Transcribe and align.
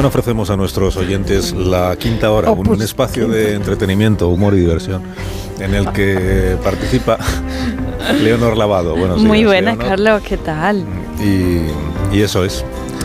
continuación 0.00 0.06
ofrecemos 0.06 0.50
a 0.50 0.56
nuestros 0.56 0.96
oyentes 0.96 1.52
la 1.52 1.94
quinta 1.96 2.30
hora, 2.30 2.50
Oh, 2.50 2.54
un, 2.54 2.64
pues, 2.64 2.78
un 2.78 2.82
espacio 2.84 3.24
quinta. 3.24 3.38
de 3.38 3.54
entretenimiento, 3.54 4.28
humor 4.28 4.54
y 4.54 4.60
diversión, 4.60 5.02
en 5.58 5.74
el 5.74 5.92
que 5.92 6.56
participa 6.64 7.18
Leonor 8.22 8.56
Lavado. 8.56 8.96
Buenos 8.96 9.16
días, 9.18 9.28
Muy 9.28 9.44
buena, 9.44 9.72
Leonor. 9.72 9.88
Carlos, 9.88 10.22
¿qué 10.26 10.36
tal? 10.38 10.84
Y, 11.22 12.16
y 12.16 12.22
eso 12.22 12.44
es. 12.44 12.64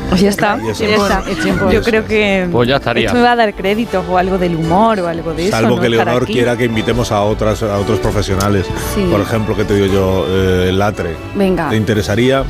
Pues 0.09 0.21
ya 0.21 0.29
está, 0.29 0.57
ya 0.63 0.71
es. 0.71 0.79
está. 0.81 1.23
Es 1.29 1.39
tiempo. 1.39 1.69
Yo 1.71 1.81
creo 1.81 2.05
que 2.05 2.47
Pues 2.51 2.69
ya 2.69 2.77
estaría. 2.77 3.07
esto 3.07 3.17
me 3.17 3.23
va 3.23 3.31
a 3.33 3.35
dar 3.35 3.53
créditos 3.55 4.05
o 4.07 4.17
algo 4.17 4.37
del 4.37 4.55
humor 4.55 4.99
o 5.01 5.07
algo 5.07 5.33
de 5.33 5.47
eso. 5.47 5.51
Salvo 5.51 5.75
¿no? 5.77 5.81
que 5.81 5.89
Leonor 5.89 6.25
quiera 6.25 6.55
que 6.55 6.65
invitemos 6.65 7.11
a 7.11 7.21
otras 7.23 7.61
a 7.63 7.77
otros 7.79 7.99
profesionales. 7.99 8.65
Sí. 8.93 9.05
Por 9.11 9.19
ejemplo, 9.19 9.55
que 9.55 9.65
te 9.65 9.73
digo 9.75 9.87
yo, 9.93 10.25
eh, 10.29 10.71
Latre. 10.71 11.15
Venga, 11.35 11.69
¿Te 11.69 11.75
interesaría 11.75 12.43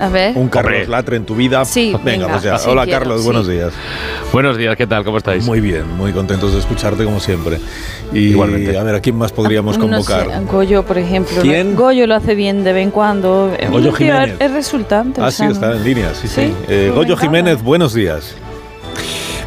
a 0.00 0.08
ver. 0.08 0.36
un 0.36 0.48
Carlos 0.48 0.72
Hombre. 0.72 0.88
Latre 0.88 1.16
en 1.16 1.24
tu 1.24 1.34
vida? 1.34 1.64
Sí, 1.64 1.92
venga, 2.02 2.26
venga, 2.26 2.28
pues 2.28 2.42
ya. 2.42 2.56
Hola 2.70 2.84
quiero, 2.84 2.98
Carlos, 3.00 3.20
sí. 3.20 3.24
buenos 3.24 3.46
días. 3.48 3.72
Buenos 4.32 4.56
días, 4.56 4.76
¿qué 4.76 4.86
tal? 4.86 5.04
¿Cómo 5.04 5.18
estáis? 5.18 5.44
Muy 5.46 5.60
bien, 5.60 5.88
muy 5.96 6.12
contentos 6.12 6.52
de 6.52 6.58
escucharte 6.60 7.04
como 7.04 7.20
siempre. 7.20 7.58
Y 8.12 8.28
Igualmente. 8.30 8.76
a 8.78 8.82
ver, 8.82 8.94
¿a 8.96 9.00
quién 9.00 9.16
más 9.16 9.32
podríamos 9.32 9.78
convocar? 9.78 10.26
sé, 10.30 10.44
Goyo, 10.50 10.82
por 10.84 10.98
ejemplo. 10.98 11.42
¿Quién? 11.42 11.76
Goyo 11.76 12.06
lo 12.06 12.14
hace 12.14 12.34
bien 12.34 12.64
de 12.64 12.72
vez 12.72 12.84
en 12.84 12.90
cuando. 12.90 13.52
Goyo 13.70 13.92
Jiménez. 13.92 14.36
Es 14.40 14.50
resultante. 14.52 15.20
Ah, 15.22 15.30
sí, 15.30 15.44
está 15.44 15.72
en 15.72 15.84
línea, 15.84 16.14
sí, 16.14 16.26
sí. 16.28 16.46
Sí, 16.46 16.54
Eh, 16.68 16.92
Goyo. 16.94 17.16
Jiménez, 17.16 17.62
buenos 17.62 17.94
días. 17.94 18.34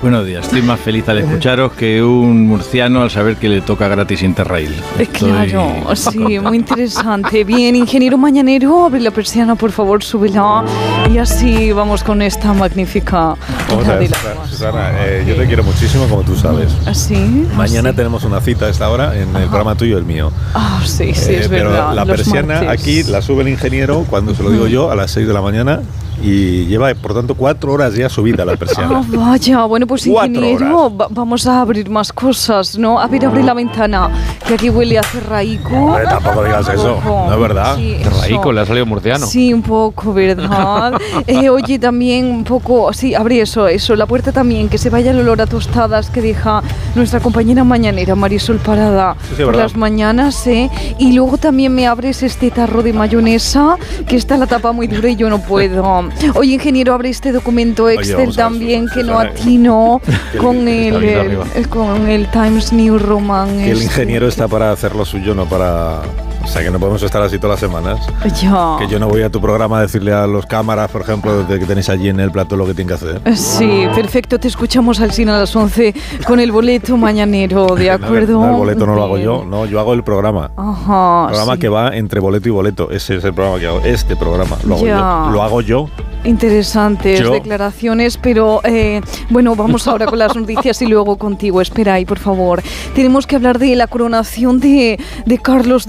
Buenos 0.04 0.26
días, 0.26 0.44
estoy 0.44 0.62
más 0.62 0.82
feliz 0.82 1.08
al 1.08 1.20
escucharos 1.20 1.72
que 1.72 2.04
un 2.04 2.46
murciano 2.46 3.04
al 3.04 3.10
saber 3.10 3.38
que 3.38 3.48
le 3.48 3.62
toca 3.62 3.88
gratis 3.88 4.22
Interrail. 4.22 4.70
Eh, 5.00 5.08
Claro, 5.08 5.72
sí, 5.96 6.40
muy 6.42 6.58
interesante. 6.58 7.46
Bien, 7.46 7.74
ingeniero 7.78 8.18
mañanero, 8.18 8.86
abre 8.86 9.00
la 9.00 9.12
persiana, 9.12 9.56
por 9.56 9.72
favor, 9.72 10.04
súbela. 10.04 10.66
Y 11.10 11.18
así 11.20 11.72
vamos 11.72 12.04
con 12.04 12.22
esta 12.22 12.52
magnífica. 12.54 13.36
Vamos 13.70 13.88
a 13.88 13.96
ver, 13.96 14.10
Susana, 14.10 14.46
Susana, 14.50 14.92
eh, 15.06 15.24
yo 15.26 15.36
te 15.36 15.48
quiero 15.48 15.64
muchísimo, 15.64 16.06
como 16.10 16.24
tú 16.24 16.36
sabes. 16.36 16.76
¿Así? 16.86 17.48
Mañana 17.56 17.94
tenemos 17.94 18.26
una 18.26 18.42
cita 18.42 18.66
a 18.66 18.70
esta 18.70 18.90
hora 18.90 19.16
en 19.18 19.34
el 19.38 19.44
programa 19.48 19.76
tuyo 19.76 19.96
y 19.96 20.00
el 20.00 20.06
mío. 20.06 20.34
Ah, 20.54 20.82
sí, 20.86 21.14
sí, 21.14 21.32
Eh, 21.32 21.40
es 21.44 21.48
pero 21.48 21.70
verdad. 21.70 21.94
la 21.94 22.06
persiana 22.06 22.70
aquí 22.70 23.04
la 23.04 23.22
sube 23.22 23.44
el 23.44 23.48
ingeniero 23.48 24.06
cuando 24.10 24.36
se 24.36 24.44
lo 24.44 24.52
digo 24.52 24.68
yo 24.68 24.92
a 24.92 24.96
las 24.96 25.12
6 25.12 25.26
de 25.28 25.34
la 25.34 25.42
mañana 25.42 25.80
y 26.24 26.66
lleva, 26.68 26.94
por 26.96 27.14
tanto, 27.14 27.36
cuatro 27.36 27.74
horas 27.74 27.94
ya 27.96 28.08
subida 28.10 28.46
la 28.46 28.56
persiana. 28.56 29.00
Ah, 29.00 29.04
vaya, 29.10 29.66
bueno, 29.66 29.86
pues 29.86 30.08
ingeniero, 30.08 30.96
va- 30.96 31.08
vamos 31.10 31.46
a 31.48 31.60
abrir 31.62 31.90
más 31.90 32.14
cosas, 32.14 32.78
¿no? 32.78 33.00
A 33.00 33.08
ver, 33.08 33.26
abre 33.26 33.44
la 33.44 33.54
ventana, 33.54 34.10
que 34.48 34.54
aquí 34.54 34.70
huele 34.70 34.98
a 34.98 35.04
cerraico. 35.04 35.76
Hombre, 35.76 36.06
tampoco 36.06 36.44
digas 36.44 36.70
eso, 36.70 36.94
Ojo. 36.96 37.26
no 37.28 37.34
es 37.34 37.40
verdad. 37.40 37.76
Sí, 37.76 37.98
Raico, 38.22 38.42
eso. 38.42 38.52
le 38.54 38.62
ha 38.62 38.66
salido 38.66 38.86
murciano. 38.86 39.26
Sí, 39.28 39.54
un 39.54 39.62
poco, 39.62 40.14
¿verdad? 40.14 40.94
Eh, 41.28 41.50
oye, 41.50 41.78
también 41.80 42.26
un 42.28 42.44
poco, 42.44 42.92
sí, 42.94 43.14
abre 43.16 43.42
eso, 43.42 43.68
eso, 43.68 43.96
la 43.96 44.06
puerta 44.06 44.32
también, 44.32 44.70
que 44.70 44.78
se 44.78 44.90
vaya 44.90 45.12
el 45.12 45.20
olor 45.20 45.42
a 45.42 45.46
tostadas 45.48 46.10
que 46.10 46.22
deja 46.22 46.62
nuestra 46.96 47.20
compañera 47.20 47.64
mañanera, 47.64 48.16
Marisol 48.16 48.58
Parada, 48.60 49.16
Sí, 49.30 49.36
sí, 49.38 49.44
por 49.44 49.56
las 49.56 49.76
mañanas, 49.76 50.46
¿eh? 50.48 50.70
Y 51.00 51.14
luego 51.14 51.38
también 51.38 51.74
me 51.76 51.88
abres 51.88 52.24
este 52.24 52.52
tarro 52.52 52.82
de 52.84 52.94
mayonesa, 52.94 53.78
que 54.08 54.16
está 54.16 54.38
la 54.38 54.48
tapa 54.48 54.72
muy 54.72 54.88
dura 54.88 55.10
y 55.10 55.16
yo 55.16 55.30
no 55.30 55.40
puedo. 55.40 56.04
Oye, 56.36 56.54
ingeniero, 56.54 56.94
abre 56.94 57.10
este 57.10 57.32
documento 57.32 57.90
Excel 57.90 58.36
también, 58.36 58.88
que 58.94 59.04
no 59.04 59.20
el- 60.34 60.38
con 60.40 60.68
el, 60.68 61.04
el- 61.04 61.70
con 61.70 62.08
el 62.10 62.30
Times 62.32 62.72
New 62.74 62.98
Roman. 62.98 63.58
Que 63.58 63.66
el 63.72 63.72
este. 63.74 63.86
ingeniero 63.86 64.28
está 64.28 64.48
para 64.48 64.72
hacer 64.72 64.96
lo 64.96 65.06
suyo, 65.06 65.34
no 65.36 65.46
para... 65.46 66.02
O 66.44 66.48
sea, 66.48 66.62
que 66.62 66.70
no 66.70 66.80
podemos 66.80 67.02
estar 67.02 67.22
así 67.22 67.40
todas 67.40 67.60
las 67.62 67.72
semanas. 67.72 68.00
Ya. 68.42 68.76
Que 68.78 68.88
yo 68.88 69.00
no 69.00 69.08
voy 69.08 69.22
a 69.24 69.30
tu 69.30 69.40
programa 69.42 69.80
a 69.80 69.82
decirle 69.82 70.14
a 70.14 70.28
los 70.28 70.46
cámaras, 70.46 70.92
por 70.92 71.02
ejemplo, 71.02 71.44
de 71.46 71.58
que 71.60 71.66
tenéis 71.66 71.90
allí 71.90 72.10
en 72.10 72.20
el 72.20 72.32
plato 72.32 72.56
lo 72.58 72.66
que 72.66 72.74
tienen 72.74 72.90
que 72.90 72.94
hacer. 73.06 73.22
Sí, 73.38 73.86
perfecto. 73.96 74.40
Te 74.40 74.50
escuchamos 74.50 75.00
al 75.00 75.12
cine 75.12 75.32
a 75.32 75.40
las 75.40 75.56
11 75.56 75.94
con 76.28 76.40
el 76.40 76.52
boleto 76.52 76.96
mañanero, 76.98 77.68
¿de 77.76 77.90
acuerdo? 77.92 78.40
no, 78.42 78.50
el 78.52 78.56
boleto 78.56 78.86
no 78.86 78.94
lo 78.96 79.04
hago 79.04 79.18
yo, 79.18 79.44
no, 79.46 79.66
yo 79.66 79.80
hago 79.80 79.94
el 79.94 80.04
programa. 80.04 80.52
Ajá. 80.56 81.28
programa 81.28 81.54
sí. 81.54 81.60
que 81.60 81.70
va 81.70 81.96
entre 81.96 82.20
boleto 82.20 82.50
y 82.50 82.52
boleto. 82.52 82.92
Ese 82.92 83.16
es 83.16 83.24
el 83.24 83.34
programa 83.34 83.60
que 83.60 83.68
hago. 83.68 83.80
Este 83.80 84.16
programa 84.16 84.58
lo 84.68 84.76
hago 84.76 84.86
Ya. 84.86 85.24
yo. 85.26 85.32
Lo 85.32 85.42
hago 85.44 85.62
yo. 85.62 85.90
Interesantes 86.26 87.20
Yo- 87.20 87.32
declaraciones, 87.32 88.18
pero 88.18 88.62
eh, 88.64 89.02
bueno, 89.30 89.56
vamos 89.56 89.88
ahora 89.88 90.06
con 90.06 90.20
las 90.20 90.36
noticias 90.36 90.82
y 90.82 90.88
luego 90.88 91.18
contigo. 91.18 91.62
Espera 91.62 91.94
ahí, 91.96 92.06
por 92.06 92.20
favor. 92.20 92.62
Tenemos 92.96 93.28
que 93.28 93.36
hablar 93.36 93.60
de 93.60 93.76
la 93.76 93.88
coronación 93.88 94.60
de, 94.60 95.00
de 95.26 95.38
Carlos 95.38 95.86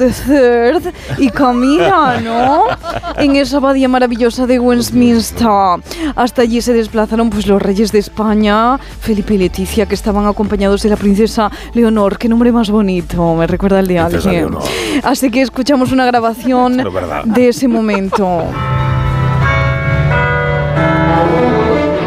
Y 1.18 1.30
Camila, 1.30 2.20
¿no? 2.20 2.64
En 3.16 3.36
esa 3.36 3.58
abadía 3.58 3.88
maravillosa 3.88 4.46
de 4.46 4.58
Westminster. 4.58 5.80
Hasta 6.14 6.42
allí 6.42 6.60
se 6.60 6.72
desplazaron 6.72 7.30
pues 7.30 7.46
los 7.46 7.60
reyes 7.60 7.92
de 7.92 7.98
España, 7.98 8.78
Felipe 9.00 9.34
y 9.34 9.38
Leticia, 9.38 9.86
que 9.86 9.94
estaban 9.94 10.26
acompañados 10.26 10.82
de 10.82 10.88
la 10.90 10.96
princesa 10.96 11.50
Leonor. 11.74 12.18
Qué 12.18 12.28
nombre 12.28 12.52
más 12.52 12.70
bonito, 12.70 13.34
me 13.34 13.46
recuerda 13.46 13.78
al 13.78 13.86
de 13.86 13.98
alguien. 13.98 14.56
Así 15.02 15.30
que 15.30 15.42
escuchamos 15.42 15.92
una 15.92 16.06
grabación 16.06 16.76
de 17.24 17.48
ese 17.48 17.68
momento. 17.68 18.44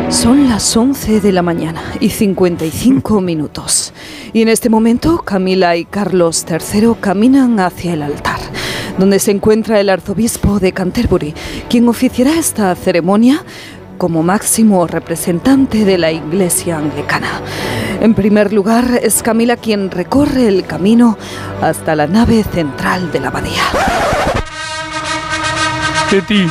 Son 0.09 0.47
las 0.47 0.75
11 0.75 1.19
de 1.19 1.31
la 1.33 1.41
mañana 1.41 1.81
y 1.99 2.09
55 2.09 3.19
minutos. 3.21 3.93
Y 4.31 4.41
en 4.41 4.47
este 4.47 4.69
momento 4.69 5.21
Camila 5.21 5.75
y 5.75 5.83
Carlos 5.83 6.45
III 6.49 6.93
caminan 6.99 7.59
hacia 7.59 7.93
el 7.93 8.01
altar, 8.01 8.39
donde 8.97 9.19
se 9.19 9.31
encuentra 9.31 9.81
el 9.81 9.89
arzobispo 9.89 10.59
de 10.59 10.71
Canterbury, 10.71 11.33
quien 11.69 11.89
oficiará 11.89 12.35
esta 12.39 12.73
ceremonia 12.75 13.43
como 13.97 14.23
máximo 14.23 14.87
representante 14.87 15.83
de 15.83 15.97
la 15.97 16.11
Iglesia 16.11 16.77
anglicana. 16.77 17.41
En 17.99 18.13
primer 18.13 18.53
lugar, 18.53 18.99
es 19.01 19.21
Camila 19.21 19.57
quien 19.57 19.91
recorre 19.91 20.47
el 20.47 20.65
camino 20.65 21.17
hasta 21.61 21.95
la 21.95 22.07
nave 22.07 22.43
central 22.43 23.11
de 23.11 23.19
la 23.19 23.27
abadía. 23.27 23.63
Betty, 26.11 26.47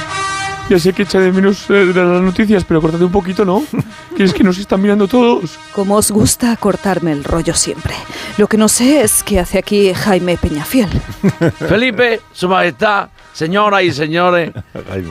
ya 0.68 0.78
sé 0.78 0.92
que 0.92 1.02
echa 1.02 1.20
de 1.20 1.30
menos 1.30 1.70
eh, 1.70 1.86
de 1.86 2.04
las 2.04 2.22
noticias, 2.22 2.64
pero 2.64 2.80
cortate 2.80 3.04
un 3.04 3.12
poquito, 3.12 3.44
¿no? 3.44 3.62
Que 4.16 4.24
es 4.24 4.32
que 4.32 4.42
nos 4.42 4.56
están 4.56 4.80
mirando 4.80 5.06
todos. 5.06 5.58
Como 5.72 5.94
os 5.96 6.10
gusta 6.10 6.56
cortarme 6.56 7.12
el 7.12 7.22
rollo 7.22 7.52
siempre. 7.52 7.92
Lo 8.38 8.46
que 8.46 8.56
no 8.56 8.66
sé 8.66 9.02
es 9.02 9.22
qué 9.22 9.38
hace 9.38 9.58
aquí 9.58 9.92
Jaime 9.92 10.38
Peñafiel. 10.38 10.88
Felipe, 11.58 12.22
su 12.32 12.48
majestad, 12.48 13.10
señoras 13.34 13.82
y 13.82 13.92
señores, 13.92 14.52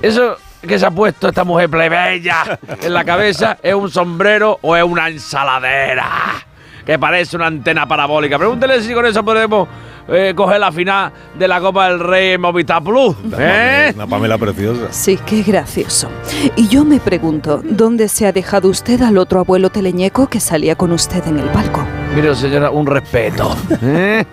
eso 0.01 0.38
que 0.66 0.79
se 0.79 0.85
ha 0.88 0.91
puesto 0.91 1.27
esta 1.27 1.43
mujer 1.43 1.69
plebeya 1.69 2.59
en 2.81 2.93
la 2.93 3.05
cabeza 3.05 3.59
es 3.63 3.75
un 3.75 3.91
sombrero 3.91 4.57
o 4.63 4.75
es 4.75 4.83
una 4.83 5.07
ensaladera 5.07 6.43
que 6.85 6.99
parece 6.99 7.35
una 7.35 7.47
antena 7.47 7.87
parabólica. 7.87 8.37
Pregúntele 8.37 8.81
si 8.81 8.93
con 8.93 9.05
eso 9.05 9.23
podemos 9.23 9.67
eh, 10.07 10.33
coger 10.35 10.59
la 10.59 10.71
final 10.71 11.11
de 11.38 11.47
la 11.47 11.59
Copa 11.59 11.89
del 11.89 11.99
Rey 11.99 12.33
en 12.33 12.41
Movistar 12.41 12.83
Plus. 12.83 13.16
¿eh? 13.38 13.91
Una 13.95 14.07
Pamela 14.07 14.38
preciosa. 14.38 14.91
Sí, 14.91 15.19
qué 15.25 15.41
gracioso. 15.41 16.09
Y 16.55 16.67
yo 16.67 16.85
me 16.85 16.99
pregunto, 16.99 17.61
¿dónde 17.63 18.07
se 18.07 18.27
ha 18.27 18.31
dejado 18.31 18.69
usted 18.69 19.01
al 19.01 19.17
otro 19.17 19.39
abuelo 19.39 19.69
teleñeco 19.69 20.28
que 20.28 20.40
salía 20.40 20.75
con 20.75 20.91
usted 20.91 21.25
en 21.28 21.40
el 21.40 21.47
palco? 21.49 21.85
Mire, 22.16 22.35
señora, 22.35 22.69
un 22.69 22.85
respeto. 22.85 23.55
¿eh? 23.81 24.25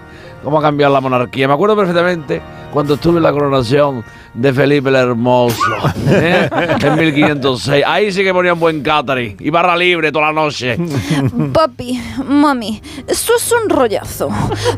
¿Cómo 0.43 0.59
ha 0.59 0.63
cambiado 0.63 0.93
la 0.93 1.01
monarquía? 1.01 1.47
Me 1.47 1.55
acuerdo 1.55 1.77
perfectamente 1.77 2.43
cuando 2.73 2.95
estuve 2.95 3.19
en 3.19 3.23
la 3.23 3.33
coronación 3.33 4.05
de 4.35 4.53
Felipe 4.53 4.89
el 4.89 4.97
Hermoso 4.97 5.57
¿eh? 6.09 6.49
en 6.83 6.99
1506. 6.99 7.85
Ahí 7.87 8.13
sí 8.13 8.23
que 8.23 8.33
ponían 8.33 8.59
buen 8.59 8.83
catering 8.83 9.37
y 9.41 9.51
barra 9.51 9.77
libre 9.77 10.11
toda 10.11 10.27
la 10.27 10.33
noche. 10.33 10.77
Papi, 11.53 12.01
mami, 12.27 12.81
esto 13.07 13.33
es 13.37 13.53
un 13.53 13.69
rollazo. 13.69 14.29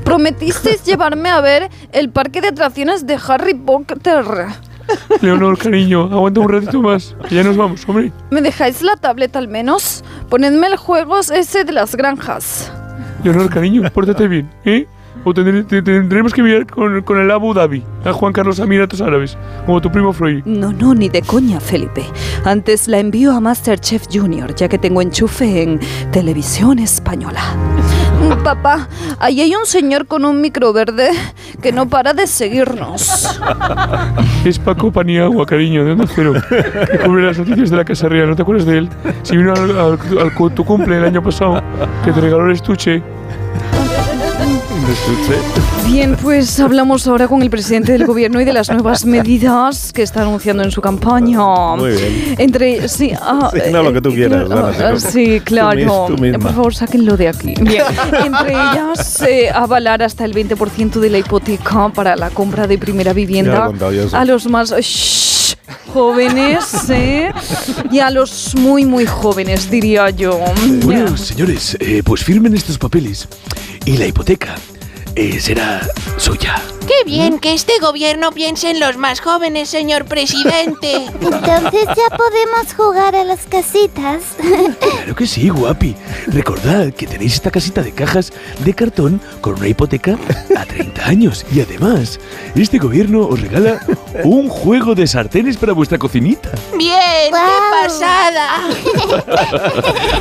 Prometisteis 0.04 0.82
llevarme 0.84 1.30
a 1.30 1.40
ver 1.40 1.70
el 1.92 2.10
parque 2.10 2.40
de 2.40 2.48
atracciones 2.48 3.06
de 3.06 3.18
Harry 3.28 3.54
Potter. 3.54 4.24
Leonor, 5.22 5.56
cariño, 5.56 6.10
aguanta 6.12 6.40
un 6.40 6.48
ratito 6.48 6.82
más. 6.82 7.16
que 7.28 7.36
ya 7.36 7.42
nos 7.42 7.56
vamos, 7.56 7.88
hombre. 7.88 8.12
¿Me 8.30 8.42
dejáis 8.42 8.82
la 8.82 8.96
tableta 8.96 9.38
al 9.38 9.48
menos? 9.48 10.04
Ponedme 10.28 10.66
el 10.66 10.76
juego 10.76 11.18
ese 11.20 11.64
de 11.64 11.72
las 11.72 11.96
granjas. 11.96 12.70
Leonor, 13.22 13.48
cariño, 13.48 13.82
pórtate 13.92 14.28
bien, 14.28 14.50
¿eh? 14.66 14.86
O 15.24 15.32
tendré- 15.32 15.64
te- 15.64 15.80
tendremos 15.82 16.32
que 16.34 16.42
mirar 16.42 16.66
con, 16.66 17.00
con 17.02 17.18
el 17.18 17.30
Abu 17.30 17.54
Dhabi, 17.54 17.82
a 18.04 18.12
Juan 18.12 18.32
Carlos 18.32 18.58
Emiratos 18.58 19.00
Árabes, 19.00 19.38
como 19.64 19.80
tu 19.80 19.90
primo 19.90 20.12
Freud. 20.12 20.42
No, 20.44 20.72
no, 20.72 20.94
ni 20.94 21.08
de 21.08 21.22
coña, 21.22 21.60
Felipe. 21.60 22.04
Antes 22.44 22.88
la 22.88 22.98
envío 22.98 23.32
a 23.32 23.40
Masterchef 23.40 24.04
Junior, 24.12 24.54
ya 24.54 24.68
que 24.68 24.78
tengo 24.78 25.00
enchufe 25.00 25.62
en 25.62 25.80
televisión 26.12 26.78
española. 26.78 27.40
Papá, 28.42 28.88
ahí 29.18 29.40
hay 29.40 29.54
un 29.54 29.66
señor 29.66 30.06
con 30.06 30.24
un 30.24 30.40
micro 30.40 30.72
verde 30.72 31.10
que 31.62 31.72
no 31.72 31.88
para 31.88 32.12
de 32.12 32.26
seguirnos. 32.26 33.38
Es 34.44 34.58
Paco 34.58 34.92
Paniagua, 34.92 35.46
cariño, 35.46 35.84
de 35.86 35.92
Onda 35.92 36.04
Cero, 36.14 36.34
que 36.50 36.98
cubre 36.98 37.22
las 37.24 37.38
noticias 37.38 37.70
de 37.70 37.76
la 37.78 37.84
Casa 37.84 38.08
Real. 38.08 38.28
¿No 38.28 38.36
te 38.36 38.42
acuerdas 38.42 38.66
de 38.66 38.78
él? 38.78 38.88
Si 39.22 39.36
vino 39.36 39.52
al, 39.54 39.70
al- 39.78 39.98
al 40.18 40.54
tu 40.54 40.64
cumple 40.64 40.98
el 40.98 41.04
año 41.04 41.22
pasado, 41.22 41.62
que 42.04 42.12
te 42.12 42.20
regaló 42.20 42.44
el 42.46 42.52
estuche. 42.52 43.02
Escuche. 44.92 45.38
Bien, 45.86 46.16
pues 46.20 46.58
hablamos 46.60 47.06
ahora 47.06 47.28
con 47.28 47.42
el 47.42 47.50
presidente 47.50 47.92
del 47.92 48.06
gobierno 48.06 48.40
y 48.40 48.44
de 48.44 48.52
las 48.52 48.70
nuevas 48.70 49.04
medidas 49.06 49.92
que 49.92 50.02
está 50.02 50.22
anunciando 50.22 50.62
en 50.62 50.70
su 50.70 50.80
campaña. 50.80 51.38
Muy 51.76 51.92
bien. 51.92 52.34
Entre, 52.38 52.88
sí, 52.88 53.12
ah, 53.20 53.50
Sí, 53.52 53.60
no, 53.70 53.82
lo 53.82 53.92
que 53.92 54.00
tú 54.00 54.10
eh, 54.10 54.14
quieras, 54.14 54.50
Ana, 54.50 54.72
sí, 54.72 55.04
tú- 55.06 55.10
sí, 55.12 55.40
claro. 55.40 56.06
tú 56.08 56.18
misma. 56.18 56.38
Por 56.38 56.54
favor, 56.54 56.74
sáquenlo 56.74 57.16
de 57.16 57.28
aquí. 57.28 57.54
Bien. 57.60 57.82
Entre 58.24 58.50
ellas, 58.52 59.22
eh, 59.22 59.50
avalar 59.50 60.02
hasta 60.02 60.24
el 60.24 60.34
20% 60.34 61.00
de 61.00 61.10
la 61.10 61.18
hipoteca 61.18 61.88
para 61.90 62.16
la 62.16 62.30
compra 62.30 62.66
de 62.66 62.78
primera 62.78 63.10
lo 63.10 63.14
vivienda 63.14 63.70
a 64.12 64.24
los 64.24 64.46
más 64.48 64.70
shh, 64.72 65.56
jóvenes 65.92 66.90
¿eh? 66.90 67.30
y 67.90 67.98
a 68.00 68.10
los 68.10 68.54
muy, 68.56 68.84
muy 68.84 69.06
jóvenes, 69.06 69.70
diría 69.70 70.10
yo. 70.10 70.38
Bueno, 70.82 71.16
señores, 71.16 71.76
eh, 71.80 72.02
pues 72.04 72.22
firmen 72.24 72.54
estos 72.54 72.78
papeles 72.78 73.28
y 73.84 73.96
la 73.96 74.06
hipoteca 74.06 74.54
eh, 75.16 75.40
será 75.40 75.80
suya. 76.18 76.60
Qué 76.86 77.04
bien 77.06 77.38
que 77.38 77.54
este 77.54 77.72
gobierno 77.80 78.30
piense 78.32 78.70
en 78.70 78.78
los 78.78 78.96
más 78.98 79.20
jóvenes, 79.20 79.68
señor 79.70 80.04
presidente. 80.04 80.94
Entonces 81.20 81.86
ya 81.86 82.16
podemos 82.16 82.74
jugar 82.76 83.16
a 83.16 83.24
las 83.24 83.46
casitas. 83.46 84.22
Claro 85.04 85.16
que 85.16 85.26
sí, 85.26 85.48
guapi. 85.50 85.94
Recordad 86.28 86.92
que 86.92 87.06
tenéis 87.06 87.34
esta 87.34 87.50
casita 87.50 87.82
de 87.82 87.92
cajas 87.92 88.32
de 88.64 88.72
cartón 88.74 89.20
con 89.42 89.54
una 89.54 89.68
hipoteca 89.68 90.16
a 90.56 90.64
30 90.64 91.06
años. 91.06 91.44
Y 91.52 91.60
además, 91.60 92.18
este 92.54 92.78
gobierno 92.78 93.26
os 93.26 93.40
regala 93.40 93.80
un 94.24 94.48
juego 94.48 94.94
de 94.94 95.06
sartenes 95.06 95.56
para 95.58 95.74
vuestra 95.74 95.98
cocinita. 95.98 96.50
Bien, 96.78 97.30
Guau. 97.30 97.44
qué 97.46 97.86
pasada. 97.88 98.60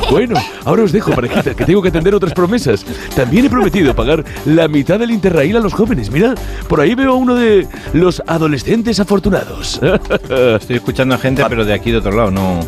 Bueno, 0.10 0.36
ahora 0.64 0.84
os 0.84 0.92
dejo, 0.92 1.12
parejita, 1.12 1.54
que 1.54 1.64
tengo 1.64 1.82
que 1.82 1.88
atender 1.88 2.14
otras 2.14 2.32
promesas. 2.34 2.84
También 3.16 3.46
he 3.46 3.50
prometido 3.50 3.94
pagar 3.96 4.22
la 4.44 4.68
mitad 4.68 4.98
del 4.98 5.10
Interrail 5.10 5.56
a 5.56 5.60
los 5.60 5.72
jóvenes. 5.72 6.10
Mira, 6.10 6.34
por 6.68 6.80
ahí 6.80 6.94
veo 6.94 7.12
a 7.12 7.14
uno 7.14 7.34
de 7.34 7.66
los 7.92 8.22
adolescentes 8.26 9.00
afortunados. 9.00 9.80
Estoy 10.60 10.76
escuchando 10.76 11.14
a 11.14 11.18
gente, 11.18 11.44
pero 11.48 11.64
de 11.64 11.74
aquí 11.74 11.90
de 11.90 11.98
otro 11.98 12.12
lado, 12.12 12.30
no. 12.30 12.60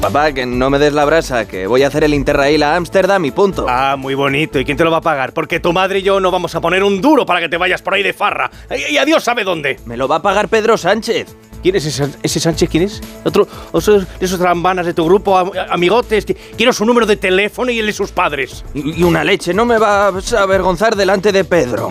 Papá, 0.00 0.32
que 0.32 0.46
no 0.46 0.70
me 0.70 0.78
des 0.78 0.94
la 0.94 1.04
brasa, 1.04 1.46
que 1.46 1.66
voy 1.66 1.82
a 1.82 1.88
hacer 1.88 2.04
el 2.04 2.14
Interrail 2.14 2.62
a 2.62 2.74
Ámsterdam 2.76 3.22
y 3.26 3.32
punto. 3.32 3.66
Ah, 3.68 3.96
muy 3.98 4.14
bonito. 4.14 4.58
¿Y 4.58 4.64
quién 4.64 4.78
te 4.78 4.82
lo 4.84 4.90
va 4.90 4.96
a 4.96 5.02
pagar? 5.02 5.34
Porque 5.34 5.60
tu 5.60 5.74
madre 5.74 5.98
y 5.98 6.02
yo 6.02 6.20
no 6.20 6.30
vamos 6.30 6.54
a 6.54 6.60
poner 6.62 6.82
un 6.82 7.02
duro 7.02 7.26
para 7.26 7.38
que 7.40 7.50
te 7.50 7.58
vayas 7.58 7.82
por 7.82 7.92
ahí 7.92 8.02
de 8.02 8.14
farra. 8.14 8.50
Y, 8.70 8.94
y 8.94 8.96
adiós 8.98 9.22
sabe 9.22 9.44
dónde. 9.44 9.78
Me 9.84 9.98
lo 9.98 10.08
va 10.08 10.16
a 10.16 10.22
pagar 10.22 10.48
Pedro 10.48 10.78
Sánchez. 10.78 11.36
¿Quién 11.62 11.76
es 11.76 11.84
ese, 11.84 12.08
ese 12.22 12.40
Sánchez? 12.40 12.70
¿Quién 12.70 12.84
es? 12.84 13.02
Otro, 13.24 13.46
esos, 13.74 14.06
esos 14.20 14.38
trambanas 14.38 14.86
de 14.86 14.94
tu 14.94 15.04
grupo, 15.04 15.36
am- 15.36 15.50
amigotes. 15.68 16.24
Quiero 16.56 16.72
su 16.72 16.86
número 16.86 17.04
de 17.04 17.16
teléfono 17.16 17.70
y 17.70 17.78
el 17.80 17.84
de 17.84 17.92
sus 17.92 18.10
padres. 18.10 18.64
Y, 18.72 19.00
y 19.00 19.02
una 19.02 19.22
leche, 19.22 19.52
no 19.52 19.66
me 19.66 19.76
vas 19.76 20.32
a 20.32 20.40
avergonzar 20.44 20.96
delante 20.96 21.30
de 21.30 21.44
Pedro. 21.44 21.90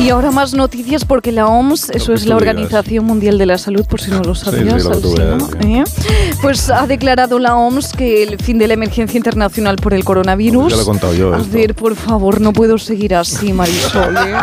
Y 0.00 0.08
ahora 0.08 0.30
más 0.30 0.54
noticias 0.54 1.04
porque 1.04 1.30
la 1.30 1.46
OMS, 1.46 1.90
eso 1.90 2.14
es 2.14 2.26
la. 2.26 2.40
Organización 2.40 3.04
Mundial 3.04 3.36
de 3.36 3.44
la 3.44 3.58
Salud, 3.58 3.84
por 3.84 4.00
si 4.00 4.10
no 4.10 4.20
lo 4.20 4.34
sí, 4.34 4.46
sabías, 4.46 4.84
lo 4.84 4.98
tú 4.98 5.08
Alsina, 5.10 5.36
veas, 5.62 5.98
¿eh? 5.98 6.32
pues 6.40 6.70
ha 6.70 6.86
declarado 6.86 7.38
la 7.38 7.54
OMS 7.54 7.92
que 7.92 8.22
el 8.22 8.38
fin 8.38 8.58
de 8.58 8.66
la 8.66 8.74
emergencia 8.74 9.18
internacional 9.18 9.76
por 9.76 9.92
el 9.92 10.04
coronavirus. 10.04 10.70
Ya 10.70 10.76
lo 10.76 10.82
he 10.82 10.86
contado 10.86 11.14
yo. 11.14 11.34
A 11.34 11.38
ver, 11.38 11.74
por 11.74 11.96
favor, 11.96 12.40
no 12.40 12.54
puedo 12.54 12.78
seguir 12.78 13.14
así, 13.14 13.52
Marisol. 13.52 14.16
¿eh? 14.16 14.34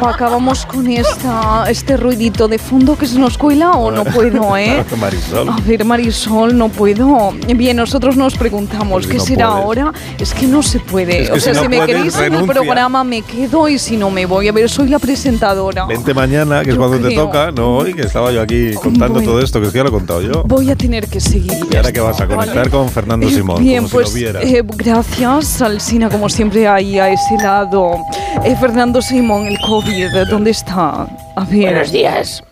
Acabamos 0.00 0.64
con 0.64 0.86
esta, 0.86 1.66
este 1.68 1.98
ruidito 1.98 2.48
de 2.48 2.58
fondo 2.58 2.96
que 2.96 3.06
se 3.06 3.18
nos 3.18 3.36
cuela 3.36 3.72
o 3.72 3.90
no 3.90 4.04
puedo, 4.04 4.56
¿eh? 4.56 4.82
Marisol. 4.98 5.50
A 5.50 5.56
ver, 5.66 5.84
Marisol, 5.84 6.56
no 6.56 6.70
puedo. 6.70 7.32
Bien, 7.54 7.76
nosotros 7.76 8.16
nos 8.16 8.36
preguntamos 8.38 9.04
Pues 9.04 9.06
qué 9.06 9.18
no 9.18 9.24
será 9.24 9.48
puedes. 9.50 9.64
ahora. 9.64 9.92
Es 10.18 10.32
que 10.32 10.46
no 10.46 10.62
se 10.62 10.80
puede. 10.80 11.24
Es 11.24 11.30
que 11.30 11.36
o 11.36 11.40
sea, 11.40 11.52
si 11.54 11.60
si, 11.60 11.64
no 11.64 11.68
me 11.70 11.76
puedes, 11.76 11.94
queréis 11.94 12.18
en 12.18 12.34
el 12.34 12.46
programa 12.46 13.04
me 13.04 13.20
quedo 13.20 13.68
y 13.68 13.78
si 13.78 13.98
no 13.98 14.10
me 14.10 14.24
voy. 14.24 14.48
A 14.48 14.52
ver, 14.52 14.61
soy 14.68 14.88
la 14.88 14.98
presentadora. 14.98 15.86
Vente 15.86 16.12
mañana, 16.14 16.62
que 16.62 16.70
es 16.70 16.76
Yo 16.76 16.80
cuando 16.80 16.98
te 16.98 17.14
creo. 17.14 17.24
toca. 17.26 17.50
No, 17.52 17.76
hoy 17.78 17.94
que 17.94 18.02
estaba 18.02 18.30
yo 18.32 18.40
aquí 18.42 18.72
contando 18.74 19.14
Bueno. 19.14 19.30
todo 19.30 19.40
esto, 19.40 19.60
que 19.60 19.66
es 19.66 19.72
que 19.72 19.78
ya 19.78 19.82
lo 19.84 19.88
he 19.90 19.92
contado 19.92 20.20
yo. 20.22 20.42
Voy 20.44 20.70
a 20.70 20.76
tener 20.76 21.06
que 21.08 21.20
seguir. 21.20 21.52
¿Y 21.70 21.76
ahora 21.76 21.92
qué 21.92 22.00
vas 22.00 22.20
a 22.20 22.26
conectar 22.26 22.68
con 22.70 22.88
Fernando 22.88 23.26
Eh, 23.28 23.30
Simón? 23.30 23.62
Bien, 23.62 23.82
como 23.84 23.88
pues 23.90 24.10
si 24.10 24.20
lo 24.24 24.32
viera. 24.32 24.42
eh, 24.42 24.62
gracias, 24.76 25.62
Alsina, 25.62 26.08
como 26.08 26.28
siempre, 26.28 26.66
ahí 26.68 26.98
a 26.98 27.10
ese 27.10 27.36
lado. 27.42 27.96
Eh, 28.44 28.56
Fernando 28.60 29.00
Simón, 29.02 29.46
el 29.46 29.58
COVID, 29.60 30.26
¿dónde 30.30 30.50
está? 30.50 31.06
A 31.36 31.44
ver. 31.50 31.72
Buenos 31.72 31.92
días. 31.92 32.42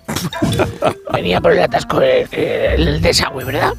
Venía 1.12 1.40
por 1.40 1.52
el 1.52 1.62
atasco 1.62 2.00
el, 2.00 2.28
el 2.32 3.00
desagüe, 3.00 3.44
¿verdad? 3.44 3.74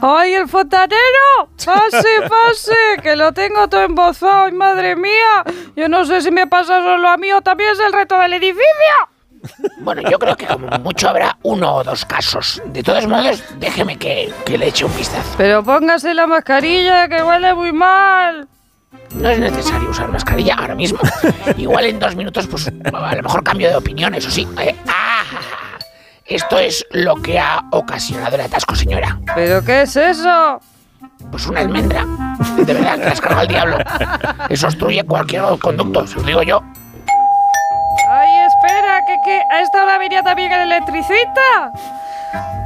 ¡Ay, 0.00 0.34
el 0.34 0.48
fontanero! 0.48 1.48
¡Pase, 1.64 2.08
pase! 2.28 2.76
Que 3.02 3.16
lo 3.16 3.32
tengo 3.32 3.68
todo 3.68 3.82
embozado. 3.82 4.44
¡Ay, 4.44 4.52
madre 4.52 4.96
mía! 4.96 5.44
Yo 5.76 5.88
no 5.88 6.04
sé 6.04 6.20
si 6.22 6.30
me 6.30 6.46
pasa 6.46 6.82
solo 6.82 7.08
a 7.08 7.16
mí 7.16 7.32
o 7.32 7.40
también 7.40 7.70
es 7.70 7.80
el 7.80 7.92
reto 7.92 8.18
del 8.18 8.34
edificio. 8.34 8.62
Bueno, 9.78 10.02
yo 10.08 10.18
creo 10.18 10.36
que 10.36 10.46
como 10.46 10.68
mucho 10.78 11.08
habrá 11.08 11.36
uno 11.42 11.74
o 11.76 11.84
dos 11.84 12.04
casos. 12.04 12.62
De 12.66 12.82
todos 12.82 13.06
modos, 13.08 13.42
déjeme 13.58 13.96
que, 13.98 14.32
que 14.44 14.56
le 14.56 14.68
eche 14.68 14.84
un 14.84 14.96
vistazo. 14.96 15.34
Pero 15.36 15.64
póngase 15.64 16.14
la 16.14 16.26
mascarilla, 16.26 17.08
que 17.08 17.22
huele 17.22 17.52
muy 17.54 17.72
mal. 17.72 18.48
No 19.14 19.28
es 19.28 19.38
necesario 19.38 19.90
usar 19.90 20.08
mascarilla 20.08 20.54
ahora 20.54 20.74
mismo. 20.74 20.98
Igual 21.56 21.86
en 21.86 21.98
dos 21.98 22.14
minutos, 22.14 22.46
pues 22.46 22.68
a 22.68 23.14
lo 23.14 23.22
mejor 23.22 23.42
cambio 23.42 23.68
de 23.68 23.76
opinión, 23.76 24.14
eso 24.14 24.30
sí. 24.30 24.46
Esto 26.32 26.58
es 26.58 26.86
lo 26.92 27.16
que 27.16 27.38
ha 27.38 27.62
ocasionado 27.72 28.36
el 28.36 28.40
atasco, 28.40 28.74
señora. 28.74 29.18
¿Pero 29.34 29.62
qué 29.62 29.82
es 29.82 29.94
eso? 29.96 30.62
Pues 31.30 31.46
una 31.46 31.60
almendra. 31.60 32.06
De 32.56 32.72
verdad, 32.72 33.12
que 33.12 33.20
carga 33.20 33.42
el 33.42 33.48
diablo. 33.48 33.76
Eso 34.48 34.66
obstruye 34.66 35.04
cualquier 35.04 35.42
conducto, 35.58 36.06
se 36.06 36.16
lo 36.16 36.22
digo 36.22 36.42
yo. 36.42 36.62
¡Ay, 38.08 38.30
espera! 38.46 39.00
¿Que, 39.06 39.16
que 39.26 39.42
a 39.50 39.60
esta 39.60 39.82
hora 39.82 39.98
venía 39.98 40.22
también 40.22 40.50
el 40.52 40.72
electricista? 40.72 41.70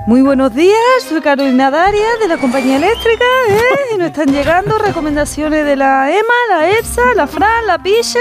Muy 0.06 0.22
buenos 0.22 0.54
días, 0.54 0.76
soy 1.08 1.20
Carolina 1.20 1.68
Daria 1.68 2.06
de 2.20 2.28
la 2.28 2.36
compañía 2.36 2.76
eléctrica, 2.76 3.24
¿eh? 3.48 3.94
Y 3.94 3.98
nos 3.98 4.08
están 4.08 4.28
llegando 4.32 4.78
recomendaciones 4.78 5.64
de 5.64 5.74
la 5.74 6.08
EMA, 6.08 6.34
la 6.48 6.70
EPSA, 6.78 7.14
la 7.16 7.26
FRAN, 7.26 7.66
la 7.66 7.78
PISA, 7.82 8.20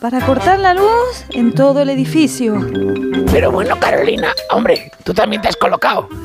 para 0.00 0.20
cortar 0.24 0.58
la 0.58 0.72
luz 0.72 1.24
en 1.34 1.52
todo 1.54 1.82
el 1.82 1.90
edificio. 1.90 2.58
Pero 3.30 3.52
bueno, 3.52 3.78
Carolina, 3.78 4.28
hombre, 4.50 4.90
tú 5.04 5.12
también 5.12 5.42
te 5.42 5.48
has 5.48 5.56
colocado. 5.56 6.08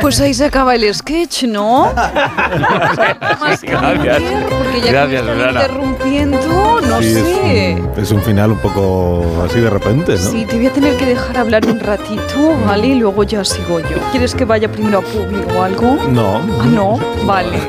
Pues 0.00 0.20
ahí 0.20 0.34
se 0.34 0.46
acaba 0.46 0.74
el 0.74 0.92
sketch, 0.94 1.44
¿no? 1.44 1.92
Más 1.94 3.62
gracias. 3.62 4.22
Porque 4.48 4.80
ya 4.82 4.90
Gracias, 4.92 5.22
que 5.22 5.28
me 5.30 5.36
están 5.46 5.54
interrumpiendo, 5.54 6.80
no 6.80 6.98
Sí, 7.00 7.14
sé. 7.14 7.20
es, 7.20 7.78
un, 7.80 7.92
es 8.02 8.10
un 8.10 8.22
final 8.22 8.52
un 8.52 8.58
poco 8.58 9.44
así 9.48 9.60
de 9.60 9.70
repente, 9.70 10.12
¿no? 10.12 10.18
Sí, 10.30 10.44
te 10.46 10.56
voy 10.56 10.66
a 10.66 10.72
tener 10.72 10.96
que 10.96 11.06
dejar 11.06 11.36
hablar 11.38 11.66
un 11.66 11.78
ratito, 11.80 12.47
Y 12.52 12.94
luego 12.94 13.24
ya 13.24 13.44
sigo 13.44 13.80
yo. 13.80 13.98
¿Quieres 14.10 14.34
que 14.34 14.44
vaya 14.46 14.70
primero 14.70 14.98
a 14.98 15.02
público 15.02 15.50
o 15.58 15.62
algo? 15.62 15.96
No. 16.10 16.40
Ah, 16.60 16.64
no, 16.66 16.98
vale. 17.26 17.58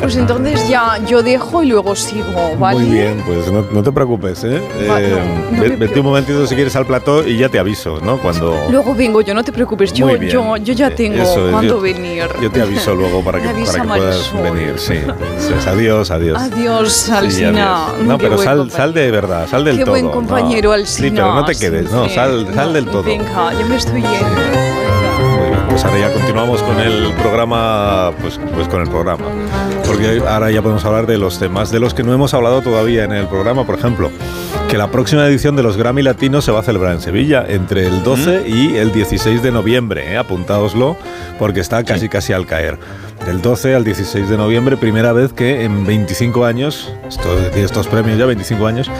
pues 0.00 0.16
entonces 0.16 0.68
ya 0.68 0.98
yo 1.06 1.22
dejo 1.22 1.62
y 1.62 1.66
luego 1.68 1.96
sigo, 1.96 2.26
¿vale? 2.58 2.80
Muy 2.80 2.90
bien, 2.90 3.22
pues 3.26 3.50
no, 3.50 3.64
no 3.70 3.82
te 3.82 3.90
preocupes, 3.92 4.44
¿eh? 4.44 4.60
Va, 4.90 5.00
Eh, 5.00 5.10
no, 5.10 5.56
no 5.56 5.62
ve- 5.62 5.68
me 5.70 5.76
vete 5.76 6.00
un 6.00 6.06
momentito 6.06 6.46
si 6.46 6.54
quieres 6.54 6.76
al 6.76 6.84
plató 6.86 7.26
y 7.26 7.38
ya 7.38 7.48
te 7.48 7.58
aviso, 7.58 8.00
¿no? 8.02 8.18
Cuando... 8.18 8.54
Luego 8.70 8.94
vengo 8.94 9.20
yo, 9.22 9.32
no 9.32 9.42
te 9.42 9.52
preocupes, 9.52 9.92
yo, 9.92 10.06
Muy 10.06 10.16
bien. 10.18 10.32
yo, 10.32 10.56
yo 10.58 10.74
ya 10.74 10.90
tengo 10.94 11.22
Eso 11.22 11.46
es, 11.46 11.52
cuándo 11.52 11.76
yo- 11.76 11.80
venir. 11.80 12.24
Yo 12.42 12.50
te 12.50 12.60
aviso 12.60 12.94
luego 12.94 13.22
para 13.24 13.40
que, 13.40 13.48
para 13.66 13.80
que 13.82 13.88
puedas 13.88 14.32
venir, 14.42 14.74
sí. 14.78 14.94
Adiós, 15.66 16.10
adiós. 16.10 16.40
Adiós, 16.42 16.92
Sí, 16.92 17.12
adiós. 17.44 17.98
No, 18.04 18.18
Qué 18.18 18.24
pero 18.24 18.36
buen 18.36 18.44
sal, 18.46 18.58
compañero. 18.58 18.76
sal 18.76 18.94
de 18.94 19.10
verdad, 19.10 19.48
sal 19.48 19.64
del 19.64 19.76
Qué 19.78 19.84
todo. 19.84 19.92
buen 19.92 20.04
no. 20.06 20.10
compañero, 20.10 20.72
Alsina. 20.72 21.08
Sí, 21.08 21.14
pero 21.14 21.34
no 21.34 21.44
te 21.44 21.54
quedes, 21.56 21.90
no, 21.90 22.08
sal, 22.08 22.46
sal 22.54 22.72
del 22.74 22.86
todo. 22.86 23.04
Venga, 23.04 23.52
yo 23.54 23.66
me 23.66 23.76
estoy 23.76 24.02
yendo. 24.02 24.26
Muy 25.38 25.48
bien, 25.48 25.66
pues 25.68 25.84
ahora 25.84 25.98
ya 25.98 26.12
continuamos 26.12 26.62
con 26.62 26.78
el 26.80 27.12
programa, 27.14 28.12
pues, 28.20 28.38
pues 28.52 28.68
con 28.68 28.82
el 28.82 28.88
programa. 28.88 29.24
Porque 29.86 30.22
ahora 30.28 30.50
ya 30.50 30.60
podemos 30.60 30.84
hablar 30.84 31.06
de 31.06 31.16
los 31.16 31.38
temas 31.38 31.70
de 31.70 31.78
los 31.80 31.94
que 31.94 32.02
no 32.02 32.12
hemos 32.12 32.34
hablado 32.34 32.60
todavía 32.62 33.04
en 33.04 33.12
el 33.12 33.26
programa. 33.28 33.64
Por 33.64 33.78
ejemplo, 33.78 34.10
que 34.74 34.78
la 34.78 34.90
próxima 34.90 35.24
edición 35.24 35.54
de 35.54 35.62
los 35.62 35.76
Grammy 35.76 36.02
Latinos 36.02 36.44
se 36.44 36.50
va 36.50 36.58
a 36.58 36.62
celebrar 36.64 36.94
en 36.94 37.00
Sevilla 37.00 37.44
entre 37.46 37.86
el 37.86 38.02
12 38.02 38.48
y 38.48 38.76
el 38.76 38.92
16 38.92 39.40
de 39.40 39.52
noviembre. 39.52 40.12
¿eh? 40.12 40.16
Apuntaoslo 40.16 40.96
porque 41.38 41.60
está 41.60 41.84
casi 41.84 42.08
casi 42.08 42.32
al 42.32 42.44
caer. 42.44 42.76
Del 43.24 43.40
12 43.40 43.76
al 43.76 43.84
16 43.84 44.28
de 44.28 44.36
noviembre, 44.36 44.76
primera 44.76 45.12
vez 45.12 45.32
que 45.32 45.62
en 45.62 45.86
25 45.86 46.44
años, 46.44 46.92
esto, 47.06 47.38
estos 47.54 47.86
premios 47.86 48.18
ya 48.18 48.26
25 48.26 48.66
años, 48.66 48.90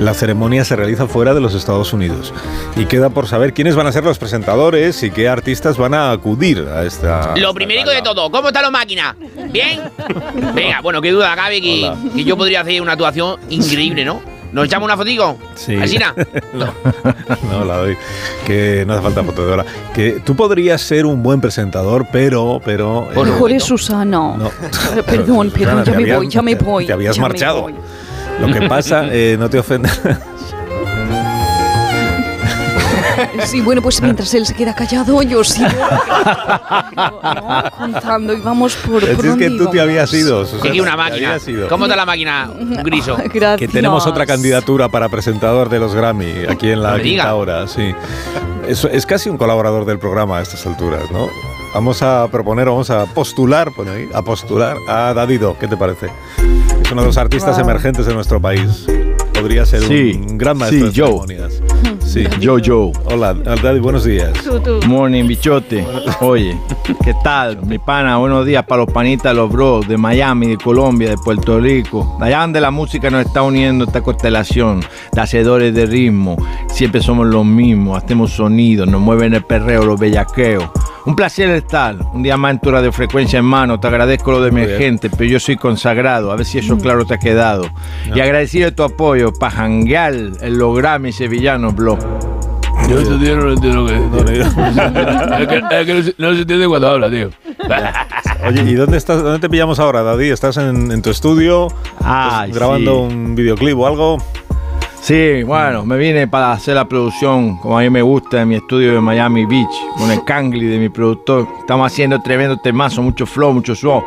la 0.00 0.14
ceremonia 0.14 0.64
se 0.64 0.74
realiza 0.74 1.06
fuera 1.06 1.32
de 1.32 1.40
los 1.40 1.54
Estados 1.54 1.92
Unidos. 1.92 2.34
Y 2.74 2.86
queda 2.86 3.10
por 3.10 3.28
saber 3.28 3.54
quiénes 3.54 3.76
van 3.76 3.86
a 3.86 3.92
ser 3.92 4.02
los 4.02 4.18
presentadores 4.18 5.00
y 5.04 5.12
qué 5.12 5.28
artistas 5.28 5.76
van 5.76 5.94
a 5.94 6.10
acudir 6.10 6.66
a 6.74 6.82
esta... 6.82 7.36
Lo 7.36 7.54
primerico 7.54 7.90
de 7.90 8.02
todo, 8.02 8.32
¿cómo 8.32 8.48
está 8.48 8.62
la 8.62 8.72
máquina? 8.72 9.14
¿Bien? 9.52 9.80
Venga, 10.56 10.80
bueno, 10.80 11.00
qué 11.00 11.12
duda 11.12 11.36
cabe 11.36 11.60
que, 11.60 11.88
que 12.16 12.24
yo 12.24 12.36
podría 12.36 12.62
hacer 12.62 12.82
una 12.82 12.94
actuación 12.94 13.38
increíble, 13.48 14.04
¿no? 14.04 14.39
¿Nos 14.52 14.64
echamos 14.66 14.86
una 14.86 14.96
fotico? 14.96 15.38
Sí. 15.54 15.76
¿Asina? 15.76 16.14
no, 16.52 16.72
no 17.50 17.64
la 17.64 17.76
doy. 17.78 17.96
Que 18.46 18.84
no 18.86 18.94
hace 18.94 19.02
falta 19.02 19.22
foto 19.24 19.46
de 19.46 19.52
hora. 19.52 19.64
Que 19.94 20.20
tú 20.24 20.34
podrías 20.34 20.80
ser 20.80 21.06
un 21.06 21.22
buen 21.22 21.40
presentador, 21.40 22.06
pero, 22.12 22.60
pero. 22.64 23.08
eh, 23.14 23.24
Mejor 23.24 23.52
es 23.52 23.64
Susana. 23.64 24.04
no. 24.36 24.50
Perdón, 25.06 25.50
Susana, 25.50 25.82
perdón, 25.82 25.84
te 25.84 25.90
ya 25.90 25.96
me 25.96 26.02
habías- 26.02 26.16
voy, 26.16 26.28
ya 26.28 26.42
me 26.42 26.54
voy. 26.56 26.86
Te 26.86 26.92
habías 26.92 27.18
marchado. 27.18 27.68
Lo 28.40 28.52
que 28.52 28.62
pasa, 28.68 29.06
eh, 29.10 29.36
no 29.38 29.48
te 29.50 29.58
ofenda. 29.58 29.90
Sí, 33.46 33.60
bueno, 33.60 33.80
pues 33.82 34.00
mientras 34.02 34.32
él 34.34 34.46
se 34.46 34.54
queda 34.54 34.74
callado, 34.74 35.22
yo 35.22 35.42
sigo 35.44 35.68
¿no? 36.96 37.70
contando 37.78 38.32
y 38.34 38.40
vamos 38.40 38.74
por, 38.76 39.02
Es 39.04 39.10
por 39.16 39.22
que 39.22 39.28
dónde 39.28 39.48
tú 39.50 39.56
te 39.56 39.76
íbamos. 39.76 39.80
habías 39.80 40.12
ido. 40.14 40.44
Susana, 40.46 40.64
Llegué 40.64 40.80
una 40.80 40.90
te 40.92 40.96
máquina. 40.96 41.38
¿Cómo 41.68 41.84
está 41.86 41.96
la 41.96 42.06
máquina? 42.06 42.50
Griso. 42.84 43.16
Gracias. 43.32 43.58
Que 43.58 43.68
tenemos 43.68 44.06
otra 44.06 44.26
candidatura 44.26 44.88
para 44.88 45.08
presentador 45.08 45.68
de 45.68 45.78
los 45.78 45.94
Grammy 45.94 46.44
aquí 46.48 46.70
en 46.70 46.82
la 46.82 46.96
No 46.96 47.02
quinta 47.02 47.34
hora, 47.34 47.66
sí. 47.68 47.94
Es, 48.68 48.84
es 48.84 49.06
casi 49.06 49.28
un 49.30 49.36
colaborador 49.38 49.84
del 49.84 49.98
programa 49.98 50.38
a 50.38 50.42
estas 50.42 50.66
alturas, 50.66 51.10
¿no? 51.10 51.28
Vamos 51.74 52.02
a 52.02 52.26
proponer, 52.30 52.66
vamos 52.66 52.90
a 52.90 53.06
postular, 53.06 53.70
pone 53.72 53.90
ahí, 53.90 54.08
a 54.12 54.22
postular 54.22 54.76
a 54.88 55.14
Davido, 55.14 55.56
¿qué 55.58 55.68
te 55.68 55.76
parece? 55.76 56.06
Es 56.82 56.90
uno 56.90 57.02
de 57.02 57.06
los 57.06 57.16
artistas 57.16 57.56
Wow. 57.56 57.64
emergentes 57.64 58.06
de 58.06 58.14
nuestro 58.14 58.40
país. 58.40 58.86
Podría 59.32 59.64
ser 59.64 59.82
Sí, 59.84 60.12
un 60.28 60.36
gran 60.36 60.58
maestro 60.58 60.80
sí, 60.80 60.86
de 60.86 60.92
yo. 60.92 61.24
Sí. 62.10 62.24
Yo, 62.40 62.58
yo. 62.58 62.90
Hola, 63.04 63.34
Daddy, 63.34 63.78
buenos 63.78 64.02
días. 64.02 64.32
Tú, 64.42 64.58
tú. 64.58 64.80
Morning, 64.88 65.28
bichote. 65.28 65.86
Oye, 66.20 66.58
¿qué 67.04 67.14
tal? 67.22 67.64
Mi 67.64 67.78
pana, 67.78 68.16
buenos 68.16 68.44
días 68.44 68.64
para 68.66 68.82
los 68.82 68.92
panitas, 68.92 69.32
los 69.32 69.48
bros 69.48 69.86
de 69.86 69.96
Miami, 69.96 70.48
de 70.48 70.56
Colombia, 70.56 71.08
de 71.08 71.16
Puerto 71.16 71.60
Rico. 71.60 72.18
Allá 72.20 72.40
donde 72.40 72.60
la 72.60 72.72
música 72.72 73.10
nos 73.10 73.26
está 73.26 73.42
uniendo 73.42 73.84
esta 73.84 74.02
constelación 74.02 74.80
de 75.12 75.20
hacedores 75.20 75.72
de 75.72 75.86
ritmo. 75.86 76.36
Siempre 76.66 77.00
somos 77.00 77.28
los 77.28 77.44
mismos, 77.44 78.02
hacemos 78.02 78.32
sonido, 78.32 78.86
nos 78.86 79.00
mueven 79.00 79.34
el 79.34 79.44
perreo, 79.44 79.84
los 79.84 80.00
bellaqueos. 80.00 80.68
Un 81.06 81.16
placer 81.16 81.48
estar, 81.50 81.96
un 82.12 82.22
día 82.22 82.36
más 82.36 82.52
en 82.52 82.58
tu 82.58 82.70
de 82.70 82.92
frecuencia 82.92 83.38
en 83.38 83.44
mano. 83.44 83.80
Te 83.80 83.86
agradezco 83.86 84.32
lo 84.32 84.42
de 84.42 84.50
bien. 84.50 84.64
emergente, 84.64 85.08
pero 85.08 85.30
yo 85.30 85.40
soy 85.40 85.56
consagrado. 85.56 86.30
A 86.30 86.36
ver 86.36 86.44
si 86.44 86.58
eso 86.58 86.76
claro 86.76 87.06
te 87.06 87.14
ha 87.14 87.18
quedado. 87.18 87.70
Y 88.14 88.20
agradecido 88.20 88.66
de 88.66 88.72
tu 88.72 88.82
apoyo 88.82 89.32
para 89.32 89.50
janguear 89.50 90.12
el 90.12 90.58
lograme 90.58 91.10
sevillano, 91.12 91.72
bro. 91.72 91.98
Yo 92.88 92.98
este 92.98 93.18
tío 93.18 93.36
no 93.36 93.44
lo 93.44 93.52
entiendo 93.52 93.86
que 93.86 93.92
No, 93.98 94.24
no, 94.24 94.30
es 95.38 95.48
que, 95.48 95.62
es 95.70 95.86
que 95.86 95.94
no, 95.94 96.02
se, 96.02 96.14
no 96.18 96.34
se 96.34 96.40
entiende 96.40 96.66
cuando 96.66 96.88
habla, 96.88 97.08
tío. 97.08 97.30
Oye, 98.48 98.62
¿y 98.62 98.74
dónde 98.74 98.96
estás? 98.96 99.22
¿Dónde 99.22 99.38
te 99.38 99.48
pillamos 99.48 99.78
ahora, 99.78 100.02
Daddy? 100.02 100.30
¿Estás 100.30 100.56
en, 100.56 100.90
en 100.90 101.00
tu 101.02 101.10
estudio? 101.10 101.68
¿Estás 101.98 102.50
grabando 102.52 103.08
sí. 103.08 103.14
un 103.14 103.34
videoclip 103.36 103.78
o 103.78 103.86
algo? 103.86 104.18
Sí, 105.00 105.42
bueno, 105.44 105.84
me 105.84 105.96
vine 105.96 106.28
para 106.28 106.52
hacer 106.52 106.74
la 106.74 106.86
producción, 106.86 107.56
como 107.56 107.78
a 107.78 107.82
mí 107.82 107.90
me 107.90 108.02
gusta, 108.02 108.42
en 108.42 108.48
mi 108.48 108.56
estudio 108.56 108.94
de 108.94 109.00
Miami 109.00 109.46
Beach, 109.46 109.70
con 109.96 110.10
el 110.10 110.22
Kangli 110.24 110.66
de 110.66 110.78
mi 110.78 110.88
productor. 110.88 111.48
Estamos 111.60 111.90
haciendo 111.90 112.20
tremendo 112.20 112.58
temazo, 112.58 113.02
mucho 113.02 113.24
flow, 113.24 113.52
mucho 113.52 113.74
show. 113.74 114.02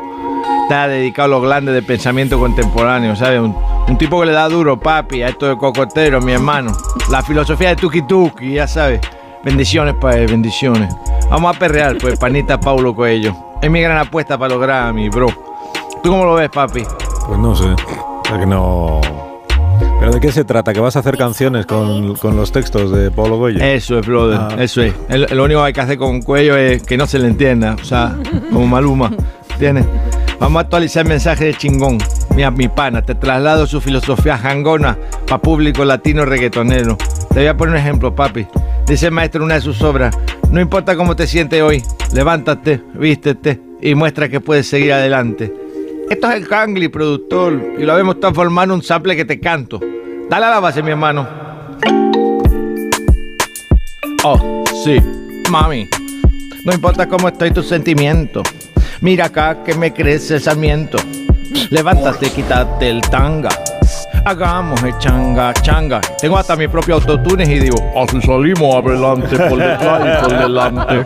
Está 0.64 0.88
dedicado 0.88 1.26
a 1.26 1.40
los 1.40 1.44
grandes 1.44 1.74
de 1.74 1.82
pensamiento 1.82 2.38
contemporáneo, 2.38 3.16
¿sabes? 3.16 3.40
Un, 3.40 3.56
un 3.88 3.98
tipo 3.98 4.20
que 4.20 4.28
le 4.28 4.32
da 4.34 4.48
duro, 4.50 4.78
papi, 4.80 5.22
a 5.24 5.30
esto 5.30 5.48
de 5.48 5.58
cocotero, 5.58 6.22
mi 6.22 6.32
hermano. 6.34 6.72
La 7.12 7.22
filosofía 7.22 7.70
de 7.70 7.76
tuki 7.76 8.02
tuki, 8.04 8.54
ya 8.54 8.68
sabes. 8.68 9.02
Bendiciones 9.44 9.96
él, 10.14 10.28
bendiciones. 10.28 10.94
Vamos 11.30 11.56
a 11.56 11.60
perrear, 11.60 11.98
pues, 12.00 12.18
panita 12.18 12.60
Paulo 12.60 12.96
Coelho. 12.96 13.36
Es 13.62 13.70
mi 13.70 13.82
gran 13.82 13.98
apuesta 13.98 14.38
para 14.38 14.54
lograr 14.54 14.94
mi 14.94 15.10
bro. 15.10 15.28
¿Tú 16.02 16.10
cómo 16.10 16.26
lo 16.26 16.36
ves, 16.36 16.50
papi? 16.50 16.84
Pues 17.28 17.40
no 17.40 17.56
sé. 17.56 17.66
O 17.66 18.22
sea 18.28 18.40
que 18.40 18.46
no. 18.46 19.02
¿Pero 20.00 20.12
de 20.12 20.20
qué 20.20 20.32
se 20.32 20.44
trata? 20.44 20.74
¿Que 20.74 20.80
vas 20.82 20.96
a 20.96 21.00
hacer 21.00 21.18
canciones 21.18 21.66
con, 21.66 22.16
con 22.16 22.36
los 22.36 22.52
textos 22.52 22.92
de 22.92 23.10
Pablo 23.12 23.38
Goya? 23.38 23.66
Eso 23.74 24.00
es, 24.00 24.06
brother. 24.06 24.38
Ah. 24.42 24.56
Eso 24.60 24.82
es. 24.82 24.94
El- 25.10 25.28
lo 25.32 25.44
único 25.46 25.62
que 25.62 25.68
hay 25.68 25.74
que 25.74 25.82
hacer 25.82 25.98
con 25.98 26.22
cuello 26.22 26.58
es 26.58 26.84
que 26.84 26.98
no 26.98 27.06
se 27.08 27.20
le 27.20 27.28
entienda. 27.28 27.76
O 27.82 27.86
sea, 27.86 28.16
como 28.52 28.68
Maluma. 28.68 29.12
¿Tienes? 29.60 29.86
Vamos 30.40 30.58
a 30.60 30.62
actualizar 30.62 31.04
el 31.04 31.10
mensaje 31.10 31.46
de 31.46 31.54
chingón. 31.54 31.98
Mi 32.36 32.68
pana, 32.68 33.02
te 33.02 33.16
traslado 33.16 33.68
su 33.68 33.80
filosofía 33.80 34.38
jangona 34.38 34.98
para 35.28 35.42
público 35.42 35.86
latino 35.86 36.26
reggaetonero. 36.26 36.98
Te 37.30 37.40
voy 37.40 37.48
a 37.48 37.56
poner 37.56 37.76
un 37.76 37.80
ejemplo, 37.80 38.14
papi. 38.14 38.48
Dice 38.88 39.06
el 39.06 39.12
maestro 39.12 39.42
en 39.42 39.46
una 39.46 39.56
de 39.56 39.62
sus 39.62 39.82
obras: 39.82 40.18
No 40.52 40.60
importa 40.60 40.96
cómo 40.96 41.16
te 41.16 41.28
sientes 41.28 41.62
hoy, 41.62 41.82
levántate, 42.14 42.82
vístete 42.96 43.62
y 43.82 43.96
muestra 43.96 44.30
que 44.30 44.40
puedes 44.40 44.68
seguir 44.68 44.94
adelante. 44.94 45.54
Esto 46.10 46.30
es 46.30 46.36
el 46.36 46.48
Kangli, 46.48 46.90
productor, 46.90 47.76
y 47.78 47.84
lo 47.84 47.94
habíamos 47.94 48.20
transformado 48.20 48.66
en 48.66 48.72
un 48.72 48.84
sample 48.84 49.16
que 49.16 49.26
te 49.26 49.40
canto. 49.40 49.80
Dale 50.30 50.46
a 50.46 50.50
la 50.50 50.60
base, 50.60 50.84
mi 50.84 50.92
hermano. 50.92 51.28
Oh, 54.24 54.64
sí, 54.84 54.98
mami. 55.50 55.88
No 56.66 56.74
importa 56.74 57.08
cómo 57.08 57.28
estoy 57.28 57.52
tus 57.52 57.68
sentimientos. 57.68 58.44
Mira 59.02 59.26
acá 59.26 59.64
que 59.64 59.76
me 59.76 59.94
crece 59.94 60.36
el 60.36 60.42
sarmiento. 60.42 60.98
Levántate, 61.70 62.30
quítate 62.32 62.90
el 62.90 63.02
tanga. 63.02 63.63
Hagamos 64.26 64.82
el 64.84 64.98
changa 65.00 65.54
changa. 65.54 66.00
Tengo 66.20 66.38
hasta 66.38 66.56
mi 66.56 66.68
propio 66.68 66.96
autotunes 66.96 67.48
y 67.50 67.60
digo, 67.60 67.76
así 68.02 68.22
salimos 68.22 68.76
adelante, 68.76 69.38
por 69.38 69.58
detrás 69.58 70.02
y 70.02 70.24
por 70.24 70.38
delante. 70.40 71.06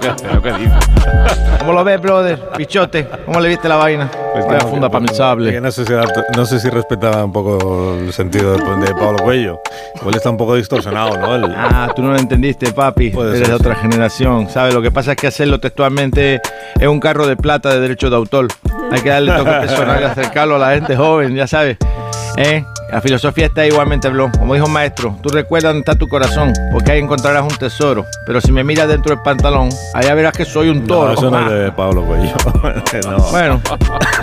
¿Cómo 1.59 1.73
lo 1.73 1.83
ves, 1.83 1.99
brother? 1.99 2.39
Pichote, 2.55 3.07
¿cómo 3.25 3.39
le 3.39 3.49
viste 3.49 3.67
la 3.67 3.75
vaina? 3.77 4.09
Pues 4.33 4.45
no, 4.45 4.59
funda 4.69 4.87
que- 4.87 4.91
para 4.91 4.99
mi 5.01 5.07
sable. 5.09 5.51
que 5.51 5.59
no, 5.59 5.71
sé 5.71 5.83
si, 5.85 5.93
no 6.35 6.45
sé 6.45 6.59
si 6.59 6.69
respetaba 6.69 7.25
un 7.25 7.31
poco 7.31 7.95
el 7.99 8.13
sentido 8.13 8.53
de, 8.55 8.85
de 8.85 8.93
Pablo 8.93 9.17
Cuello. 9.23 9.59
Igual 9.99 10.15
está 10.15 10.29
un 10.29 10.37
poco 10.37 10.53
distorsionado, 10.55 11.17
¿no? 11.17 11.35
El- 11.35 11.53
Ah, 11.57 11.91
tú 11.95 12.03
no 12.03 12.11
lo 12.11 12.17
entendiste, 12.19 12.71
papi. 12.71 13.09
Puede 13.09 13.29
Eres 13.29 13.39
ser, 13.41 13.47
de 13.49 13.53
otra 13.55 13.75
sí. 13.75 13.81
generación, 13.81 14.47
¿sabes? 14.49 14.73
Lo 14.75 14.81
que 14.81 14.91
pasa 14.91 15.11
es 15.13 15.17
que 15.17 15.27
hacerlo 15.27 15.59
textualmente 15.59 16.39
es 16.79 16.87
un 16.87 16.99
carro 16.99 17.25
de 17.25 17.35
plata 17.35 17.69
de 17.69 17.79
derecho 17.79 18.09
de 18.11 18.15
autor. 18.15 18.47
Hay 18.91 19.01
que 19.01 19.09
darle 19.09 19.31
toque 19.33 19.51
personal 19.61 20.01
y 20.01 20.05
acercarlo 20.05 20.55
a 20.57 20.59
la 20.59 20.69
gente 20.75 20.95
joven, 20.95 21.35
ya 21.35 21.47
sabes. 21.47 21.77
¿Eh? 22.37 22.63
La 22.91 23.01
filosofía 23.01 23.47
está 23.47 23.65
igualmente, 23.65 24.07
bro. 24.09 24.31
Como 24.39 24.53
dijo 24.53 24.65
un 24.65 24.71
maestro, 24.71 25.17
tú 25.21 25.29
recuerdas 25.29 25.73
dónde 25.73 25.79
está 25.79 25.95
tu 25.95 26.07
corazón, 26.07 26.53
porque 26.71 26.91
ahí 26.91 26.99
encontrarás 26.99 27.43
un 27.43 27.57
tesoro. 27.57 28.05
Pero 28.25 28.39
si 28.39 28.51
me 28.51 28.63
miras 28.63 28.87
dentro 28.87 29.13
del 29.13 29.21
pantalón, 29.21 29.69
allá 29.93 30.13
verás 30.13 30.33
que 30.33 30.45
soy 30.45 30.69
un 30.69 30.81
no, 30.81 30.87
toro. 30.87 31.13
eso 31.13 31.29
no 31.29 31.39
es 31.39 31.63
de 31.63 31.71
Pablo 31.75 32.05
Cuello. 32.05 32.33
no. 33.09 33.17
Bueno, 33.31 33.61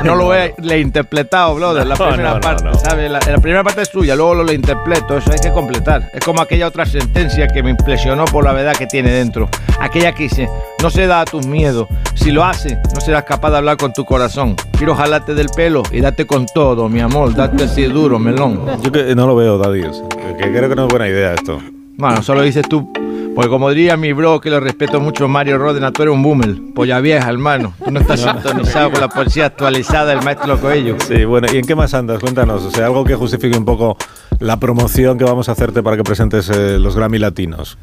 no 0.03 0.15
lo 0.15 0.35
he 0.35 0.55
le 0.59 0.81
interpretado, 0.81 1.55
brother, 1.57 1.87
la 1.87 1.97
primera 1.97 2.35
no, 2.35 2.41
parte. 2.41 2.65
¿sabes? 2.79 3.11
La, 3.11 3.21
la 3.21 3.39
primera 3.39 3.63
parte 3.63 3.83
es 3.83 3.91
tuya, 3.91 4.17
luego 4.17 4.37
lo 4.37 4.45
le 4.45 4.55
interpreto, 4.55 5.19
eso 5.19 5.31
hay 5.31 5.39
que 5.39 5.51
completar. 5.51 6.11
Es 6.15 6.25
como 6.25 6.41
aquella 6.41 6.67
otra 6.67 6.87
sentencia 6.87 7.49
que 7.49 7.63
me 7.63 7.71
impresionó 7.71 8.25
por 8.25 8.45
la 8.45 8.53
verdad 8.53 8.75
que 8.75 8.87
tiene 8.87 9.11
dentro. 9.11 9.49
Aquella 9.79 10.13
que 10.13 10.25
dice, 10.25 10.49
no 10.83 10.89
se 10.89 11.07
da 11.07 11.21
a 11.21 11.25
tus 11.27 11.47
miedos, 11.47 11.89
si 12.15 12.31
lo 12.31 12.45
haces, 12.45 12.79
no 12.95 13.01
serás 13.01 13.25
capaz 13.25 13.51
de 13.51 13.59
hablar 13.59 13.77
con 13.77 13.93
tu 13.93 14.05
corazón. 14.05 14.57
Quiero 14.79 14.95
jalarte 14.95 15.35
del 15.35 15.49
pelo 15.49 15.83
y 15.93 16.01
date 16.01 16.27
con 16.27 16.47
todo, 16.47 16.89
mi 16.89 17.01
amor, 17.01 17.35
date 17.35 17.65
así 17.65 17.85
duro, 17.85 18.19
melón. 18.19 18.54
Yo 18.83 18.93
que 18.93 19.15
no 19.15 19.27
lo 19.27 19.37
veo, 19.37 19.59
Daddy. 19.59 19.83
o 19.83 19.93
sea, 19.93 20.09
que 20.37 20.53
creo 20.53 20.69
que 20.69 20.77
no 20.77 20.87
es 20.87 20.89
buena 20.89 21.09
idea 21.09 21.35
esto. 21.35 21.61
Bueno, 21.97 22.23
solo 22.23 22.43
dices 22.43 22.69
tú, 22.69 22.93
porque 23.35 23.49
como 23.49 23.71
diría 23.71 23.97
mi 23.97 24.13
bro, 24.13 24.41
que 24.41 24.51
lo 24.51 24.61
respeto 24.61 25.01
mucho, 25.01 25.29
Mario 25.29 25.59
Rodena, 25.59 25.93
tú 25.93 26.03
eres 26.03 26.15
un 26.15 26.23
boomer, 26.23 26.57
polla 26.75 27.01
vieja, 27.01 27.29
hermano. 27.29 27.75
Tú 27.85 27.91
no 27.91 28.01
estás 28.01 28.21
sintonizado 28.21 28.91
con 28.91 29.01
la 29.01 29.09
poesía 29.09 29.47
actualizada 29.47 30.07
del 30.15 30.23
maestro 30.23 30.59
Coello. 30.61 30.97
Sí, 31.07 31.25
bueno, 31.25 31.47
¿y 31.53 31.59
en 31.59 31.67
qué 31.67 31.75
más 31.75 31.95
andas? 31.95 32.21
Cuéntanos. 32.21 32.65
O 32.65 32.71
sea, 32.71 32.87
algo 32.87 33.05
que 33.05 33.15
justifique 33.15 33.57
un 33.57 33.65
poco 33.65 33.97
la 34.41 34.59
promoción 34.59 35.17
que 35.19 35.25
vamos 35.25 35.49
a 35.49 35.53
hacerte 35.53 35.83
para 35.83 35.97
que 35.97 36.05
presentes 36.05 36.49
eh, 36.51 36.79
los 36.79 36.97
Grammy 36.97 37.19
Latinos. 37.19 37.79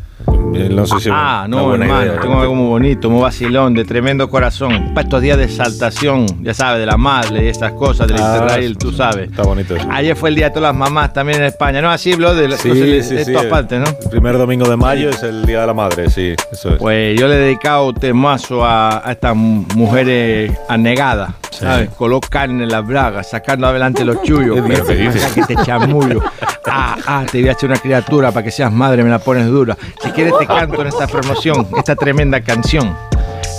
Eh, 0.54 0.70
No 0.72 0.86
sé 0.86 1.00
si 1.00 1.10
Ah, 1.12 1.46
no, 1.48 1.66
buena 1.66 1.86
hermano, 1.86 2.06
idea. 2.12 2.20
tengo 2.22 2.40
algo 2.42 2.54
muy 2.56 2.68
bonito, 2.68 3.10
muy 3.10 3.22
vacilón, 3.22 3.74
de 3.74 3.86
tremendo 3.86 4.30
corazón. 4.30 4.90
Para 4.94 5.02
estos 5.06 5.22
días 5.22 5.38
de 5.38 5.46
exaltación, 5.46 6.26
ya 6.44 6.54
sabes, 6.54 6.80
de 6.82 6.86
la 6.86 6.98
madre 6.98 7.46
y 7.46 7.48
estas 7.48 7.72
cosas, 7.74 8.08
del 8.08 8.18
Ah, 8.22 8.36
Interrail, 8.42 8.78
tú 8.78 8.92
sabes. 8.92 9.30
Está 9.32 9.44
bonito 9.44 9.76
eso. 9.76 9.88
Ayer 9.90 10.16
fue 10.16 10.30
el 10.30 10.36
día 10.36 10.46
de 10.46 10.52
todas 10.52 10.70
las 10.74 10.76
mamás 10.76 11.14
también 11.14 11.40
en 11.40 11.46
España, 11.46 11.82
¿no? 11.82 11.90
Así, 11.90 12.14
bro, 12.16 12.36
de, 12.36 12.50
Sí, 12.58 12.68
entonces, 12.70 13.08
sí, 13.08 13.16
de 13.16 13.26
sí, 13.26 13.32
todas 13.34 13.48
partes, 13.48 13.80
¿no? 13.80 13.86
El 14.04 14.10
primer 14.10 14.38
domingo 14.38 14.70
de 14.70 14.76
mayo 14.78 15.10
es 15.10 15.24
el 15.24 15.46
Día 15.46 15.62
de 15.62 15.68
la 15.68 15.74
Madre, 15.74 16.10
sí, 16.10 16.36
eso 16.52 16.70
es. 16.74 16.78
Pues 16.78 17.20
yo 17.20 17.28
le 17.28 17.36
he 17.36 17.40
dedicado 17.40 17.94
temazo 17.94 18.64
a, 18.66 19.08
a 19.08 19.12
estas 19.14 19.36
mu- 19.36 19.66
mujeres 19.76 20.52
anegadas, 20.70 21.32
¿sabes? 21.50 21.90
Color 21.92 22.22
carne 22.30 22.64
en 22.64 22.70
las 22.70 22.86
bragas, 22.86 23.30
sacando 23.30 23.68
adelante 23.68 24.04
los 24.06 24.22
chullos. 24.24 24.56
¿Qué 24.56 24.62
dices? 24.62 24.84
Pero 24.86 25.34
que 25.34 25.42
que 25.42 25.56
te 25.56 25.64
chamullo. 25.64 26.22
Ah, 26.66 26.96
ah, 27.08 27.26
te 27.30 27.40
voy 27.42 27.50
a 27.50 27.54
hacer 27.54 27.70
una 27.70 27.80
criatura 27.80 28.32
para 28.32 28.44
que 28.44 28.52
seas 28.52 28.72
madre, 28.72 29.04
me 29.04 29.10
la 29.10 29.20
pones 29.20 29.48
dura. 29.48 29.78
Si 30.04 30.12
quieres 30.12 30.34
te 30.40 30.46
canto 30.46 30.82
en 30.82 30.88
esta 30.88 31.08
promoción, 31.08 31.68
esta 31.78 31.96
tremenda 31.96 32.42
canción. 32.42 32.96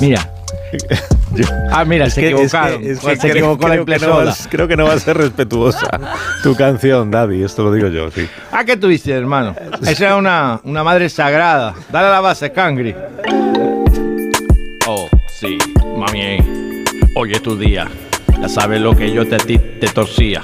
Mira. 0.01 0.29
Ah, 1.71 1.85
mira, 1.85 2.07
Es 2.07 2.15
se 2.15 2.21
que- 2.21 2.29
es 2.29 2.35
que- 2.35 2.43
equivocaron. 2.45 2.83
es 2.85 2.99
que 3.01 3.17
se 3.17 3.21
creo- 3.21 3.33
equivocó 3.33 3.69
la 3.69 3.75
creo 3.75 3.85
que 3.85 3.91
no 3.91 3.95
impresora. 3.97 4.25
vas- 4.27 4.49
creo 4.51 4.69
que 4.69 4.77
no 4.77 4.85
va 4.85 4.93
a 4.95 4.99
ser 4.99 5.17
respetuosa 5.19 6.01
tu 6.43 6.55
canción, 6.55 7.11
Daddy, 7.11 7.43
esto 7.43 7.63
lo 7.65 7.73
digo 7.73 7.89
yo, 7.89 8.11
sí. 8.11 8.29
Ah, 8.53 8.65
¿qué 8.65 8.77
tuviste, 8.77 9.13
hermano? 9.13 9.55
Esa 9.83 10.05
era 10.07 10.17
una, 10.17 10.61
una 10.65 10.85
madre 10.85 11.09
sagrada. 11.09 11.75
Dale 11.91 12.07
a 12.09 12.11
la 12.11 12.21
base, 12.21 12.53
Cangri. 12.53 12.95
Oh, 14.87 15.09
sí, 15.41 15.59
mami. 15.97 16.39
Hoy 17.17 17.33
es 17.33 17.43
tu 17.43 17.57
día. 17.57 17.87
Ya 18.41 18.49
sabes 18.49 18.81
lo 18.81 18.97
que 18.97 19.11
yo 19.13 19.27
te, 19.27 19.37
te 19.39 19.87
torcía. 19.89 20.43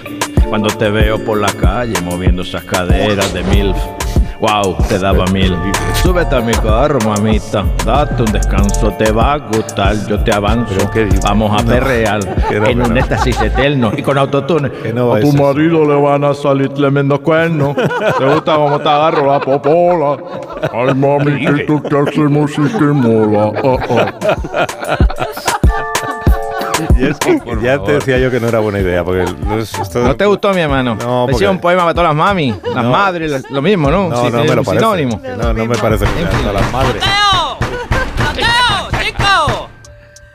Cuando 0.49 0.69
te 0.69 0.90
veo 0.90 1.23
por 1.25 1.38
la 1.38 1.52
calle 1.52 2.00
moviendo 2.02 2.43
esas 2.43 2.64
caderas 2.64 3.33
de 3.35 3.43
MILF. 3.45 3.76
Wow, 4.40 4.76
te 4.88 5.00
daba 5.00 5.26
mil. 5.26 5.57
Súbete 6.00 6.37
a 6.37 6.40
mi 6.40 6.52
carro, 6.52 7.00
mamita. 7.00 7.64
Date 7.85 8.23
un 8.23 8.31
descanso, 8.31 8.93
te 8.93 9.11
va 9.11 9.33
a 9.33 9.38
gustar. 9.38 9.97
Yo 10.07 10.23
te 10.23 10.33
avanzo. 10.33 10.75
Vamos 11.25 11.61
a 11.61 11.67
perrear 11.67 12.21
en 12.50 12.81
un 12.81 12.97
éxtasis 12.97 13.40
eterno 13.43 13.90
y 13.97 14.02
con 14.02 14.17
autotune. 14.17 14.71
no 14.95 15.12
a 15.12 15.21
tu 15.21 15.33
marido 15.33 15.85
le 15.85 16.00
van 16.00 16.23
a 16.23 16.35
salir 16.35 16.69
tremendo 16.69 17.21
cuernos. 17.21 17.75
¿Te 18.19 18.25
gusta 18.25 18.55
cómo 18.55 18.78
te 18.78 18.88
agarro 18.88 19.26
la 19.26 19.40
popola? 19.40 20.17
Ay, 20.73 20.95
mami, 20.95 21.45
que 21.45 21.64
tú 21.64 21.83
que 21.83 21.99
hacemos 21.99 22.52
y 22.52 22.78
que 22.78 22.85
mola. 22.85 23.52
Ah, 23.64 23.76
ah. 23.90 25.26
Y 26.99 27.07
es 27.07 27.17
que 27.19 27.40
ya 27.62 27.78
te 27.83 27.93
decía 27.93 28.19
yo 28.19 28.31
que 28.31 28.40
no 28.40 28.49
era 28.49 28.59
buena 28.59 28.81
idea, 28.81 29.05
porque 29.05 29.25
esto- 29.61 30.00
¿No 30.02 30.17
te 30.17 30.25
gustó, 30.26 30.52
mi 30.52 30.61
hermano? 30.61 30.97
No, 30.97 31.26
Decía 31.26 31.33
porque- 31.33 31.49
un 31.49 31.61
poema 31.61 31.83
para 31.83 31.95
todas 31.95 32.09
las 32.11 32.17
mami, 32.17 32.55
las 32.75 32.85
No. 32.85 32.90
madres, 32.90 33.45
lo 33.50 33.62
mismo, 33.62 33.90
¿no? 33.90 34.09
No, 34.09 34.17
Sí, 34.25 34.31
no 34.33 34.45
me 34.45 34.55
lo 34.57 34.64
parece. 34.64 34.85
sinónimo. 34.85 35.21
No, 35.37 35.52
no 35.52 35.67
me 35.67 35.76
parece 35.76 36.05
que 36.05 36.11
sean 36.26 36.49
a 36.49 36.52
las 36.52 36.73
madres. 36.73 37.02
¡Mateo! 38.19 39.00
¡Chico! 39.05 39.69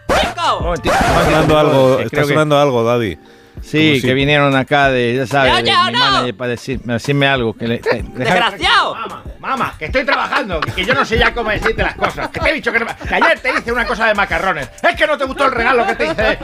¡Chico! 0.08 0.74
Está 0.75 1.24
sonando 1.25 1.58
algo, 1.60 2.00
está 2.00 2.24
sonando 2.24 2.60
algo, 2.60 2.84
Daddy. 2.84 3.17
Sí, 3.63 3.88
Como 3.89 4.01
si- 4.01 4.08
que 4.08 4.13
vinieron 4.13 4.55
acá 4.55 4.89
de, 4.89 5.15
ya 5.15 5.25
sabes, 5.27 5.53
¿Me 5.53 5.63
de 5.63 5.72
mi 5.72 5.91
no? 5.93 6.00
manager 6.00 6.36
para 6.36 6.51
decir- 6.51 6.79
decirme 6.84 7.27
algo. 7.27 7.53
Que 7.53 7.67
le, 7.67 7.75
eh, 7.75 7.82
deja- 8.03 8.34
¡Desgraciado! 8.36 8.98
Mamá, 9.39 9.74
que 9.79 9.86
estoy 9.86 10.05
trabajando, 10.05 10.60
que, 10.62 10.86
yo 10.86 10.93
no 10.93 11.03
sé 11.05 11.17
ya 11.17 11.34
cómo 11.34 11.50
decirte 11.50 11.82
las 11.84 11.96
cosas. 11.96 12.29
Que 12.29 12.39
te 12.39 12.50
he 12.50 12.53
dicho 12.53 12.72
que, 12.72 12.79
no, 12.79 12.86
que 12.86 13.15
ayer 13.15 13.39
te 13.39 13.50
hice 13.51 13.72
una 13.72 13.86
cosa 13.86 14.05
de 14.08 14.13
macarrones. 14.13 14.70
Es 14.82 14.96
que 14.96 15.08
no 15.08 15.17
te 15.17 15.25
gustó 15.25 15.46
el 15.46 15.51
regalo 15.51 15.86
que 15.88 15.96
te 15.96 16.05
hice 16.05 16.38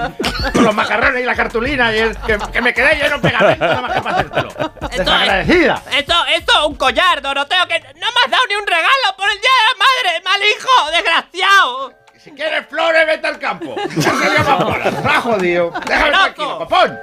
con 0.54 0.64
los 0.64 0.74
macarrones 0.76 1.22
y 1.22 1.26
la 1.26 1.36
cartulina 1.36 1.96
y 1.96 2.00
el- 2.00 2.18
que, 2.18 2.38
que 2.52 2.62
me 2.62 2.74
quedé 2.74 2.96
lleno 2.96 3.18
de 3.20 3.30
pegamento 3.30 3.66
nada 3.66 3.82
más 3.82 3.92
que 3.94 4.02
para 4.02 4.16
hacértelo. 4.18 4.50
Desagradecida. 4.98 5.84
Esto, 5.98 6.14
esto 6.36 6.52
es 6.60 6.66
un 6.68 6.76
collar, 6.76 7.22
Doroteo, 7.22 7.68
que 7.68 7.80
no 7.80 8.08
me 8.08 8.22
has 8.26 8.32
dado 8.32 8.44
ni 8.50 8.56
un 8.56 8.68
regalo 8.68 9.16
por 9.18 9.30
el 9.30 9.38
Día 9.40 9.50
de 9.60 9.66
la 9.68 9.78
Madre, 9.80 10.24
mal 10.24 10.42
hijo, 10.50 10.92
desgraciado. 10.92 11.99
Si 12.22 12.32
quieres 12.32 12.66
flores, 12.68 13.08
vete 13.08 13.28
al 13.28 13.40
campo. 13.40 13.76
No 13.96 14.02
se 14.02 14.10
llama 14.10 14.56
bolas. 14.66 15.04
Me 15.04 15.10
ha 15.10 15.22
jodido. 15.22 15.72
Déjame 15.88 16.12
tranquilo, 16.12 16.58
copón. 16.58 16.98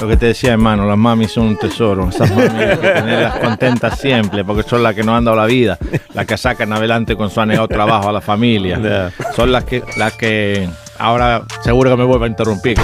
Lo 0.00 0.08
que 0.08 0.16
te 0.16 0.26
decía, 0.26 0.52
hermano, 0.52 0.86
las 0.86 0.96
mamis 0.96 1.30
son 1.32 1.48
un 1.48 1.58
tesoro. 1.58 2.08
Esas 2.08 2.30
mamis 2.30 2.50
hay 2.52 2.78
que 2.78 2.88
tenerlas 2.94 3.38
contentas 3.38 3.98
siempre, 4.00 4.42
porque 4.42 4.62
son 4.62 4.82
las 4.82 4.94
que 4.94 5.02
nos 5.02 5.18
han 5.18 5.26
dado 5.26 5.36
la 5.36 5.44
vida, 5.44 5.76
las 6.14 6.24
que 6.24 6.38
sacan 6.38 6.72
adelante 6.72 7.16
con 7.16 7.28
su 7.28 7.38
anegado 7.38 7.68
trabajo 7.68 8.08
a 8.08 8.12
la 8.12 8.22
familia. 8.22 9.12
Son 9.36 9.52
las 9.52 9.64
que, 9.64 9.82
las 9.98 10.14
que 10.14 10.70
ahora 10.98 11.42
seguro 11.62 11.90
que 11.90 11.96
me 11.98 12.04
vuelva 12.04 12.24
a 12.24 12.28
interrumpir. 12.30 12.78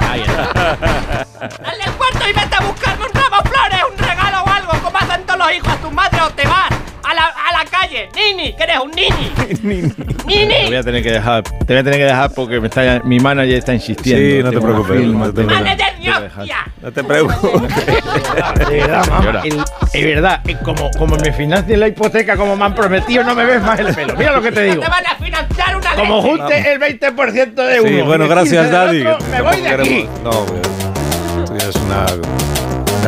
Dale 0.00 1.84
el 1.84 1.92
cuarto 1.92 2.20
y 2.28 2.32
vete 2.32 2.54
a 2.56 2.60
buscarme 2.60 3.04
un 3.04 3.12
ramo 3.12 3.42
de 3.42 3.48
flores, 3.50 3.80
un 3.90 3.98
regalo 3.98 4.42
o 4.44 4.48
algo, 4.48 4.72
como 4.84 4.96
hacen 4.96 5.26
todos 5.26 5.38
los 5.40 5.52
hijos 5.52 5.68
a 5.68 5.76
tu 5.76 5.90
madre 5.90 6.20
o 6.20 6.30
te 6.30 6.46
vas 6.46 6.75
la, 7.16 7.26
a 7.26 7.64
la 7.64 7.64
calle. 7.70 8.08
Nini, 8.14 8.52
que 8.54 8.62
eres 8.62 8.78
un 8.78 8.90
nini. 8.92 9.32
Te 10.26 10.26
Nini. 10.26 10.66
voy 10.66 10.76
a 10.76 10.82
tener 10.82 11.02
que 11.02 11.10
dejar, 11.12 11.42
te 11.42 11.72
voy 11.72 11.76
a 11.78 11.84
tener 11.84 11.98
que 11.98 12.04
dejar 12.04 12.30
porque 12.32 12.60
me 12.60 12.68
está, 12.68 13.00
mi 13.04 13.18
manager 13.20 13.54
está 13.58 13.74
insistiendo. 13.74 14.22
Sí, 14.22 14.42
no 14.42 14.50
te 14.50 14.56
una 14.58 14.66
preocupes, 14.66 15.00
no 15.06 15.32
te 15.32 15.44
preocupes. 15.44 16.56
No 16.82 16.92
te 16.92 17.04
preocupes. 17.04 18.68
De 18.68 18.74
verdad, 18.80 19.06
mamá. 19.08 19.40
el- 19.44 19.64
Es 19.92 20.04
verdad, 20.04 20.40
como, 20.62 20.90
como 20.98 21.16
me 21.16 21.32
financien 21.32 21.80
la 21.80 21.88
hipoteca 21.88 22.36
como 22.36 22.56
me 22.56 22.64
han 22.64 22.74
prometido, 22.74 23.24
no 23.24 23.34
me 23.34 23.44
ves 23.44 23.62
más 23.62 23.78
el 23.80 23.94
pelo. 23.94 24.14
Mira 24.16 24.32
lo 24.32 24.42
que 24.42 24.52
te 24.52 24.62
digo. 24.64 24.82
Te 24.82 24.88
van 24.88 25.06
a 25.06 25.14
financiar 25.16 25.76
una 25.76 25.94
Como 25.94 26.22
junte 26.22 26.72
el 26.72 26.80
20% 26.80 27.54
de 27.54 27.80
uno. 27.80 27.88
Sí, 27.88 28.00
bueno, 28.02 28.28
gracias, 28.28 28.66
15 28.66 28.70
del 28.70 28.72
Daddy. 28.72 29.06
otro, 29.06 29.26
Me 29.30 29.42
voy 29.42 29.60
de 29.60 29.68
aquí. 29.68 29.84
Queremos- 29.88 30.20
No, 30.22 30.30
hombre, 30.30 30.60
tú 31.46 32.55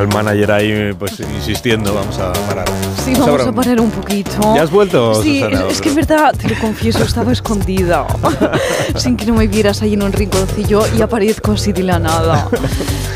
una. 0.04 0.08
El 0.08 0.24
manager 0.24 0.52
ahí, 0.52 0.92
pues 0.98 1.18
insistiendo, 1.20 1.94
vamos 1.94 2.18
a 2.18 2.32
parar. 2.46 2.66
Sí, 3.04 3.12
vamos 3.14 3.28
Sabrá- 3.28 3.48
a 3.48 3.52
parar 3.52 3.80
un 3.80 3.90
poquito. 3.90 4.54
¿Ya 4.54 4.62
has 4.62 4.70
vuelto, 4.70 5.22
Sí, 5.22 5.40
Susana? 5.40 5.66
es, 5.68 5.72
es 5.74 5.80
que 5.80 5.88
es 5.90 5.94
verdad, 5.94 6.34
te 6.36 6.48
lo 6.48 6.58
confieso, 6.60 7.02
estaba 7.02 7.32
escondida. 7.32 8.06
Sin 8.96 9.16
que 9.16 9.26
no 9.26 9.34
me 9.34 9.46
vieras 9.46 9.82
ahí 9.82 9.94
en 9.94 10.02
un 10.02 10.12
rinconcillo 10.12 10.82
y 10.96 11.02
aparezco 11.02 11.52
así 11.52 11.72
de 11.72 11.82
la 11.82 11.98
nada. 11.98 12.48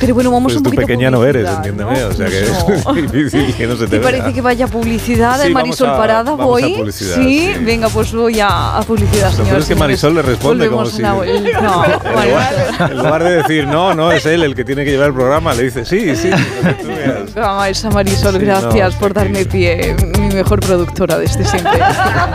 Pero 0.03 0.15
bueno, 0.15 0.31
vamos 0.33 0.53
Pues 0.53 0.57
un 0.57 0.63
tú 0.65 0.71
poquito 0.71 0.83
a 0.83 0.87
pequeña 0.87 1.11
no 1.13 1.25
eres, 1.25 1.49
entiéndeme. 1.49 1.93
¿no? 2.01 2.09
O 2.09 2.13
sea 2.13 2.27
que 2.27 2.45
No. 2.85 2.97
es 2.97 3.13
difícil 3.13 3.55
que 3.55 3.67
no 3.69 3.77
se 3.77 3.85
te 3.85 3.91
¿Te 3.91 3.99
vea. 4.01 4.11
parece 4.11 4.33
que 4.35 4.41
vaya 4.43 4.67
publicidad 4.67 5.39
de 5.39 5.47
Sí, 5.47 5.53
vamos 5.53 5.69
Marisol 5.69 5.89
a- 5.91 5.97
Parada? 5.97 6.23
vamos 6.33 6.41
a 6.41 6.45
¿Voy? 6.45 6.75
publicidad, 6.75 7.15
¿Sí? 7.15 7.53
sí. 7.57 7.65
venga, 7.65 7.89
pues 7.89 8.13
voy 8.13 8.41
a, 8.41 8.77
a 8.79 8.83
publicidad, 8.83 9.27
Lo 9.27 9.31
señores. 9.31 9.49
peor 9.51 9.61
es 9.63 9.69
que 9.69 9.75
Marisol 9.77 10.15
le 10.17 10.23
responde 10.23 10.67
como 10.69 10.83
Volvemos 10.83 10.97
si. 10.97 11.05
a. 11.05 11.13
No, 11.63 11.85
en, 11.85 12.29
lugar, 12.31 12.91
en 12.91 12.97
lugar 12.99 13.23
de 13.25 13.31
decir, 13.37 13.67
no, 13.69 13.95
no, 13.95 14.11
es 14.11 14.27
él 14.27 14.43
el 14.43 14.55
que 14.57 14.65
tiene 14.65 14.85
que 14.85 14.91
llevar 14.91 15.09
el 15.09 15.15
programa, 15.15 15.55
le 15.55 15.63
dice, 15.63 15.85
sí, 15.85 16.17
sí. 16.17 16.31
lo 16.31 16.75
tú 16.75 17.63
esa 17.69 17.91
Marisol, 17.91 18.33
Sí, 18.33 18.39
gracias 18.45 18.95
no, 18.95 18.99
por 19.01 19.15
darme 19.15 19.45
pie, 19.45 19.95
mi 20.19 20.35
mejor 20.35 20.59
productora 20.61 21.17
desde 21.19 21.45
siempre. 21.45 21.79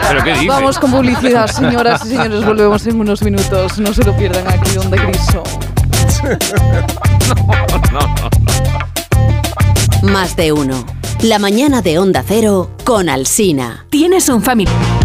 ¿Pero 0.08 0.24
qué 0.24 0.30
dices? 0.32 0.48
Vamos 0.48 0.80
con 0.80 0.92
publicidad, 0.92 1.48
señoras 1.48 2.06
y 2.06 2.10
señores, 2.10 2.46
volvemos 2.46 2.88
en 2.88 3.00
unos 3.02 3.22
minutos. 3.24 3.78
No 3.80 3.94
se 3.94 4.04
lo 4.06 4.16
pierdan 4.16 4.48
aquí, 4.48 4.78
Onda 4.78 4.96
Griso. 5.04 5.44
Más 10.04 10.36
de 10.36 10.52
uno. 10.52 10.86
La 11.22 11.40
mañana 11.40 11.82
de 11.82 12.00
Onda 12.00 12.24
Cero 12.26 12.72
con 12.84 13.10
Alsina. 13.10 13.86
¿Tienes 13.90 14.30
un 14.30 14.42
familiar? 14.42 14.97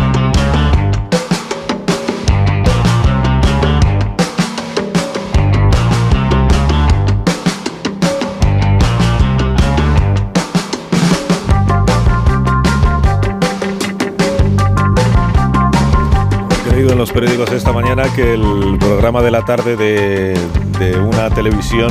Los 17.03 17.11
periódicos 17.11 17.51
esta 17.51 17.73
mañana 17.73 18.05
que 18.15 18.35
el 18.35 18.77
programa 18.79 19.23
de 19.23 19.33
la 19.33 19.45
tarde 19.45 19.75
de, 19.77 20.39
de 20.79 20.97
una 21.01 21.29
televisión 21.31 21.91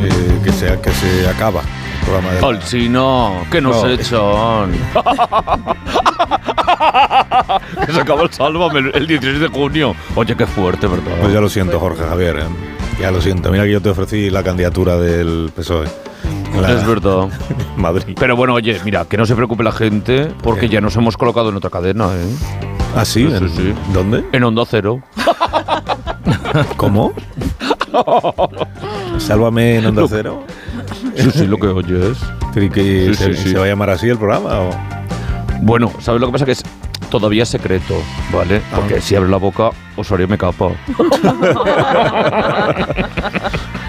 eh, 0.00 0.40
que, 0.42 0.50
se, 0.50 0.80
que 0.80 0.90
se 0.92 1.28
acaba. 1.28 1.60
El 1.60 2.04
programa 2.06 2.30
de 2.32 2.40
la- 2.40 2.48
Alcina, 2.48 3.28
¿qué 3.50 3.60
nos 3.60 3.84
No. 3.84 3.90
echan? 3.90 4.72
que 7.86 7.92
se 7.92 8.00
acabó 8.00 8.22
el 8.22 8.32
Sálvame 8.32 8.78
el- 8.78 8.92
el 8.94 9.06
16 9.06 9.40
de 9.40 9.48
junio. 9.48 9.94
Oye, 10.14 10.34
qué 10.34 10.46
fuerte, 10.46 10.86
¿verdad? 10.86 11.12
Pues 11.20 11.34
ya 11.34 11.40
lo 11.42 11.50
siento, 11.50 11.78
Jorge 11.78 12.02
Javier. 12.04 12.38
¿eh? 12.38 12.44
Ya 13.02 13.10
lo 13.10 13.20
siento. 13.20 13.50
Mira 13.52 13.64
que 13.64 13.72
yo 13.72 13.82
te 13.82 13.90
ofrecí 13.90 14.30
la 14.30 14.42
candidatura 14.42 14.96
del 14.96 15.52
PSOE. 15.54 15.86
la- 16.58 16.72
Es 16.72 16.86
verdad. 16.86 17.28
Madrid. 17.76 18.16
Pero 18.18 18.36
bueno, 18.36 18.54
oye, 18.54 18.80
mira, 18.86 19.04
que 19.04 19.18
no 19.18 19.26
se 19.26 19.34
preocupe 19.34 19.62
la 19.62 19.72
gente, 19.72 20.32
porque 20.42 20.70
ya 20.70 20.80
nos 20.80 20.96
hemos 20.96 21.18
colocado 21.18 21.50
en 21.50 21.56
otra 21.56 21.68
cadena, 21.68 22.06
¿eh? 22.14 22.77
¿Ah, 22.96 23.04
sí? 23.04 23.26
Sí, 23.28 23.34
¿En- 23.34 23.48
sí. 23.50 23.74
¿Dónde? 23.92 24.24
En 24.32 24.44
Onda 24.44 24.64
Cero. 24.68 25.00
¿Cómo? 26.76 27.12
Sálvame 29.18 29.76
en 29.76 29.86
Onda 29.86 30.04
Cero. 30.08 30.44
Sí, 31.16 31.30
sí, 31.32 31.46
lo 31.46 31.58
que 31.58 31.66
oyes. 31.68 32.18
Pero 32.54 32.66
¿y 32.66 32.70
que 32.70 33.06
Sí, 33.08 33.14
se, 33.14 33.34
sí, 33.34 33.42
sí. 33.42 33.50
se 33.50 33.58
va 33.58 33.64
a 33.64 33.68
llamar 33.68 33.90
así 33.90 34.08
el 34.08 34.18
programa? 34.18 34.60
o? 34.60 34.70
Bueno, 35.62 35.90
¿sabes 36.00 36.20
lo 36.20 36.28
que 36.28 36.32
pasa? 36.32 36.44
Que 36.44 36.52
es 36.52 36.62
todavía 37.10 37.44
secreto, 37.44 37.94
¿vale? 38.32 38.62
Ah. 38.72 38.76
Porque 38.76 39.00
si 39.00 39.16
abre 39.16 39.28
la 39.28 39.36
boca, 39.38 39.70
Osorio 39.96 40.28
me 40.28 40.38
capa. 40.38 40.68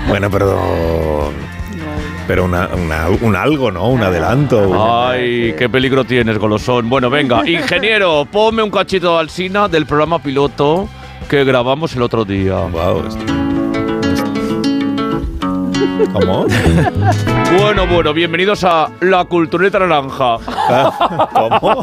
Bueno, 0.08 0.28
pero. 0.32 1.30
Pero 2.30 2.46
una, 2.46 2.68
una- 2.76 3.08
un 3.22 3.36
algo, 3.36 3.72
¿no? 3.72 3.88
Un 3.90 4.04
adelanto. 4.04 5.08
Ay, 5.10 5.56
qué 5.58 5.68
peligro 5.68 6.04
tienes, 6.04 6.38
golosón. 6.38 6.88
Bueno, 6.88 7.10
venga, 7.10 7.42
ingeniero, 7.50 8.28
ponme 8.32 8.62
un 8.62 8.70
cachito 8.70 9.14
de 9.16 9.22
Alsina 9.22 9.68
del 9.68 9.88
programa 9.88 10.20
piloto 10.20 10.88
que 11.28 11.44
grabamos 11.44 11.96
el 11.96 12.04
otro 12.04 12.26
día. 12.26 12.58
Wow. 12.72 13.04
¿Cómo? 16.14 16.46
Bueno, 17.60 17.88
bueno, 17.88 18.14
bienvenidos 18.14 18.64
a 18.64 18.92
La 19.02 19.26
Cultureta 19.26 19.80
Naranja. 19.80 20.38
¿Cómo? 21.34 21.82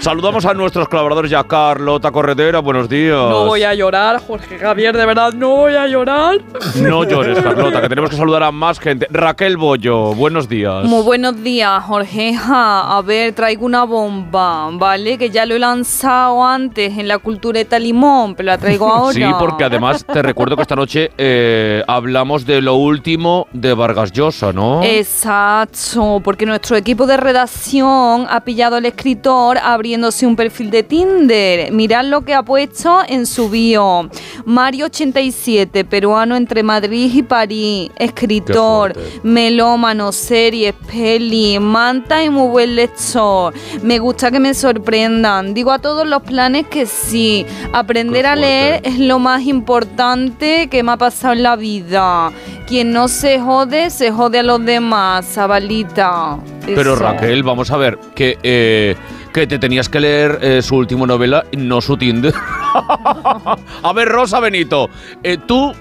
Saludamos 0.00 0.44
a 0.46 0.54
nuestros 0.54 0.88
colaboradores 0.88 1.30
ya, 1.30 1.42
Carlota 1.44 2.12
Corredera, 2.12 2.60
buenos 2.60 2.88
días. 2.88 3.16
No 3.16 3.46
voy 3.46 3.64
a 3.64 3.74
llorar, 3.74 4.20
Jorge 4.24 4.58
Javier, 4.58 4.96
de 4.96 5.04
verdad, 5.04 5.32
no 5.32 5.48
voy 5.56 5.74
a 5.74 5.86
llorar. 5.88 6.38
No 6.76 7.02
llores, 7.04 7.40
Carlota, 7.40 7.80
que 7.80 7.88
tenemos 7.88 8.10
que 8.10 8.16
saludar 8.16 8.44
a 8.44 8.52
más 8.52 8.78
gente. 8.78 9.08
Raquel 9.10 9.56
Bollo, 9.56 10.14
buenos 10.14 10.48
días. 10.48 10.84
Muy 10.84 11.02
buenos 11.02 11.42
días, 11.42 11.82
Jorge. 11.82 12.34
Ja, 12.34 12.96
a 12.96 13.02
ver, 13.02 13.32
traigo 13.32 13.66
una 13.66 13.84
bomba, 13.84 14.68
¿vale? 14.72 15.18
Que 15.18 15.30
ya 15.30 15.44
lo 15.44 15.56
he 15.56 15.58
lanzado 15.58 16.44
antes 16.44 16.96
en 16.96 17.08
la 17.08 17.18
cultureta 17.18 17.78
limón, 17.78 18.36
pero 18.36 18.46
la 18.48 18.58
traigo 18.58 18.88
ahora. 18.92 19.12
Sí, 19.12 19.24
porque 19.38 19.64
además 19.64 20.04
te 20.04 20.22
recuerdo 20.22 20.54
que 20.54 20.62
esta 20.62 20.76
noche 20.76 21.10
eh, 21.18 21.82
hablamos 21.88 22.46
de 22.46 22.60
lo 22.60 22.74
último 22.74 23.48
de 23.52 23.74
Vargas 23.74 24.12
Llosa, 24.12 24.52
¿no? 24.52 24.82
Exacto, 24.84 26.20
porque 26.22 26.46
nuestro 26.46 26.76
equipo 26.76 27.06
de 27.06 27.16
redacción 27.16 28.26
ha 28.28 28.42
pillado 28.44 28.76
al 28.76 28.86
escritor 28.86 29.58
abriéndose 29.86 30.26
un 30.26 30.34
perfil 30.34 30.68
de 30.72 30.82
Tinder. 30.82 31.70
Mirad 31.70 32.06
lo 32.06 32.22
que 32.22 32.34
ha 32.34 32.42
puesto 32.42 33.02
en 33.06 33.24
su 33.24 33.48
bio. 33.48 34.10
Mario 34.44 34.86
87, 34.86 35.84
peruano 35.84 36.34
entre 36.34 36.64
Madrid 36.64 37.08
y 37.14 37.22
París, 37.22 37.88
escritor, 37.96 38.92
melómano, 39.22 40.10
series, 40.10 40.74
peli, 40.90 41.60
manta 41.60 42.24
y 42.24 42.30
muy 42.30 42.48
buen 42.48 42.74
lector. 42.74 43.54
Me 43.82 44.00
gusta 44.00 44.32
que 44.32 44.40
me 44.40 44.54
sorprendan. 44.54 45.54
Digo 45.54 45.70
a 45.70 45.78
todos 45.78 46.04
los 46.04 46.22
planes 46.22 46.66
que 46.66 46.86
sí. 46.86 47.46
Aprender 47.72 48.26
a 48.26 48.34
leer 48.34 48.80
es 48.82 48.98
lo 48.98 49.20
más 49.20 49.42
importante 49.42 50.66
que 50.68 50.82
me 50.82 50.90
ha 50.92 50.96
pasado 50.96 51.34
en 51.34 51.44
la 51.44 51.54
vida. 51.54 52.32
Quien 52.66 52.92
no 52.92 53.06
se 53.06 53.38
jode, 53.38 53.90
se 53.90 54.10
jode 54.10 54.40
a 54.40 54.42
los 54.42 54.64
demás, 54.64 55.24
Zabalita. 55.24 56.38
Pero. 56.64 56.96
Raquel, 56.96 57.44
vamos 57.44 57.70
a 57.70 57.76
ver, 57.76 57.96
que, 58.16 58.36
eh, 58.42 58.96
que 59.36 59.46
te 59.46 59.58
tenías 59.58 59.90
que 59.90 60.00
leer 60.00 60.38
eh, 60.40 60.62
su 60.62 60.76
última 60.76 61.06
novela 61.06 61.44
y 61.52 61.58
no 61.58 61.82
su 61.82 61.94
Tinder. 61.98 62.32
a 63.82 63.92
ver, 63.94 64.08
Rosa 64.08 64.40
Benito, 64.40 64.88
eh, 65.22 65.36
¿tú 65.46 65.74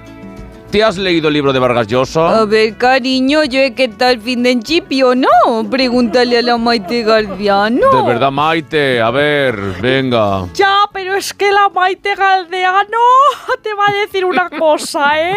te 0.72 0.84
has 0.84 0.98
leído 0.98 1.30
el 1.30 1.36
libro 1.36 1.54
de 1.54 1.60
Vargas 1.60 1.88
Llosa? 1.88 2.42
A 2.42 2.44
ver, 2.44 2.76
cariño, 2.76 3.46
yo 3.46 3.62
he 3.62 3.74
que 3.74 3.88
tal 3.88 4.20
fin 4.20 4.44
de 4.44 4.52
enchipio, 4.52 5.16
¿no? 5.16 5.30
Pregúntale 5.72 6.40
a 6.40 6.42
la 6.42 6.58
Maite 6.58 7.04
Galdiano. 7.04 7.96
De 7.96 8.06
verdad, 8.06 8.30
Maite, 8.30 9.00
a 9.00 9.10
ver, 9.10 9.56
venga. 9.82 10.48
Ya, 10.54 10.76
pero 10.96 11.14
es 11.16 11.34
que 11.34 11.52
la 11.52 11.68
Maite 11.68 12.16
Galdeano 12.16 12.88
te 13.62 13.74
va 13.74 13.84
a 13.90 13.92
decir 13.92 14.24
una 14.24 14.50
cosa, 14.60 15.20
¿eh? 15.22 15.36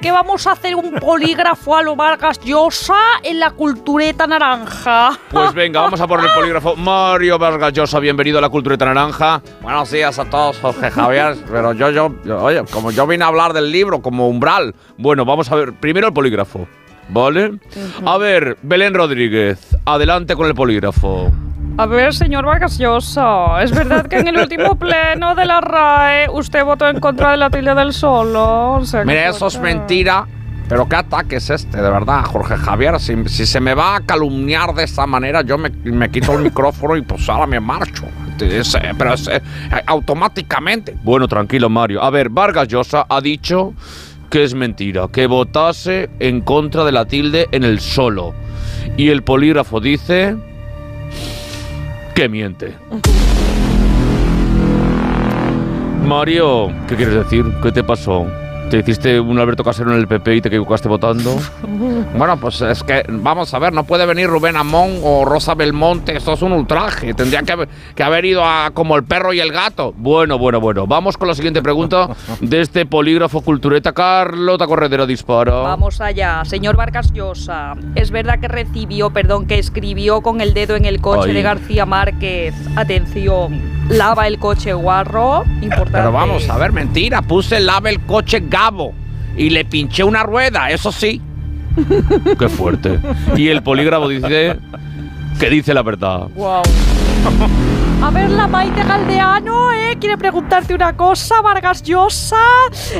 Que 0.00 0.12
vamos 0.12 0.46
a 0.46 0.52
hacer 0.52 0.76
un 0.76 0.92
polígrafo 1.00 1.76
a 1.76 1.82
lo 1.82 1.96
Vargas 1.96 2.38
Llosa 2.44 2.94
en 3.24 3.40
la 3.40 3.50
cultureta 3.50 4.28
naranja. 4.28 5.18
Pues 5.30 5.52
venga, 5.52 5.80
vamos 5.80 6.00
a 6.00 6.06
poner 6.06 6.26
el 6.26 6.32
polígrafo. 6.32 6.76
Mario 6.76 7.38
Vargas 7.40 7.72
Llosa, 7.72 7.98
bienvenido 7.98 8.38
a 8.38 8.40
la 8.40 8.48
Cultureta 8.50 8.84
Naranja. 8.84 9.42
Buenos 9.62 9.90
días 9.90 10.16
a 10.20 10.26
todos, 10.26 10.58
Jorge 10.60 10.92
Javier. 10.92 11.38
Pero 11.50 11.72
yo, 11.72 11.90
yo, 11.90 12.14
yo- 12.24 12.42
oye, 12.44 12.62
como 12.70 12.92
yo 12.92 13.04
vine 13.08 13.24
a 13.24 13.28
hablar 13.28 13.52
del 13.52 13.72
libro 13.72 14.00
como 14.00 14.28
umbral. 14.28 14.76
Bueno, 14.96 15.24
vamos 15.24 15.50
a 15.50 15.56
ver, 15.56 15.72
primero 15.72 16.06
el 16.06 16.12
polígrafo, 16.14 16.68
¿vale? 17.08 17.58
A 18.06 18.16
ver, 18.16 18.58
Belén 18.62 18.94
Rodríguez, 18.94 19.76
adelante 19.86 20.36
con 20.36 20.46
el 20.46 20.54
polígrafo. 20.54 21.32
A 21.76 21.86
ver, 21.86 22.14
señor 22.14 22.44
Vargas 22.44 22.78
Llosa, 22.78 23.60
¿es 23.60 23.72
verdad 23.72 24.06
que 24.06 24.18
en 24.18 24.28
el 24.28 24.38
último 24.38 24.76
pleno 24.78 25.34
de 25.34 25.44
la 25.44 25.60
RAE 25.60 26.28
usted 26.30 26.64
votó 26.64 26.88
en 26.88 27.00
contra 27.00 27.32
de 27.32 27.36
la 27.36 27.50
tilde 27.50 27.74
del 27.74 27.92
solo? 27.92 28.74
O 28.74 28.84
sea, 28.84 29.02
eso 29.02 29.48
es 29.48 29.58
mentira. 29.58 30.26
Pero 30.68 30.88
qué 30.88 30.96
ataque 30.96 31.36
es 31.36 31.50
este, 31.50 31.76
de 31.76 31.90
verdad, 31.90 32.24
Jorge 32.24 32.56
Javier. 32.56 32.98
Si, 33.00 33.28
si 33.28 33.44
se 33.44 33.60
me 33.60 33.74
va 33.74 33.96
a 33.96 34.00
calumniar 34.00 34.72
de 34.72 34.84
esta 34.84 35.04
manera, 35.06 35.42
yo 35.42 35.58
me, 35.58 35.68
me 35.68 36.10
quito 36.10 36.32
el 36.34 36.42
micrófono 36.42 36.96
y 36.96 37.02
pues 37.02 37.28
ahora 37.28 37.46
me 37.46 37.58
marcho. 37.58 38.04
Es, 38.40 38.74
eh, 38.76 38.92
pero 38.96 39.14
es, 39.14 39.26
eh, 39.28 39.42
automáticamente. 39.86 40.96
Bueno, 41.02 41.26
tranquilo, 41.26 41.68
Mario. 41.68 42.02
A 42.02 42.10
ver, 42.10 42.30
Vargas 42.30 42.68
Llosa 42.68 43.04
ha 43.08 43.20
dicho 43.20 43.74
que 44.30 44.44
es 44.44 44.54
mentira, 44.54 45.08
que 45.12 45.26
votase 45.26 46.08
en 46.20 46.40
contra 46.40 46.84
de 46.84 46.92
la 46.92 47.04
tilde 47.04 47.48
en 47.50 47.64
el 47.64 47.80
solo. 47.80 48.32
Y 48.96 49.10
el 49.10 49.22
polígrafo 49.22 49.80
dice 49.80 50.36
que 52.14 52.28
miente. 52.28 52.74
Mario, 56.06 56.68
¿qué 56.88 56.96
quieres 56.96 57.14
decir? 57.14 57.44
¿Qué 57.62 57.72
te 57.72 57.82
pasó? 57.82 58.26
¿Te 58.74 58.80
hiciste 58.80 59.20
un 59.20 59.38
Alberto 59.38 59.62
Casero 59.62 59.92
en 59.92 59.98
el 60.00 60.08
PP 60.08 60.34
y 60.34 60.40
te 60.40 60.48
equivocaste 60.48 60.88
votando? 60.88 61.36
Bueno, 62.16 62.36
pues 62.36 62.60
es 62.60 62.82
que, 62.84 63.04
vamos 63.08 63.52
a 63.54 63.58
ver, 63.58 63.72
no 63.72 63.84
puede 63.84 64.06
venir 64.06 64.28
Rubén 64.28 64.56
Amón 64.56 65.00
o 65.02 65.24
Rosa 65.24 65.54
Belmonte. 65.54 66.16
Esto 66.16 66.34
es 66.34 66.42
un 66.42 66.52
ultraje. 66.52 67.12
Tendría 67.12 67.42
que, 67.42 67.52
haber- 67.52 67.68
que 67.96 68.02
haber 68.04 68.24
ido 68.24 68.44
a 68.44 68.70
como 68.72 68.94
el 68.96 69.02
perro 69.02 69.32
y 69.32 69.40
el 69.40 69.50
gato. 69.50 69.92
Bueno, 69.96 70.38
bueno, 70.38 70.60
bueno. 70.60 70.86
Vamos 70.86 71.16
con 71.16 71.26
la 71.26 71.34
siguiente 71.34 71.60
pregunta 71.60 72.10
de 72.40 72.60
este 72.60 72.86
polígrafo 72.86 73.40
cultureta. 73.40 73.92
Carlota 73.92 74.66
Corredera 74.66 75.06
dispara. 75.06 75.52
Vamos 75.54 76.00
allá, 76.00 76.44
señor 76.44 76.76
Vargas 76.76 77.12
Llosa. 77.12 77.74
¿Es 77.96 78.10
verdad 78.12 78.38
que 78.38 78.46
recibió, 78.48 79.10
perdón, 79.10 79.46
que 79.46 79.58
escribió 79.58 80.20
con 80.20 80.40
el 80.40 80.54
dedo 80.54 80.76
en 80.76 80.84
el 80.84 81.00
coche 81.00 81.30
Ay. 81.30 81.34
de 81.34 81.42
García 81.42 81.84
Márquez? 81.86 82.54
Atención, 82.76 83.60
lava 83.88 84.28
el 84.28 84.38
coche 84.38 84.72
guarro. 84.72 85.42
Importante. 85.62 85.90
Pero 85.92 86.12
vamos 86.12 86.48
a 86.48 86.56
ver, 86.58 86.70
mentira. 86.72 87.22
Puse 87.22 87.56
el 87.56 87.66
lave 87.66 87.90
el 87.90 88.00
coche 88.06 88.44
Y 89.36 89.50
le 89.50 89.64
pinché 89.64 90.04
una 90.04 90.22
rueda, 90.22 90.70
eso 90.70 90.92
sí. 90.92 91.20
Qué 92.38 92.48
fuerte. 92.48 92.98
Y 93.36 93.48
el 93.48 93.62
polígrafo 93.62 94.08
dice 94.08 94.56
que 95.38 95.50
dice 95.50 95.74
la 95.74 95.82
verdad. 95.82 96.28
Wow. 96.36 96.62
A 98.02 98.10
ver, 98.10 98.30
la 98.30 98.46
Maite 98.46 98.82
Galdeano, 98.84 99.72
¿eh? 99.72 99.96
Quiere 99.98 100.18
preguntarte 100.18 100.74
una 100.74 100.94
cosa, 100.94 101.40
Vargas 101.40 101.82
Llosa. 101.82 102.36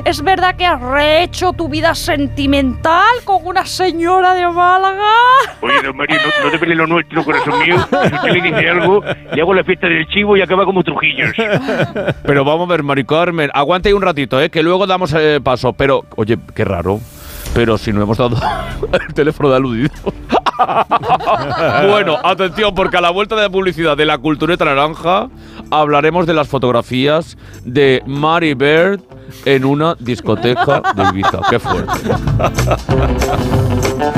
¿Es 0.05 0.23
verdad 0.23 0.57
que 0.57 0.65
has 0.65 0.81
rehecho 0.81 1.53
tu 1.53 1.69
vida 1.69 1.95
sentimental 1.95 3.05
con 3.25 3.47
una 3.47 3.67
señora 3.67 4.33
de 4.33 4.49
Málaga? 4.49 5.13
Oye, 5.61 5.83
don 5.83 5.97
Mario, 5.97 6.17
no, 6.17 6.45
no 6.47 6.51
te 6.51 6.59
pelees 6.59 6.79
lo 6.79 6.87
nuestro, 6.87 7.25
corazón 7.25 7.59
mío. 7.59 7.77
Si 7.79 8.15
usted 8.15 8.31
le 8.31 8.41
dice 8.41 8.71
algo, 8.71 9.03
le 9.35 9.43
hago 9.43 9.55
la 9.55 9.65
fiesta 9.65 9.87
del 9.89 10.07
chivo 10.09 10.37
y 10.37 10.43
acaba 10.43 10.65
como 10.65 10.83
Trujillos. 10.83 11.33
Pero 12.25 12.45
vamos 12.45 12.69
a 12.69 12.73
ver, 12.73 12.83
Mari 12.83 13.05
Carmen, 13.05 13.51
aguante 13.53 13.91
ahí 13.91 13.93
un 13.93 14.03
ratito, 14.03 14.41
¿eh? 14.41 14.49
que 14.49 14.63
luego 14.63 14.87
damos 14.87 15.13
eh, 15.15 15.41
paso. 15.43 15.75
Pero, 15.75 16.05
oye, 16.17 16.39
qué 16.55 16.65
raro. 16.65 17.01
Pero 17.55 17.79
si 17.79 17.93
no 17.93 18.03
hemos 18.03 18.19
dado 18.19 18.37
el 18.93 19.15
teléfono 19.15 19.51
de 19.51 19.57
aludido. 19.57 19.91
bueno, 21.89 22.19
atención, 22.23 22.75
porque 22.75 22.97
a 22.97 23.01
la 23.01 23.11
vuelta 23.11 23.37
de 23.37 23.43
la 23.43 23.51
publicidad 23.51 23.97
de 23.97 24.07
la 24.07 24.19
cultureta 24.19 24.65
naranja 24.65 25.29
hablaremos 25.71 26.27
de 26.27 26.35
las 26.35 26.49
fotografías 26.49 27.37
de 27.65 28.03
Mary 28.07 28.55
Bird 28.55 29.01
en 29.45 29.65
una 29.65 29.95
discoteca 29.99 30.83
de 30.95 31.03
Ibiza. 31.05 31.41
Qué 31.51 31.59
fuerte. 31.59 31.93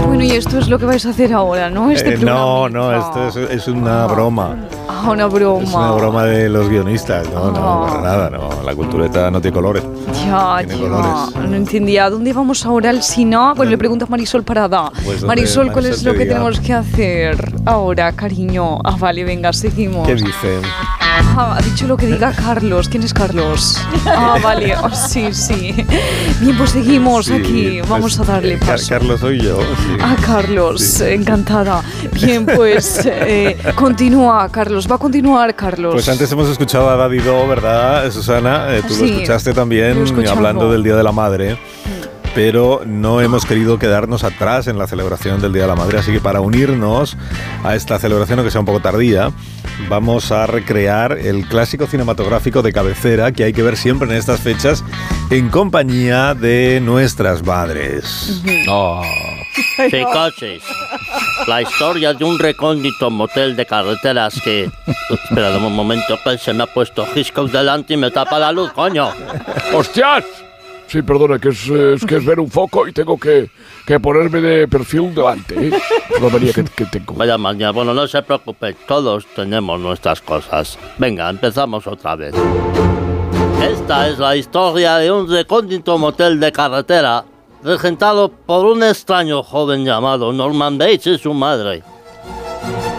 Bueno, 0.07 0.23
y 0.25 0.33
esto 0.33 0.59
es 0.59 0.69
lo 0.69 0.79
que 0.79 0.87
vais 0.87 1.05
a 1.07 1.11
hacer 1.11 1.33
ahora, 1.33 1.71
¿no? 1.71 1.91
Este 1.91 2.15
Eh, 2.15 2.19
no, 2.19 2.69
no, 2.69 2.93
esto 2.93 3.29
es, 3.29 3.37
es 3.37 3.69
una 3.69 4.07
broma. 4.07 4.57
Ah, 4.89 5.11
una 5.11 5.27
broma. 5.27 5.65
Es 5.65 5.75
una 5.75 5.93
broma 5.93 6.25
de 6.25 6.49
los 6.49 6.69
guionistas. 6.69 7.29
No, 7.33 7.51
no, 7.51 7.85
Ah. 7.85 7.87
para 7.89 8.03
nada, 8.03 8.31
no. 8.31 8.63
La 8.65 8.75
cultureta 8.75 9.31
no 9.31 9.41
tiene 9.41 9.55
colores. 9.55 9.83
Ya, 10.25 10.57
Tiene 10.59 10.75
ya. 10.75 10.81
colores. 10.81 11.37
No 11.51 11.57
entendía. 11.57 12.05
¿A 12.07 12.11
dónde 12.11 12.33
vamos 12.33 12.65
ahora 12.65 12.91
al 12.91 13.03
Sina? 13.03 13.53
Pues 13.57 13.69
le 13.69 13.79
preguntas 13.79 14.09
a 14.09 14.11
Marisol 14.11 14.43
Parada. 14.45 14.91
Pues 15.05 15.23
Marisol, 15.23 15.73
¿cuál 15.73 15.85
Marisol 15.85 15.93
es 15.99 16.03
lo 16.05 16.13
que 16.13 16.19
diga. 16.21 16.35
tenemos 16.35 16.61
que 16.61 16.73
hacer 16.73 17.53
ahora, 17.65 18.13
cariño? 18.13 18.79
Ah, 18.85 18.97
vale, 18.99 19.25
venga, 19.25 19.53
seguimos. 19.53 20.07
¿Qué 20.07 20.15
dicen? 20.15 20.63
Ah, 21.19 21.57
ha 21.59 21.63
dicho 21.63 21.87
lo 21.87 21.97
que 21.97 22.07
diga 22.07 22.33
Carlos. 22.33 22.89
¿Quién 22.89 23.03
es 23.03 23.13
Carlos? 23.15 23.81
Ah, 24.07 24.39
vale. 24.43 24.75
Oh, 24.77 24.91
sí, 24.95 25.33
sí. 25.33 25.75
Bien, 26.41 26.57
pues 26.57 26.71
seguimos 26.71 27.27
Sí, 27.27 27.33
aquí. 27.35 27.77
pues, 27.81 27.89
Vamos 27.89 28.19
a 28.21 28.25
darle 28.25 28.55
eh, 28.55 28.59
Car- 28.59 28.77
paso. 28.77 28.89
Carlos 28.89 29.21
soy 29.21 29.41
yo. 29.41 29.59
sí. 29.61 29.97
Ah, 30.01 30.17
Carlos, 30.25 30.81
Sí. 30.81 31.05
encantada. 31.05 31.83
Bien, 32.13 32.47
pues 32.47 33.01
eh, 33.05 33.59
continúa, 33.75 34.49
Carlos. 34.51 34.89
Va 34.91 34.95
a 34.95 34.99
continuar, 34.99 35.55
Carlos. 35.55 35.93
Pues 35.95 36.09
antes 36.09 36.31
hemos 36.33 36.49
escuchado 36.49 36.89
a 36.89 36.97
Daddy 36.97 37.19
Do, 37.19 37.47
¿verdad, 37.49 38.11
Susana? 38.11 38.75
Eh, 38.77 38.83
tú 38.87 38.95
lo 38.97 39.05
escuchaste 39.07 39.53
también 39.53 40.05
hablando 40.29 40.71
del 40.71 40.83
Día 40.83 40.97
de 40.97 41.03
la 41.03 41.13
Madre. 41.13 41.59
Pero 42.37 42.83
no 42.85 43.23
hemos 43.23 43.47
querido 43.47 43.79
quedarnos 43.79 44.23
atrás 44.23 44.67
en 44.67 44.77
la 44.77 44.87
celebración 44.87 45.41
del 45.41 45.55
Día 45.55 45.63
de 45.63 45.69
la 45.69 45.75
Madre, 45.75 46.01
así 46.01 46.13
que 46.13 46.21
para 46.21 46.43
unirnos 46.43 47.17
a 47.65 47.75
esta 47.75 47.99
celebración, 47.99 48.39
aunque 48.39 48.51
sea 48.51 48.61
un 48.61 48.67
poco 48.67 48.81
tardía, 48.81 49.33
vamos 49.89 50.31
a 50.33 50.47
recrear 50.47 51.13
el 51.13 51.49
clásico 51.49 51.87
cinematográfico 51.87 52.61
de 52.61 52.75
cabecera 52.75 53.33
que 53.33 53.45
hay 53.45 53.55
que 53.55 53.63
ver 53.63 53.79
siempre 53.79 54.11
en 54.11 54.17
estas 54.17 54.41
fechas 54.41 54.85
en 55.31 55.49
compañía 55.49 56.35
de 56.35 56.79
nuestras 56.83 57.43
madres. 57.43 58.43
Psicosis. 59.89 60.63
La 61.47 61.63
historia 61.63 62.13
de 62.13 62.23
un 62.23 62.39
recóndito 62.39 63.09
motel 63.09 63.57
de 63.57 63.65
carreteras 63.65 64.39
que... 64.43 64.71
Espera 65.09 65.57
un 65.57 65.75
momento 65.75 66.19
que 66.23 66.37
se 66.37 66.53
me 66.53 66.65
ha 66.65 66.67
puesto 66.67 67.07
Hitchcock 67.15 67.51
delante 67.51 67.95
y 67.95 67.97
me 67.97 68.11
tapa 68.11 68.39
la 68.39 68.53
luz, 68.53 68.73
coño. 68.73 69.09
¡Hostias! 69.73 70.46
Sí, 70.89 71.03
perdona, 71.03 71.39
que 71.39 71.49
es, 71.49 71.69
es 71.69 72.05
que 72.05 72.17
es 72.17 72.25
ver 72.25 72.39
un 72.39 72.51
foco 72.51 72.87
y 72.87 72.93
tengo 72.93 73.19
que, 73.19 73.51
que 73.87 73.99
ponerme 73.99 74.41
de 74.41 74.69
perfil 74.69 75.15
delante. 75.15 75.69
¿eh? 75.69 75.73
Manía 76.21 76.53
que, 76.53 76.65
que 76.65 76.87
tengo. 76.87 77.15
Vaya 77.15 77.37
mañana, 77.37 77.73
bueno, 77.73 77.93
no 77.93 78.07
se 78.07 78.23
preocupe, 78.23 78.75
todos 78.87 79.27
tenemos 79.35 79.81
nuestras 79.81 80.21
cosas. 80.21 80.79
Venga, 80.99 81.29
empezamos 81.29 81.87
otra 81.87 82.15
vez. 82.15 82.35
Esta 83.63 84.09
es 84.09 84.19
la 84.19 84.37
historia 84.37 84.97
de 84.99 85.11
un 85.11 85.29
recóndito 85.29 85.99
motel 85.99 86.39
de 86.39 86.53
carretera 86.53 87.25
regentado 87.65 88.29
por 88.29 88.65
un 88.65 88.83
extraño 88.83 89.43
joven 89.43 89.85
llamado 89.85 90.33
Norman 90.33 90.79
Bates 90.79 91.07
y 91.07 91.19
su 91.19 91.35
madre. 91.35 91.83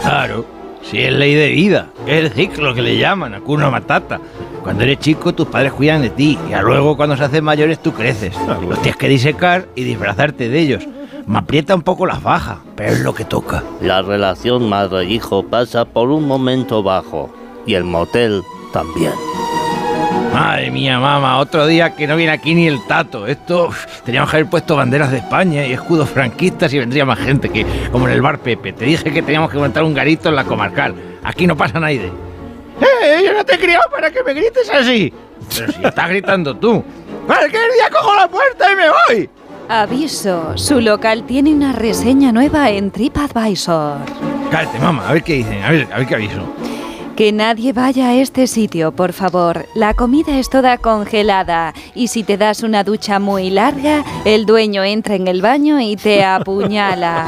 Claro, 0.01 0.45
si 0.89 1.01
es 1.01 1.13
ley 1.13 1.33
de 1.33 1.49
vida, 1.49 1.89
es 2.05 2.23
el 2.23 2.31
ciclo 2.31 2.73
que 2.73 2.81
le 2.81 2.97
llaman, 2.97 3.33
Akuna 3.33 3.69
Matata. 3.69 4.19
Cuando 4.63 4.83
eres 4.83 4.99
chico, 4.99 5.33
tus 5.33 5.47
padres 5.47 5.73
cuidan 5.73 6.01
de 6.01 6.09
ti, 6.09 6.37
y 6.49 6.61
luego 6.61 6.95
cuando 6.95 7.17
se 7.17 7.23
hacen 7.23 7.43
mayores, 7.43 7.79
tú 7.79 7.93
creces. 7.93 8.33
Los 8.67 8.81
tienes 8.81 8.97
que 8.97 9.09
disecar 9.09 9.67
y 9.75 9.83
disfrazarte 9.83 10.49
de 10.49 10.59
ellos. 10.59 10.87
Me 11.25 11.39
aprieta 11.39 11.75
un 11.75 11.81
poco 11.81 12.05
las 12.05 12.23
bajas, 12.23 12.59
pero 12.75 12.91
es 12.91 13.01
lo 13.01 13.13
que 13.13 13.25
toca. 13.25 13.63
La 13.81 14.01
relación 14.01 14.69
madre-hijo 14.69 15.43
pasa 15.43 15.85
por 15.85 16.09
un 16.09 16.25
momento 16.25 16.83
bajo 16.83 17.29
y 17.65 17.73
el 17.73 17.83
motel 17.83 18.43
también. 18.71 19.11
Madre 20.37 20.69
mía, 20.69 20.99
mamá, 20.99 21.39
otro 21.39 21.65
día 21.65 21.95
que 21.95 22.05
no 22.05 22.15
viene 22.15 22.31
aquí 22.31 22.53
ni 22.53 22.67
el 22.67 22.85
tato. 22.85 23.25
Esto, 23.25 23.69
uf, 23.69 24.01
teníamos 24.03 24.29
que 24.29 24.37
haber 24.37 24.47
puesto 24.47 24.75
banderas 24.75 25.09
de 25.09 25.17
España 25.17 25.65
y 25.65 25.73
escudos 25.73 26.07
franquistas 26.11 26.71
y 26.75 26.77
vendría 26.77 27.05
más 27.05 27.17
gente, 27.17 27.49
que 27.49 27.65
como 27.91 28.07
en 28.07 28.13
el 28.13 28.21
bar 28.21 28.37
Pepe. 28.37 28.71
Te 28.71 28.85
dije 28.85 29.11
que 29.11 29.23
teníamos 29.23 29.49
que 29.49 29.57
montar 29.57 29.81
un 29.81 29.95
garito 29.95 30.29
en 30.29 30.35
la 30.35 30.43
comarcal. 30.43 30.93
Aquí 31.23 31.47
no 31.47 31.57
pasa 31.57 31.79
nadie. 31.79 32.11
¡Eh! 32.79 33.23
Yo 33.25 33.33
no 33.33 33.43
te 33.43 33.55
he 33.55 33.57
criado 33.57 33.89
para 33.89 34.11
que 34.11 34.21
me 34.21 34.35
grites 34.35 34.69
así. 34.69 35.11
Pero 35.55 35.71
si 35.71 35.83
estás 35.83 36.07
gritando 36.07 36.55
tú. 36.55 36.83
Cualquier 37.25 37.71
día 37.73 37.89
cojo 37.91 38.15
la 38.15 38.27
puerta 38.27 38.71
y 38.71 38.75
me 38.75 38.89
voy. 38.89 39.29
Aviso, 39.69 40.55
su 40.55 40.79
local 40.81 41.23
tiene 41.23 41.51
una 41.51 41.73
reseña 41.73 42.31
nueva 42.31 42.69
en 42.69 42.91
TripAdvisor. 42.91 44.01
Cállate, 44.51 44.77
mamá, 44.77 45.09
a 45.09 45.13
ver 45.13 45.23
qué 45.23 45.33
dicen, 45.33 45.63
a 45.63 45.71
ver, 45.71 45.87
a 45.91 45.97
ver 45.97 46.07
qué 46.07 46.13
aviso. 46.13 46.43
Que 47.17 47.31
nadie 47.31 47.73
vaya 47.73 48.09
a 48.09 48.13
este 48.15 48.45
sitio, 48.45 48.91
por 48.91 49.11
favor. 49.11 49.65
La 49.73 49.95
comida 49.95 50.37
es 50.37 50.51
toda 50.51 50.77
congelada 50.77 51.73
y 51.95 52.09
si 52.09 52.21
te 52.21 52.37
das 52.37 52.61
una 52.61 52.83
ducha 52.83 53.17
muy 53.17 53.49
larga, 53.49 54.03
el 54.23 54.45
dueño 54.45 54.83
entra 54.83 55.15
en 55.15 55.27
el 55.27 55.41
baño 55.41 55.79
y 55.79 55.95
te 55.95 56.23
apuñala. 56.37 57.25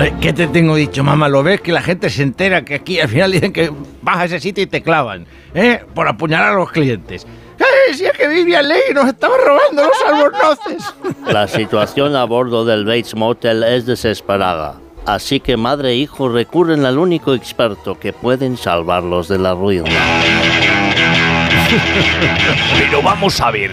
Eh, 0.00 0.12
¿Qué 0.20 0.32
te 0.32 0.48
tengo 0.48 0.74
dicho, 0.74 1.04
mamá? 1.04 1.28
¿Lo 1.28 1.44
ves? 1.44 1.60
Que 1.60 1.70
la 1.70 1.82
gente 1.82 2.10
se 2.10 2.24
entera 2.24 2.64
que 2.64 2.74
aquí 2.74 2.98
al 2.98 3.08
final 3.08 3.30
dicen 3.30 3.52
que 3.52 3.70
vas 4.02 4.18
a 4.18 4.24
ese 4.24 4.40
sitio 4.40 4.64
y 4.64 4.66
te 4.66 4.82
clavan, 4.82 5.24
¿eh? 5.54 5.80
Por 5.94 6.08
apuñalar 6.08 6.54
a 6.54 6.56
los 6.56 6.72
clientes. 6.72 7.24
¡Eh! 7.60 7.94
Si 7.94 8.04
es 8.04 8.12
que 8.18 8.26
Vivian 8.26 8.66
Ley 8.66 8.80
nos 8.92 9.06
estaba 9.06 9.36
robando 9.36 9.84
los 9.84 10.12
albornoces. 10.12 10.94
La 11.32 11.46
situación 11.46 12.16
a 12.16 12.24
bordo 12.24 12.64
del 12.64 12.84
Bates 12.84 13.14
Motel 13.14 13.62
es 13.62 13.86
desesperada. 13.86 14.80
Así 15.06 15.40
que 15.40 15.58
madre 15.58 15.90
e 15.90 15.96
hijo 15.96 16.30
recurren 16.30 16.86
al 16.86 16.98
único 16.98 17.34
experto 17.34 17.98
que 17.98 18.14
pueden 18.14 18.56
salvarlos 18.56 19.28
de 19.28 19.38
la 19.38 19.52
ruina. 19.52 19.90
Pero 22.78 23.02
vamos 23.02 23.38
a 23.40 23.50
ver. 23.50 23.72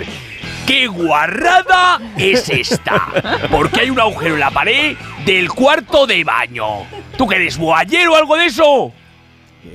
¿Qué 0.68 0.88
guarrada 0.88 2.00
es 2.18 2.50
esta? 2.50 3.08
Porque 3.50 3.82
hay 3.82 3.90
un 3.90 4.00
agujero 4.00 4.36
en 4.36 4.42
la 4.42 4.52
pared 4.52 4.96
del 5.26 5.50
cuarto 5.50 6.06
de 6.06 6.24
baño. 6.24 6.86
¿Tú 7.18 7.28
que 7.28 7.36
eres 7.36 7.58
o 7.60 7.76
algo 7.76 8.38
de 8.38 8.46
eso? 8.46 8.94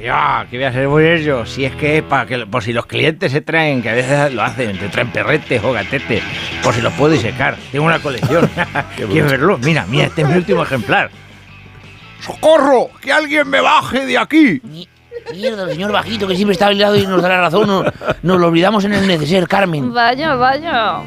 Ya, 0.03 0.47
¿qué 0.51 0.57
voy 0.57 0.65
a 0.65 0.69
hacer 0.69 0.89
voy 0.89 1.23
yo? 1.23 1.47
Si 1.47 1.65
es 1.65 1.75
que 1.77 1.99
es 1.99 2.03
para 2.03 2.27
que, 2.27 2.45
por 2.47 2.63
si 2.63 2.73
los 2.73 2.87
clientes 2.87 3.31
se 3.31 3.41
traen, 3.41 3.83
que 3.83 3.91
a 3.91 3.95
veces 3.95 4.35
lo 4.35 4.43
hacen, 4.43 4.77
te 4.79 4.89
traen 4.89 5.13
perretes 5.13 5.63
o 5.63 5.73
gatetes, 5.73 6.23
por 6.63 6.75
si 6.75 6.83
los 6.83 6.93
puedo 6.95 7.13
disecar. 7.13 7.57
Tengo 7.71 7.85
una 7.85 8.01
colección. 8.01 8.51
¿Quieres 8.97 9.31
verlo? 9.31 9.59
Mira, 9.59 9.87
mira, 9.87 10.07
este 10.07 10.23
es 10.23 10.29
mi 10.29 10.35
último 10.35 10.65
ejemplar. 10.65 11.11
¡Socorro! 12.21 12.89
¡Que 13.01 13.13
alguien 13.13 13.49
me 13.49 13.61
baje 13.61 14.07
de 14.07 14.19
aquí! 14.19 14.61
Mierda, 15.33 15.65
el 15.65 15.71
señor 15.71 15.93
bajito 15.93 16.27
que 16.29 16.37
siempre 16.37 16.53
está 16.53 16.69
al 16.69 16.79
lado 16.79 16.97
y 16.97 17.07
nos 17.07 17.21
da 17.23 17.29
la 17.29 17.41
razón. 17.41 17.67
no- 17.67 17.85
nos 18.23 18.41
lo 18.41 18.47
olvidamos 18.49 18.85
en 18.85 18.95
el 18.95 19.07
neceser, 19.07 19.47
Carmen. 19.49 19.93
Vaya, 19.93 20.35
vaya. 20.35 21.01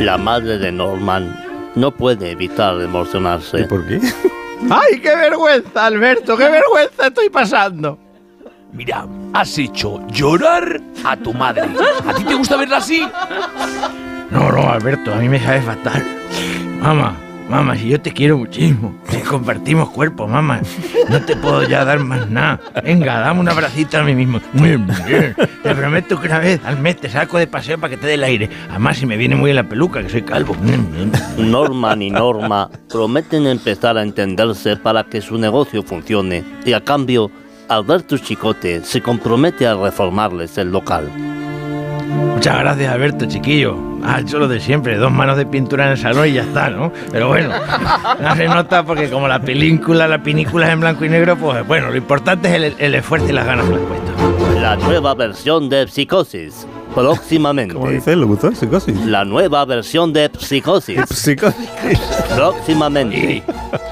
La 0.00 0.16
madre 0.18 0.58
de 0.58 0.72
Norman 0.72 1.36
no 1.74 1.90
puede 1.90 2.30
evitar 2.30 2.80
emocionarse. 2.80 3.64
por 3.64 3.86
qué? 3.86 4.00
¡Ay, 4.70 5.00
qué 5.00 5.14
vergüenza, 5.16 5.86
Alberto! 5.86 6.36
¡Qué 6.36 6.48
vergüenza 6.48 7.08
estoy 7.08 7.28
pasando! 7.30 7.98
Mira, 8.72 9.06
has 9.34 9.58
hecho 9.58 10.00
llorar 10.08 10.80
a 11.04 11.14
tu 11.16 11.34
madre. 11.34 11.68
¿A 12.06 12.14
ti 12.14 12.24
te 12.24 12.34
gusta 12.34 12.56
verla 12.56 12.78
así? 12.78 13.06
No, 14.30 14.50
no, 14.50 14.70
Alberto, 14.70 15.12
a 15.12 15.16
mí 15.16 15.28
me 15.28 15.38
sabe 15.38 15.60
fatal. 15.60 16.02
Mamá, 16.80 17.14
mamá, 17.52 17.76
si 17.76 17.88
yo 17.88 18.00
te 18.00 18.12
quiero 18.12 18.38
muchísimo. 18.38 18.94
Si 19.08 19.18
compartimos 19.18 19.90
cuerpo, 19.90 20.26
mamá. 20.26 20.60
No 21.08 21.20
te 21.22 21.36
puedo 21.36 21.62
ya 21.68 21.84
dar 21.84 21.98
más 22.00 22.28
nada. 22.30 22.58
Venga, 22.82 23.20
dame 23.20 23.40
un 23.40 23.48
abracito 23.48 23.98
a 23.98 24.02
mí 24.02 24.14
mismo. 24.14 24.40
Te 25.62 25.74
prometo 25.74 26.18
que 26.18 26.26
una 26.26 26.38
vez 26.38 26.60
al 26.64 26.78
mes 26.78 26.96
te 26.96 27.08
saco 27.08 27.38
de 27.38 27.46
paseo 27.46 27.78
para 27.78 27.90
que 27.90 27.96
te 27.96 28.06
dé 28.06 28.14
el 28.14 28.24
aire. 28.24 28.48
Además, 28.70 28.96
si 28.96 29.06
me 29.06 29.16
viene 29.16 29.36
muy 29.36 29.50
en 29.50 29.56
la 29.56 29.64
peluca, 29.64 30.02
que 30.02 30.08
soy 30.08 30.22
calvo. 30.22 30.56
Norman 31.36 32.02
y 32.02 32.10
Norma 32.10 32.70
prometen 32.88 33.46
empezar 33.46 33.98
a 33.98 34.02
entenderse 34.02 34.76
para 34.76 35.04
que 35.04 35.20
su 35.20 35.36
negocio 35.38 35.82
funcione 35.82 36.42
y 36.64 36.72
a 36.72 36.82
cambio, 36.82 37.30
Alberto 37.68 38.16
Chicote 38.18 38.82
se 38.82 39.02
compromete 39.02 39.66
a 39.66 39.74
reformarles 39.74 40.56
el 40.58 40.70
local. 40.70 41.10
Muchas 42.34 42.58
gracias, 42.58 42.92
Alberto, 42.92 43.26
chiquillo. 43.26 43.76
Ha 44.04 44.20
hecho 44.20 44.38
lo 44.38 44.48
de 44.48 44.60
siempre, 44.60 44.96
dos 44.96 45.12
manos 45.12 45.36
de 45.36 45.46
pintura 45.46 45.86
en 45.86 45.92
el 45.92 45.98
salón 45.98 46.28
y 46.28 46.32
ya 46.32 46.42
está, 46.42 46.70
¿no? 46.70 46.92
Pero 47.10 47.28
bueno, 47.28 47.50
no 48.20 48.36
se 48.36 48.46
nota 48.46 48.84
porque 48.84 49.08
como 49.08 49.28
la 49.28 49.40
película, 49.40 50.08
la 50.08 50.22
pinícula 50.22 50.66
es 50.66 50.72
en 50.72 50.80
blanco 50.80 51.04
y 51.04 51.08
negro, 51.08 51.36
pues 51.36 51.66
bueno, 51.66 51.90
lo 51.90 51.96
importante 51.96 52.48
es 52.48 52.54
el, 52.54 52.74
el 52.78 52.94
esfuerzo 52.96 53.28
y 53.28 53.32
las 53.32 53.46
ganas 53.46 53.66
que 53.66 53.76
le 53.76 53.82
he 53.82 53.84
puesto. 53.84 54.60
La 54.60 54.76
nueva 54.76 55.14
versión 55.14 55.68
de 55.68 55.86
Psicosis. 55.86 56.66
Próximamente. 56.94 57.74
¿Cómo 57.74 57.88
dice 57.88 58.12
el 58.12 58.20
locutor? 58.20 58.54
Psicosis. 58.54 58.96
La 59.06 59.24
nueva 59.24 59.64
versión 59.64 60.12
de 60.12 60.30
Psicosis. 60.38 61.00
Psicosis. 61.08 61.68
Próximamente. 62.34 63.42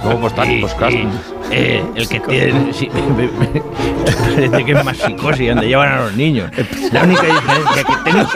¿Cómo 0.02 0.26
están 0.26 0.61
los 0.61 0.74
eh, 1.50 1.84
el 1.94 2.08
que 2.08 2.20
tiene. 2.20 2.72
Sí, 2.72 2.88
parece 4.40 4.64
que 4.64 4.72
es 4.72 4.84
más 4.84 4.96
psicosis, 4.96 5.48
donde 5.48 5.66
llevan 5.68 5.92
a 5.92 6.00
los 6.02 6.14
niños. 6.14 6.50
La 6.92 7.02
única 7.02 7.22
diferencia 7.22 7.84
que 7.84 8.10
tengo. 8.10 8.28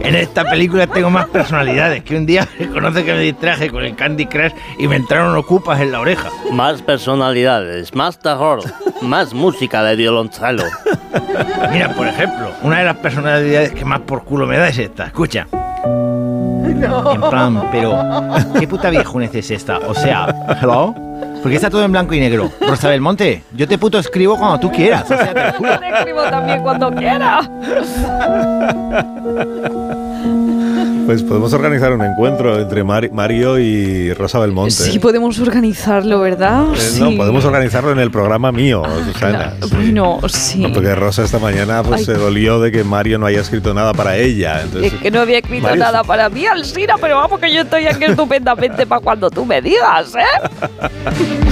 En 0.00 0.14
esta 0.14 0.44
película 0.44 0.86
tengo 0.86 1.10
más 1.10 1.26
personalidades. 1.28 2.02
Que 2.04 2.16
un 2.16 2.26
día 2.26 2.48
reconoce 2.58 3.04
que 3.04 3.12
me 3.12 3.20
distraje 3.20 3.70
con 3.70 3.84
el 3.84 3.94
Candy 3.94 4.26
Crush 4.26 4.52
y 4.78 4.88
me 4.88 4.96
entraron 4.96 5.36
ocupas 5.36 5.80
en 5.80 5.92
la 5.92 6.00
oreja. 6.00 6.28
Más 6.52 6.82
personalidades, 6.82 7.94
más 7.94 8.18
terror, 8.18 8.60
más 9.02 9.34
música 9.34 9.82
de 9.82 9.96
violonchelo. 9.96 10.64
Mira, 11.70 11.94
por 11.94 12.06
ejemplo, 12.06 12.50
una 12.62 12.78
de 12.78 12.84
las 12.84 12.96
personalidades 12.96 13.72
que 13.72 13.84
más 13.84 14.00
por 14.00 14.24
culo 14.24 14.46
me 14.46 14.56
da 14.56 14.68
es 14.68 14.78
esta. 14.78 15.06
Escucha. 15.06 15.46
En 16.64 17.20
plan, 17.30 17.68
pero 17.70 17.96
¿qué 18.58 18.66
puta 18.66 18.90
viejunez 18.90 19.34
es 19.34 19.50
esta? 19.52 19.78
O 19.78 19.94
sea, 19.94 20.26
¿hello? 20.60 21.11
Porque 21.42 21.56
está 21.56 21.68
todo 21.68 21.84
en 21.84 21.92
blanco 21.92 22.14
y 22.14 22.20
negro. 22.20 22.50
Rosa 22.60 22.88
del 22.88 23.00
Monte, 23.00 23.42
yo 23.52 23.66
te 23.66 23.76
puto 23.76 23.98
escribo 23.98 24.38
cuando 24.38 24.60
tú 24.60 24.70
quieras. 24.70 25.04
O 25.04 25.08
sea, 25.08 25.34
te 25.34 25.78
te 25.78 25.88
escribo 25.88 26.22
también 26.22 26.62
cuando 26.62 26.92
quiera. 26.92 27.40
Pues 31.06 31.22
podemos 31.22 31.52
organizar 31.52 31.92
un 31.92 32.02
encuentro 32.04 32.58
entre 32.60 32.84
Mari- 32.84 33.10
Mario 33.10 33.58
y 33.58 34.12
Rosa 34.14 34.38
Belmonte. 34.38 34.70
Sí, 34.72 34.98
podemos 34.98 35.38
organizarlo, 35.40 36.20
¿verdad? 36.20 36.64
Eh, 36.74 36.78
Sí. 36.78 37.00
No, 37.00 37.16
podemos 37.16 37.44
organizarlo 37.44 37.90
en 37.92 37.98
el 37.98 38.10
programa 38.10 38.52
mío, 38.52 38.82
Susana. 39.12 39.54
Bueno, 39.72 40.20
sí. 40.28 40.60
No, 40.60 40.72
porque 40.72 40.94
Rosa 40.94 41.24
esta 41.24 41.38
mañana 41.38 41.82
pues, 41.82 42.00
Ay. 42.00 42.04
se 42.06 42.12
dolió 42.14 42.60
de 42.60 42.70
que 42.72 42.84
Mario 42.84 43.18
no 43.18 43.26
haya 43.26 43.40
escrito 43.40 43.74
nada 43.74 43.92
para 43.92 44.16
ella. 44.16 44.62
Entonces, 44.62 44.92
Es 44.92 45.00
que 45.00 45.10
no 45.10 45.20
había 45.20 45.38
escrito 45.38 45.64
Mario- 45.64 45.82
nada 45.82 46.04
para 46.04 46.28
mí, 46.28 46.46
Alsina, 46.46 46.94
pero 47.00 47.16
vamos 47.16 47.40
que 47.40 47.52
yo 47.52 47.62
estoy 47.62 47.86
aquí 47.86 48.04
estupendamente 48.04 48.86
para 48.86 49.00
cuando 49.00 49.30
tú 49.30 49.44
me 49.44 49.60
digas, 49.60 50.14
¿eh? 50.14 50.48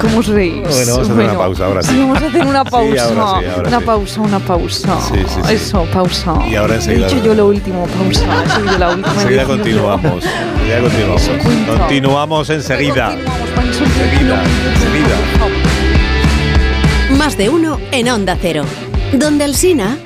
¿Cómo 0.00 0.18
os 0.18 0.26
reís? 0.28 0.62
Bueno, 0.62 0.92
vamos 0.96 1.08
a 1.10 1.12
hacer 1.12 1.24
una 1.24 1.38
pausa 1.38 1.64
ahora 1.66 1.82
sí. 1.82 1.88
Sí, 1.90 1.98
vamos 2.00 2.22
a 2.22 2.26
hacer 2.26 2.46
una 2.46 2.64
Sí, 2.64 2.70
pausa. 2.70 3.04
ahora 3.04 3.40
sí, 3.40 3.46
ahora 3.54 3.68
una 3.68 3.78
sí. 3.78 3.84
pausa, 3.84 4.20
una 4.20 4.38
pausa. 4.40 4.98
Sí, 5.08 5.14
sí, 5.28 5.40
sí. 5.46 5.52
Eso, 5.54 5.84
pausa. 5.92 6.34
Y 6.48 6.54
ahora 6.56 6.74
enseguida- 6.76 7.06
He 7.06 7.10
dicho 7.14 7.24
yo 7.24 7.34
lo 7.34 7.46
último, 7.46 7.86
pausa. 7.86 8.24
He 8.44 8.72
yo 8.72 8.78
la 8.78 8.88
última. 8.90 9.12
enseguida 9.14 9.44
continuamos. 9.44 10.24
Enseguida 10.24 10.80
continuamos. 10.80 11.30
Continuamos 11.78 12.50
enseguida. 12.50 13.12
Enseguida, 13.12 14.42
enseguida. 14.74 15.16
Más 17.18 17.36
de 17.36 17.48
uno 17.48 17.78
en 17.92 18.08
Onda 18.08 18.36
Cero. 18.40 18.64
Donde 19.12 19.44
el 19.44 19.54
Sina. 19.54 19.98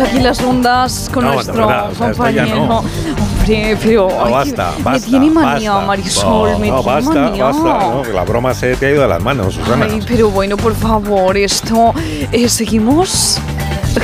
Aquí 0.00 0.20
las 0.20 0.40
ondas 0.42 1.10
con 1.12 1.24
No, 1.24 1.34
nuestro 1.34 1.66
verdad, 1.66 1.90
compañero. 1.98 2.56
no. 2.66 2.78
Hombre, 2.78 3.76
pero. 3.82 4.08
No, 4.08 4.24
ay, 4.26 4.32
basta, 4.32 4.72
que 4.76 4.82
basta. 4.82 4.90
me 4.90 5.00
tiene 5.00 5.30
manía, 5.30 5.70
basta. 5.72 5.86
Marisol. 5.86 6.50
No, 6.52 6.58
me 6.58 6.68
no, 6.68 6.80
tiene 6.82 6.82
basta, 6.96 7.20
manía. 7.20 7.44
basta. 7.44 8.12
la 8.14 8.24
broma 8.24 8.54
se 8.54 8.76
te 8.76 8.86
ha 8.86 8.90
ido 8.90 9.02
de 9.02 9.08
las 9.08 9.22
manos, 9.22 9.54
Susana. 9.54 9.86
Ay, 9.90 10.00
pero 10.06 10.30
bueno, 10.30 10.56
por 10.56 10.74
favor, 10.74 11.36
esto. 11.36 11.92
eh, 12.32 12.48
¿Seguimos? 12.48 13.40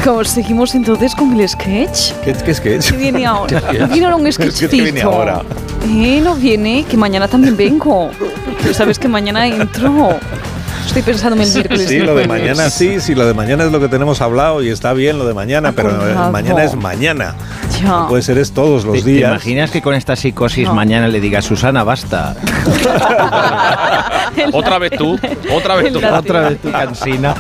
¿Cómo 0.03 0.25
¿Seguimos 0.25 0.75
entonces 0.75 1.15
con 1.15 1.39
el 1.39 1.49
sketch? 1.49 2.13
¿Qué, 2.25 2.33
qué 2.33 2.55
sketch? 2.55 2.91
¿Qué 2.91 2.97
viene 2.97 3.27
ahora? 3.27 3.61
¿Qué 3.71 3.79
¿No 3.79 3.87
viene 3.89 4.05
ahora 4.07 4.17
un 4.17 4.25
¿Qué 4.25 4.33
sketchcito? 4.33 4.71
viene 4.73 5.03
ahora? 5.03 5.43
Eh, 5.87 6.21
no 6.25 6.35
viene, 6.35 6.85
que 6.89 6.97
mañana 6.97 7.29
también 7.29 7.57
vengo. 7.57 8.11
Pero 8.63 8.75
sabes 8.75 8.99
que 8.99 9.07
mañana 9.07 9.47
entro. 9.47 10.19
Estoy 10.87 11.03
pensando 11.03 11.37
en 11.37 11.43
el 11.43 11.53
miércoles. 11.53 11.89
Sí, 11.89 11.99
lo 11.99 12.15
de 12.15 12.29
mañana 12.29 12.71
sí, 12.71 13.01
sí, 13.01 13.15
lo 13.15 13.27
de 13.27 13.35
mañana 13.35 13.65
es 13.65 13.73
lo 13.73 13.81
que 13.81 13.89
tenemos 13.89 14.21
hablado 14.21 14.63
y 14.63 14.69
está 14.69 14.93
bien 14.93 15.19
lo 15.19 15.27
de 15.27 15.35
mañana, 15.35 15.73
pero 15.73 15.91
eh, 15.91 15.95
Acordado. 15.95 16.33
mañana 16.33 16.65
es 16.65 16.75
mañana. 16.77 17.35
Puede 18.09 18.23
ser 18.23 18.39
es 18.39 18.53
todos 18.53 18.85
los 18.85 18.95
¿Te, 18.97 19.03
te 19.03 19.11
días. 19.11 19.31
imaginas 19.31 19.71
que 19.71 19.83
con 19.83 19.95
esta 19.95 20.17
psicosis 20.17 20.67
No. 20.69 20.75
mañana 20.75 21.09
le 21.09 21.21
diga 21.21 21.43
Susana, 21.43 21.85
basta? 21.85 22.35
Otra 24.53 24.79
vez 24.79 24.93
tú, 24.97 25.19
otra 25.53 25.77
vez 25.77 25.93
tú. 25.93 26.01
Otra 26.05 26.49
vez 26.49 26.59
tú, 26.61 26.71
cansina. 26.73 27.35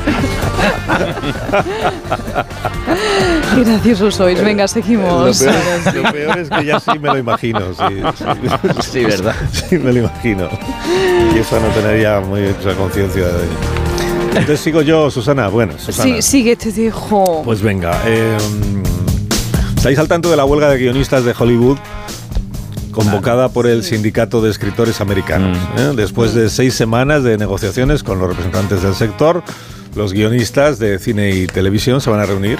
Qué 3.54 3.64
graciosos 3.64 4.14
sois. 4.14 4.40
Venga, 4.42 4.64
Lo 4.64 4.68
seguimos. 4.68 5.38
peor, 5.38 5.54
es, 5.58 5.94
lo 5.94 6.12
peor 6.12 6.38
es 6.38 6.50
que 6.50 6.64
ya 6.64 6.80
sí 6.80 6.98
me 7.00 7.08
lo 7.08 7.18
imagino. 7.18 7.60
Sí, 7.74 8.02
sí. 8.16 8.24
Sí, 8.92 9.04
¿verdad? 9.04 9.34
Sí, 9.52 9.78
me 9.78 9.92
lo 9.92 10.00
imagino. 10.00 10.48
Y 11.34 11.38
eso 11.38 11.58
no 11.60 11.68
muy 12.20 12.40
mucha 12.42 12.74
conciencia 12.76 13.26
de 13.26 13.44
Entonces 14.30 14.60
sigo 14.60 14.82
yo, 14.82 15.10
Susana. 15.10 15.48
Bueno, 15.48 15.74
Susana. 15.78 16.14
Sí, 16.16 16.22
sigue, 16.22 16.56
te 16.56 16.72
dejo. 16.72 17.42
Pues 17.44 17.60
venga. 17.62 17.98
eh, 18.06 18.36
¿Estáis 19.84 19.98
al 19.98 20.08
tanto 20.08 20.30
de 20.30 20.38
la 20.38 20.46
huelga 20.46 20.70
de 20.70 20.78
guionistas 20.78 21.26
de 21.26 21.34
Hollywood? 21.38 21.76
Convocada 22.90 23.50
por 23.50 23.66
el 23.66 23.84
Sindicato 23.84 24.40
de 24.40 24.50
Escritores 24.50 25.02
Americanos. 25.02 25.58
¿eh? 25.76 25.92
Después 25.94 26.32
de 26.32 26.48
seis 26.48 26.72
semanas 26.72 27.22
de 27.22 27.36
negociaciones 27.36 28.02
con 28.02 28.18
los 28.18 28.30
representantes 28.30 28.82
del 28.82 28.94
sector, 28.94 29.42
los 29.94 30.14
guionistas 30.14 30.78
de 30.78 30.98
cine 30.98 31.32
y 31.32 31.46
televisión 31.46 32.00
se 32.00 32.08
van 32.08 32.20
a 32.20 32.24
reunir 32.24 32.58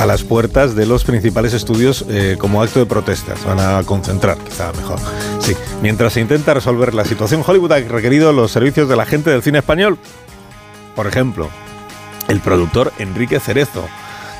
a 0.00 0.04
las 0.04 0.24
puertas 0.24 0.74
de 0.74 0.84
los 0.84 1.04
principales 1.04 1.54
estudios 1.54 2.04
eh, 2.08 2.34
como 2.40 2.60
acto 2.60 2.80
de 2.80 2.86
protesta. 2.86 3.36
Se 3.36 3.46
van 3.46 3.60
a 3.60 3.80
concentrar, 3.84 4.36
quizá 4.38 4.72
mejor. 4.72 4.98
Sí. 5.38 5.54
Mientras 5.80 6.14
se 6.14 6.20
intenta 6.22 6.54
resolver 6.54 6.92
la 6.92 7.04
situación, 7.04 7.44
Hollywood 7.46 7.70
ha 7.70 7.78
requerido 7.78 8.32
los 8.32 8.50
servicios 8.50 8.88
de 8.88 8.96
la 8.96 9.06
gente 9.06 9.30
del 9.30 9.44
cine 9.44 9.58
español. 9.58 9.96
Por 10.96 11.06
ejemplo, 11.06 11.50
el 12.26 12.40
productor 12.40 12.92
Enrique 12.98 13.38
Cerezo, 13.38 13.86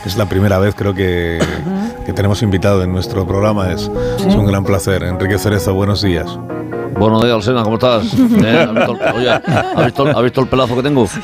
es 0.04 0.16
la 0.16 0.26
primera 0.28 0.58
vez 0.58 0.74
creo 0.74 0.94
que, 0.94 1.38
que 2.06 2.12
tenemos 2.12 2.42
invitado 2.42 2.82
en 2.82 2.92
nuestro 2.92 3.26
programa. 3.26 3.72
Es, 3.72 3.90
es 4.26 4.34
un 4.34 4.46
gran 4.46 4.64
placer. 4.64 5.02
Enrique 5.02 5.38
Cerezo, 5.38 5.74
buenos 5.74 6.02
días. 6.02 6.38
Buenos 6.98 7.22
días, 7.22 7.34
Alsena, 7.36 7.62
¿cómo 7.62 7.76
estás? 7.76 8.04
¿Eh? 8.42 8.66
¿Has 8.68 8.74
visto, 8.74 8.92
el- 8.92 9.14
oye, 9.16 9.30
¿has 9.30 9.84
visto, 9.84 10.06
has 10.06 10.22
visto 10.22 10.40
el 10.40 10.48
pelazo 10.48 10.74
que 10.74 10.82
tengo? 10.82 11.06
Sí, 11.06 11.20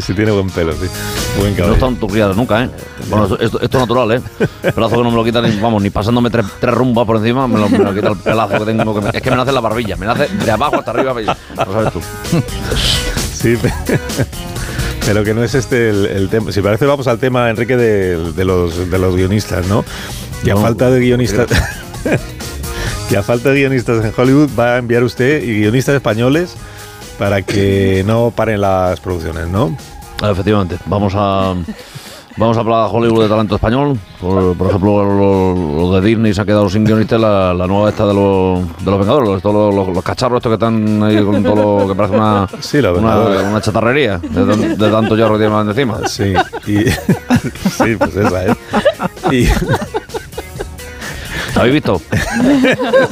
sí, 0.00 0.14
tiene 0.14 0.30
buen 0.30 0.48
pelo, 0.48 0.72
sí. 0.72 0.86
Buen 1.38 1.50
No 1.50 1.56
cabello. 1.56 1.74
están 1.74 1.96
turriadas 1.96 2.36
nunca, 2.36 2.64
¿eh? 2.64 2.70
Bueno, 3.10 3.24
esto, 3.24 3.38
esto- 3.40 3.60
esto 3.60 3.78
es 3.78 3.82
natural, 3.82 4.12
¿eh? 4.12 4.22
Pelazo 4.74 4.96
que 4.96 5.02
no 5.02 5.10
me 5.10 5.16
lo 5.16 5.24
quitan, 5.24 5.44
ni, 5.44 5.60
vamos, 5.60 5.82
ni 5.82 5.90
pasándome 5.90 6.30
tres, 6.30 6.46
tres 6.58 6.74
rumbas 6.74 7.04
por 7.06 7.16
encima, 7.16 7.46
me 7.46 7.58
lo, 7.58 7.68
me 7.68 7.78
lo 7.78 7.92
quita 7.94 8.08
el 8.08 8.16
pelazo 8.16 8.64
que 8.64 8.72
tengo. 8.72 8.94
que 8.94 9.00
me- 9.02 9.10
es 9.12 9.22
que 9.22 9.30
me 9.30 9.36
nace 9.36 9.52
la 9.52 9.60
barbilla, 9.60 9.96
me 9.96 10.06
nace 10.06 10.28
de 10.28 10.50
abajo 10.50 10.76
hasta 10.76 10.92
arriba, 10.92 11.12
no 11.14 11.72
sabes 11.72 11.92
tú. 11.92 12.00
Sí, 13.34 13.56
pero 15.06 15.24
que 15.24 15.34
no 15.34 15.42
es 15.42 15.54
este 15.54 15.90
el, 15.90 16.06
el 16.06 16.28
tema. 16.28 16.52
Si 16.52 16.60
parece, 16.62 16.86
vamos 16.86 17.06
al 17.06 17.18
tema, 17.18 17.50
Enrique, 17.50 17.76
de, 17.76 18.32
de 18.32 18.44
los, 18.44 18.90
de 18.90 18.98
los 18.98 19.16
guionistas, 19.16 19.66
¿no? 19.66 19.84
Que 20.44 20.52
a 20.52 20.54
No, 20.54 20.62
falta 20.62 20.90
de 20.90 21.00
guionistas. 21.00 21.48
que 23.08 23.16
a 23.16 23.22
falta 23.22 23.50
de 23.50 23.56
guionistas 23.60 24.04
en 24.04 24.12
Hollywood 24.16 24.50
va 24.58 24.74
a 24.74 24.78
enviar 24.78 25.02
usted 25.02 25.42
y 25.42 25.60
guionistas 25.60 25.94
españoles 25.94 26.54
para 27.18 27.42
que 27.42 28.02
no 28.06 28.32
paren 28.34 28.60
las 28.60 29.00
producciones, 29.00 29.48
¿no? 29.48 29.76
Ah, 30.20 30.30
Efectivamente, 30.30 30.78
vamos 30.86 31.14
a 31.16 31.54
vamos 32.36 32.56
a 32.56 32.60
hablar 32.60 32.88
de 32.88 32.96
Hollywood 32.96 33.22
de 33.22 33.28
talento 33.28 33.54
español. 33.56 33.98
Por, 34.20 34.56
por 34.56 34.68
ejemplo, 34.68 35.04
lo, 35.04 35.54
lo 35.54 36.00
de 36.00 36.06
Disney 36.06 36.34
se 36.34 36.40
ha 36.40 36.44
quedado 36.44 36.68
sin 36.68 36.84
guionista, 36.84 37.18
la, 37.18 37.52
la 37.54 37.66
nueva 37.66 37.90
esta 37.90 38.06
de 38.06 38.14
los, 38.14 38.60
de 38.84 38.90
los 38.90 39.00
Vengadores, 39.00 39.28
los, 39.28 39.42
todos 39.42 39.74
los, 39.74 39.88
los 39.88 40.04
cacharros 40.04 40.38
estos 40.38 40.50
que 40.50 40.54
están 40.54 41.02
ahí 41.02 41.22
con 41.24 41.42
todo 41.42 41.80
lo 41.80 41.88
que 41.88 41.94
parece 41.94 42.16
una, 42.16 42.48
Sí, 42.60 42.78
una, 42.78 43.60
chatarrería 43.60 44.18
de 44.18 44.90
tanto 44.90 45.16
hierro 45.16 45.38
que 45.38 45.46
tienen 45.46 45.68
encima. 45.68 46.08
Sí, 46.08 46.34
y, 46.66 46.78
sí, 47.70 47.96
pues 47.98 48.16
esa 48.16 48.44
es. 48.46 48.56
Y, 49.30 49.48
¿Lo 51.54 51.60
habéis 51.60 51.74
visto? 51.74 52.00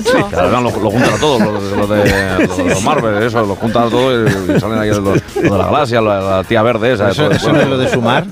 Sí, 0.00 0.16
además 0.37 0.62
lo, 0.62 0.81
lo 0.83 0.90
juntan 0.90 1.14
a 1.14 1.18
todos, 1.18 1.40
los 1.42 1.62
lo 1.76 1.87
de, 1.87 2.46
lo 2.46 2.57
de 2.57 2.64
los 2.70 2.83
Marvel, 2.83 3.22
eso, 3.22 3.44
lo 3.44 3.55
juntan 3.55 3.85
a 3.85 3.90
todos 3.90 4.31
y, 4.48 4.53
y 4.53 4.61
salen 4.61 4.79
ahí 4.79 4.88
los, 4.88 4.98
los 5.00 5.22
de 5.35 5.50
la 5.50 5.64
galaxia, 5.66 6.00
la, 6.00 6.20
la 6.20 6.44
tía 6.44 6.62
verde 6.62 6.92
esa. 6.94 7.11
¿Eso, 7.11 7.24
todo- 7.24 7.33
eso 7.33 7.53
no 7.53 7.61
es 7.61 7.68
lo 7.68 7.79
de 7.79 7.88
sumar? 7.90 8.26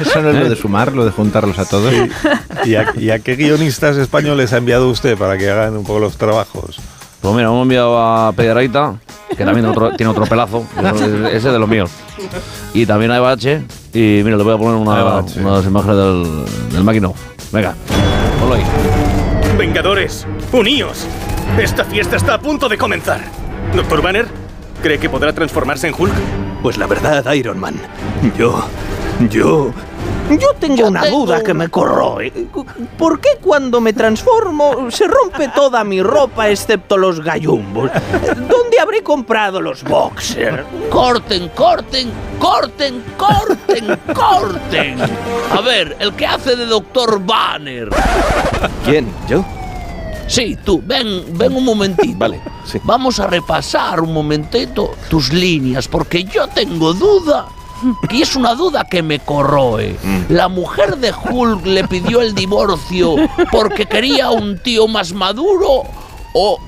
¿Eso 0.00 0.22
no 0.22 0.30
es 0.30 0.34
lo 0.36 0.48
de 0.48 0.56
sumar, 0.56 0.92
lo 0.92 1.04
de 1.04 1.10
juntarlos 1.10 1.58
a 1.58 1.64
todos? 1.66 1.92
¿Y 2.64 2.74
a, 2.76 2.92
y 2.96 3.10
a 3.10 3.18
qué 3.18 3.36
guionistas 3.36 3.96
españoles 3.96 4.52
ha 4.52 4.56
enviado 4.58 4.88
usted 4.88 5.16
para 5.18 5.36
que 5.36 5.50
hagan 5.50 5.76
un 5.76 5.84
poco 5.84 5.98
los 6.00 6.16
trabajos? 6.16 6.78
Pues 7.20 7.34
mira, 7.34 7.48
hemos 7.48 7.62
enviado 7.62 7.98
a 8.00 8.32
Pederaita, 8.32 8.94
que 9.28 9.44
también 9.44 9.56
tiene 9.66 9.68
otro, 9.68 9.90
tiene 9.96 10.10
otro 10.10 10.24
pelazo, 10.24 10.64
ese 11.26 11.36
es 11.36 11.44
de 11.44 11.58
los 11.58 11.68
míos. 11.68 11.90
Y 12.72 12.86
también 12.86 13.10
a 13.10 13.16
Eva 13.18 13.32
H. 13.32 13.62
Y 13.92 14.22
mira, 14.24 14.36
le 14.36 14.42
voy 14.44 14.54
a 14.54 14.58
poner 14.58 14.74
una, 14.74 15.00
Eva 15.00 15.18
H. 15.20 15.38
unas 15.40 15.64
imágenes 15.66 15.96
del, 15.96 16.44
del 16.72 16.84
máquino. 16.84 17.12
Venga, 17.52 17.74
ponlo 18.40 18.54
ahí. 18.54 18.62
Vengadores, 19.58 20.24
uníos. 20.52 21.04
Esta 21.60 21.84
fiesta 21.84 22.14
está 22.14 22.34
a 22.34 22.40
punto 22.40 22.68
de 22.68 22.78
comenzar. 22.78 23.20
Doctor 23.74 24.00
Banner, 24.00 24.28
¿cree 24.84 25.00
que 25.00 25.10
podrá 25.10 25.32
transformarse 25.32 25.88
en 25.88 25.94
Hulk? 25.98 26.14
Pues 26.62 26.78
la 26.78 26.86
verdad, 26.86 27.32
Iron 27.32 27.58
Man, 27.58 27.74
yo. 28.38 28.64
Yo. 29.28 29.72
Yo 30.30 30.54
tengo 30.58 30.88
una 30.88 31.06
duda 31.06 31.42
que 31.42 31.54
me 31.54 31.68
corroe. 31.68 32.32
¿Por 32.98 33.20
qué 33.20 33.30
cuando 33.40 33.80
me 33.80 33.92
transformo 33.92 34.90
se 34.90 35.06
rompe 35.06 35.48
toda 35.48 35.84
mi 35.84 36.02
ropa 36.02 36.50
excepto 36.50 36.96
los 36.96 37.22
gallumbos? 37.22 37.90
¿Dónde 38.48 38.78
habré 38.80 39.02
comprado 39.02 39.60
los 39.60 39.82
boxers? 39.84 40.64
Corten, 40.90 41.48
corten, 41.50 42.10
corten, 42.38 43.02
corten, 43.16 43.98
corten. 44.14 44.96
A 45.50 45.60
ver, 45.60 45.96
el 45.98 46.14
que 46.14 46.26
hace 46.26 46.56
de 46.56 46.66
Doctor 46.66 47.24
Banner. 47.24 47.88
¿Quién? 48.84 49.10
¿Yo? 49.28 49.44
Sí, 50.28 50.58
tú, 50.62 50.82
ven, 50.84 51.24
ven 51.38 51.56
un 51.56 51.64
momentito. 51.64 52.14
Vale, 52.18 52.40
sí. 52.64 52.78
Vamos 52.84 53.18
a 53.18 53.26
repasar 53.26 54.00
un 54.02 54.12
momentito 54.12 54.94
tus 55.08 55.32
líneas, 55.32 55.88
porque 55.88 56.24
yo 56.24 56.46
tengo 56.48 56.92
duda. 56.92 57.46
Y 58.10 58.22
es 58.22 58.36
una 58.36 58.54
duda 58.54 58.84
que 58.84 59.02
me 59.02 59.18
corroe. 59.18 59.96
Mm. 60.02 60.32
La 60.32 60.48
mujer 60.48 60.96
de 60.96 61.12
Hulk 61.12 61.66
le 61.66 61.84
pidió 61.84 62.20
el 62.20 62.34
divorcio 62.34 63.16
porque 63.50 63.86
quería 63.86 64.30
un 64.30 64.58
tío 64.58 64.88
más 64.88 65.12
maduro 65.12 65.84
o 66.34 66.58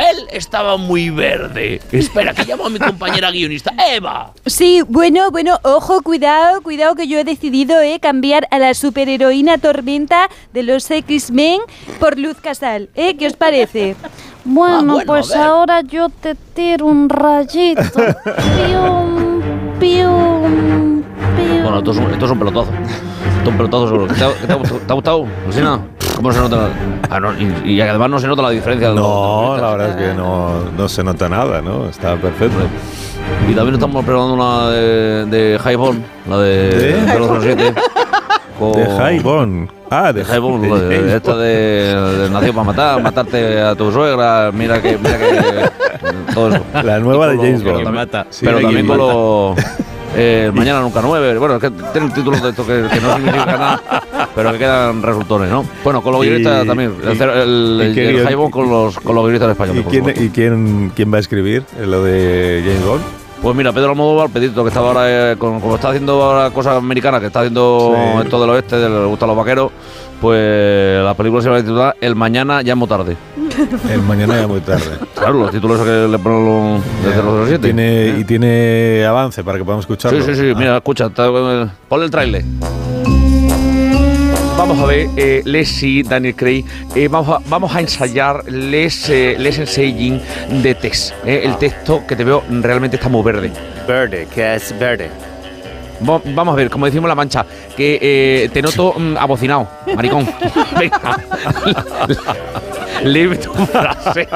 él 0.00 0.26
estaba 0.30 0.76
muy 0.76 1.10
verde. 1.10 1.80
Espera, 1.92 2.32
que 2.32 2.44
llamo 2.44 2.66
a 2.66 2.70
mi 2.70 2.78
compañera 2.78 3.30
guionista. 3.30 3.72
Eva. 3.92 4.32
Sí, 4.46 4.82
bueno, 4.88 5.30
bueno, 5.30 5.58
ojo, 5.62 6.02
cuidado, 6.02 6.62
cuidado 6.62 6.94
que 6.94 7.06
yo 7.06 7.18
he 7.18 7.24
decidido 7.24 7.80
eh, 7.80 7.98
cambiar 8.00 8.48
a 8.50 8.58
la 8.58 8.72
superheroína 8.74 9.58
tormenta 9.58 10.30
de 10.52 10.62
los 10.62 10.90
X-Men 10.90 11.60
por 11.98 12.18
Luz 12.18 12.38
Casal. 12.40 12.88
¿Eh? 12.94 13.16
¿Qué 13.16 13.26
os 13.26 13.34
parece? 13.34 13.96
Bueno, 14.42 14.94
bueno, 14.94 15.06
pues 15.06 15.34
ahora 15.36 15.82
yo 15.82 16.08
te 16.08 16.34
tiro 16.34 16.86
un 16.86 17.10
rayito. 17.10 17.82
Pium, 18.56 19.78
pium. 19.78 20.39
Bueno, 21.62 21.78
esto 21.78 21.90
es 21.92 21.96
un, 21.98 22.10
esto 22.10 22.24
es 22.24 22.30
un 22.30 22.38
pelotazo. 22.38 22.70
Esto 22.70 23.42
es 23.42 23.48
un 23.48 23.56
pelotazo 23.56 23.88
seguro. 23.88 24.06
¿Te 24.06 24.24
ha, 24.24 24.46
te 24.46 24.52
ha 24.52 24.56
gustado? 24.56 24.80
¿Te 24.80 24.92
ha 24.92 24.94
gustado, 24.94 25.26
Lucina? 25.46 25.80
¿Cómo 26.16 26.32
se 26.32 26.38
nota? 26.40 26.56
la- 26.56 26.68
Ah, 27.10 27.18
no, 27.20 27.32
y, 27.38 27.72
y 27.72 27.80
además 27.80 28.10
no 28.10 28.18
se 28.18 28.26
nota 28.28 28.42
la 28.42 28.50
diferencia. 28.50 28.90
No, 28.90 29.56
la 29.56 29.70
verdad 29.70 29.88
es 29.90 29.96
que 29.96 30.14
no, 30.14 30.64
no 30.76 30.88
se 30.88 31.02
nota 31.02 31.28
nada, 31.28 31.60
¿no? 31.62 31.86
Está 31.88 32.16
perfecto. 32.16 32.56
Y 33.48 33.54
también 33.54 33.74
estamos 33.74 34.04
preparando 34.04 34.34
una 34.34 34.70
de, 34.70 35.24
de 35.26 35.58
Highball, 35.64 36.02
la 36.28 36.38
de, 36.38 36.68
¿De? 36.68 37.28
007. 37.40 37.74
con- 38.58 38.72
De 38.72 38.84
Highbone. 39.14 39.68
Ah, 39.90 40.12
de, 40.12 40.22
De 40.22 40.32
Highball, 40.36 40.60
de 40.88 41.16
esta 41.16 41.36
de, 41.36 42.28
Nació 42.30 42.52
para 42.52 42.64
matar, 42.64 43.02
matarte 43.02 43.60
a 43.60 43.74
tu 43.74 43.90
suegra, 43.90 44.50
mira 44.52 44.80
que, 44.80 44.96
mira 44.98 45.18
que 45.18 46.32
todo 46.34 46.50
eso. 46.50 46.62
La 46.84 46.98
nueva 47.00 47.26
de 47.28 47.36
James 47.38 47.64
Bond. 47.64 48.08
pero 48.40 48.60
también 48.60 48.86
con 48.86 48.98
los 48.98 49.56
eh, 50.16 50.50
Mañana 50.54 50.80
Nunca 50.80 51.00
Nueve. 51.02 51.36
Bueno, 51.38 51.56
es 51.56 51.60
que 51.60 51.70
tienen 51.70 52.12
títulos 52.12 52.42
de 52.42 52.50
esto 52.50 52.66
que, 52.66 52.84
que 52.92 53.00
no 53.00 53.14
significan 53.16 53.46
nada, 53.46 53.82
pero 54.34 54.52
que 54.52 54.58
quedan 54.58 55.02
resultones, 55.02 55.50
¿no? 55.50 55.64
Bueno, 55.84 56.02
con 56.02 56.12
los 56.12 56.22
guionistas 56.22 56.66
también. 56.66 56.94
El, 57.02 57.20
el, 57.22 57.98
el 57.98 58.28
Highball 58.28 58.50
con 58.50 58.68
los, 58.70 58.98
con 58.98 59.14
los 59.14 59.24
guionistas 59.24 59.50
españoles. 59.50 59.84
¿Y 59.86 59.90
quién, 59.90 60.24
y 60.24 60.28
quién, 60.30 60.92
quién 60.94 61.12
va 61.12 61.16
a 61.18 61.20
escribir 61.20 61.64
lo 61.78 62.02
de 62.02 62.62
James 62.64 62.84
Bond? 62.86 63.19
Pues 63.42 63.56
mira, 63.56 63.72
Pedro 63.72 63.90
Almodóvar, 63.90 64.28
Pedrito, 64.28 64.62
que 64.62 64.68
estaba 64.68 64.88
ahora, 64.88 65.32
eh, 65.32 65.36
con- 65.36 65.60
como 65.60 65.76
está 65.76 65.88
haciendo 65.88 66.22
ahora 66.22 66.50
cosas 66.50 66.76
americanas, 66.76 67.20
que 67.20 67.28
está 67.28 67.40
haciendo 67.40 67.94
Sí. 67.96 68.22
esto 68.24 68.38
del 68.40 68.50
oeste, 68.50 68.76
de 68.76 68.88
le 68.90 69.06
gustan 69.06 69.28
los 69.28 69.36
vaqueros, 69.36 69.72
pues 70.20 71.02
la 71.02 71.14
película 71.14 71.42
se 71.42 71.48
va 71.48 71.56
a 71.56 71.60
titular 71.62 71.96
El 72.02 72.14
Mañana 72.16 72.60
ya 72.60 72.74
muy 72.76 72.86
tarde. 72.86 73.16
El 73.90 74.02
mañana 74.02 74.38
ya 74.42 74.46
muy 74.46 74.60
tarde. 74.60 74.98
Claro, 75.14 75.34
los 75.38 75.50
títulos 75.52 75.78
que 75.80 76.06
le 76.06 76.18
ponen 76.18 76.44
los 76.44 76.82
de 77.02 77.22
007. 77.46 77.58
Tiene, 77.64 78.14
y 78.18 78.24
tiene 78.24 79.06
avance 79.06 79.42
para 79.42 79.56
que 79.56 79.64
podamos 79.64 79.84
escucharlo. 79.84 80.22
Sí, 80.22 80.34
sí, 80.34 80.38
sí, 80.38 80.54
mira, 80.54 80.76
escucha, 80.76 81.06
está, 81.06 81.26
eh, 81.28 81.66
ponle 81.88 82.04
el 82.04 82.10
trailer. 82.10 82.44
Vamos 84.70 84.84
a 84.84 84.86
ver, 84.86 85.08
eh, 85.16 85.42
Leslie, 85.44 86.04
Daniel 86.04 86.36
Craig, 86.36 86.64
eh, 86.94 87.08
vamos, 87.08 87.28
a, 87.28 87.42
vamos 87.48 87.74
a 87.74 87.80
ensayar 87.80 88.44
Les, 88.48 89.10
eh, 89.10 89.34
les 89.36 89.58
Ensaying 89.58 90.22
de 90.62 90.76
text. 90.76 91.12
eh, 91.24 91.42
el 91.44 91.56
texto 91.58 92.06
que 92.06 92.14
te 92.14 92.22
veo 92.22 92.44
realmente 92.48 92.94
está 92.94 93.08
muy 93.08 93.24
verde. 93.24 93.50
Verde, 93.88 94.28
¿qué 94.32 94.54
es 94.54 94.78
verde? 94.78 95.10
Vamos 95.98 96.52
a 96.52 96.54
ver, 96.54 96.70
como 96.70 96.86
decimos 96.86 97.08
La 97.08 97.16
Mancha, 97.16 97.44
que 97.76 97.98
eh, 98.00 98.48
te 98.52 98.62
noto 98.62 98.94
mm, 98.96 99.16
abocinado, 99.16 99.68
maricón. 99.96 100.24
Venga. 100.78 101.18
Lee 103.02 103.36
tu 103.38 103.52
frase. 103.66 104.28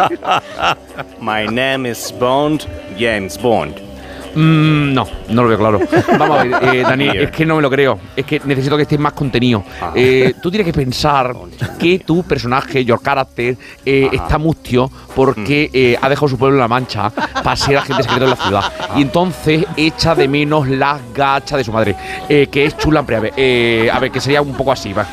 My 1.21 1.47
name 1.47 1.89
is 1.89 2.13
Bond, 2.19 2.67
James 2.99 3.41
Bond. 3.41 3.94
Mm, 4.35 4.93
no, 4.95 5.07
no 5.29 5.43
lo 5.43 5.49
veo 5.49 5.59
claro. 5.59 5.81
Vamos 6.19 6.39
a 6.39 6.45
ver, 6.45 6.75
eh, 6.75 6.83
Daniel, 6.83 7.17
es 7.17 7.31
que 7.31 7.47
no 7.47 7.57
me 7.57 7.63
lo 7.63 7.71
creo. 7.71 7.99
Es 8.17 8.25
que 8.25 8.41
necesito 8.45 8.77
que 8.77 8.83
estés 8.83 8.99
más 8.99 9.13
contenido. 9.13 9.65
Eh, 9.95 10.35
tú 10.43 10.51
tienes 10.51 10.67
que 10.67 10.73
pensar 10.73 11.35
que 11.79 12.01
tu 12.01 12.23
personaje, 12.25 12.85
your 12.85 13.01
character, 13.03 13.57
eh, 13.85 14.09
está 14.13 14.39
mustio 14.39 14.91
porque 15.15 15.71
eh, 15.73 15.97
ha 16.01 16.09
dejado 16.09 16.29
su 16.29 16.39
pueblo 16.39 16.57
en 16.57 16.61
La 16.61 16.69
Mancha 16.69 17.11
para 17.11 17.57
ser 17.57 17.77
agente 17.77 18.03
secreto 18.03 18.25
de 18.25 18.31
la 18.31 18.37
ciudad. 18.37 18.73
Y 18.97 19.03
entonces 19.03 19.65
echa 19.77 20.15
de 20.15 20.29
menos 20.29 20.69
las 20.69 21.01
gachas 21.15 21.59
de 21.59 21.65
su 21.65 21.73
madre, 21.73 21.97
eh, 22.29 22.49
que 22.51 22.67
es 22.67 22.77
chula 22.77 23.05
en 23.07 23.33
eh, 23.37 23.91
A 23.93 23.99
ver, 23.99 24.11
que 24.11 24.21
sería 24.21 24.43
un 24.43 24.55
poco 24.55 24.73
así, 24.73 24.93
va. 24.93 25.07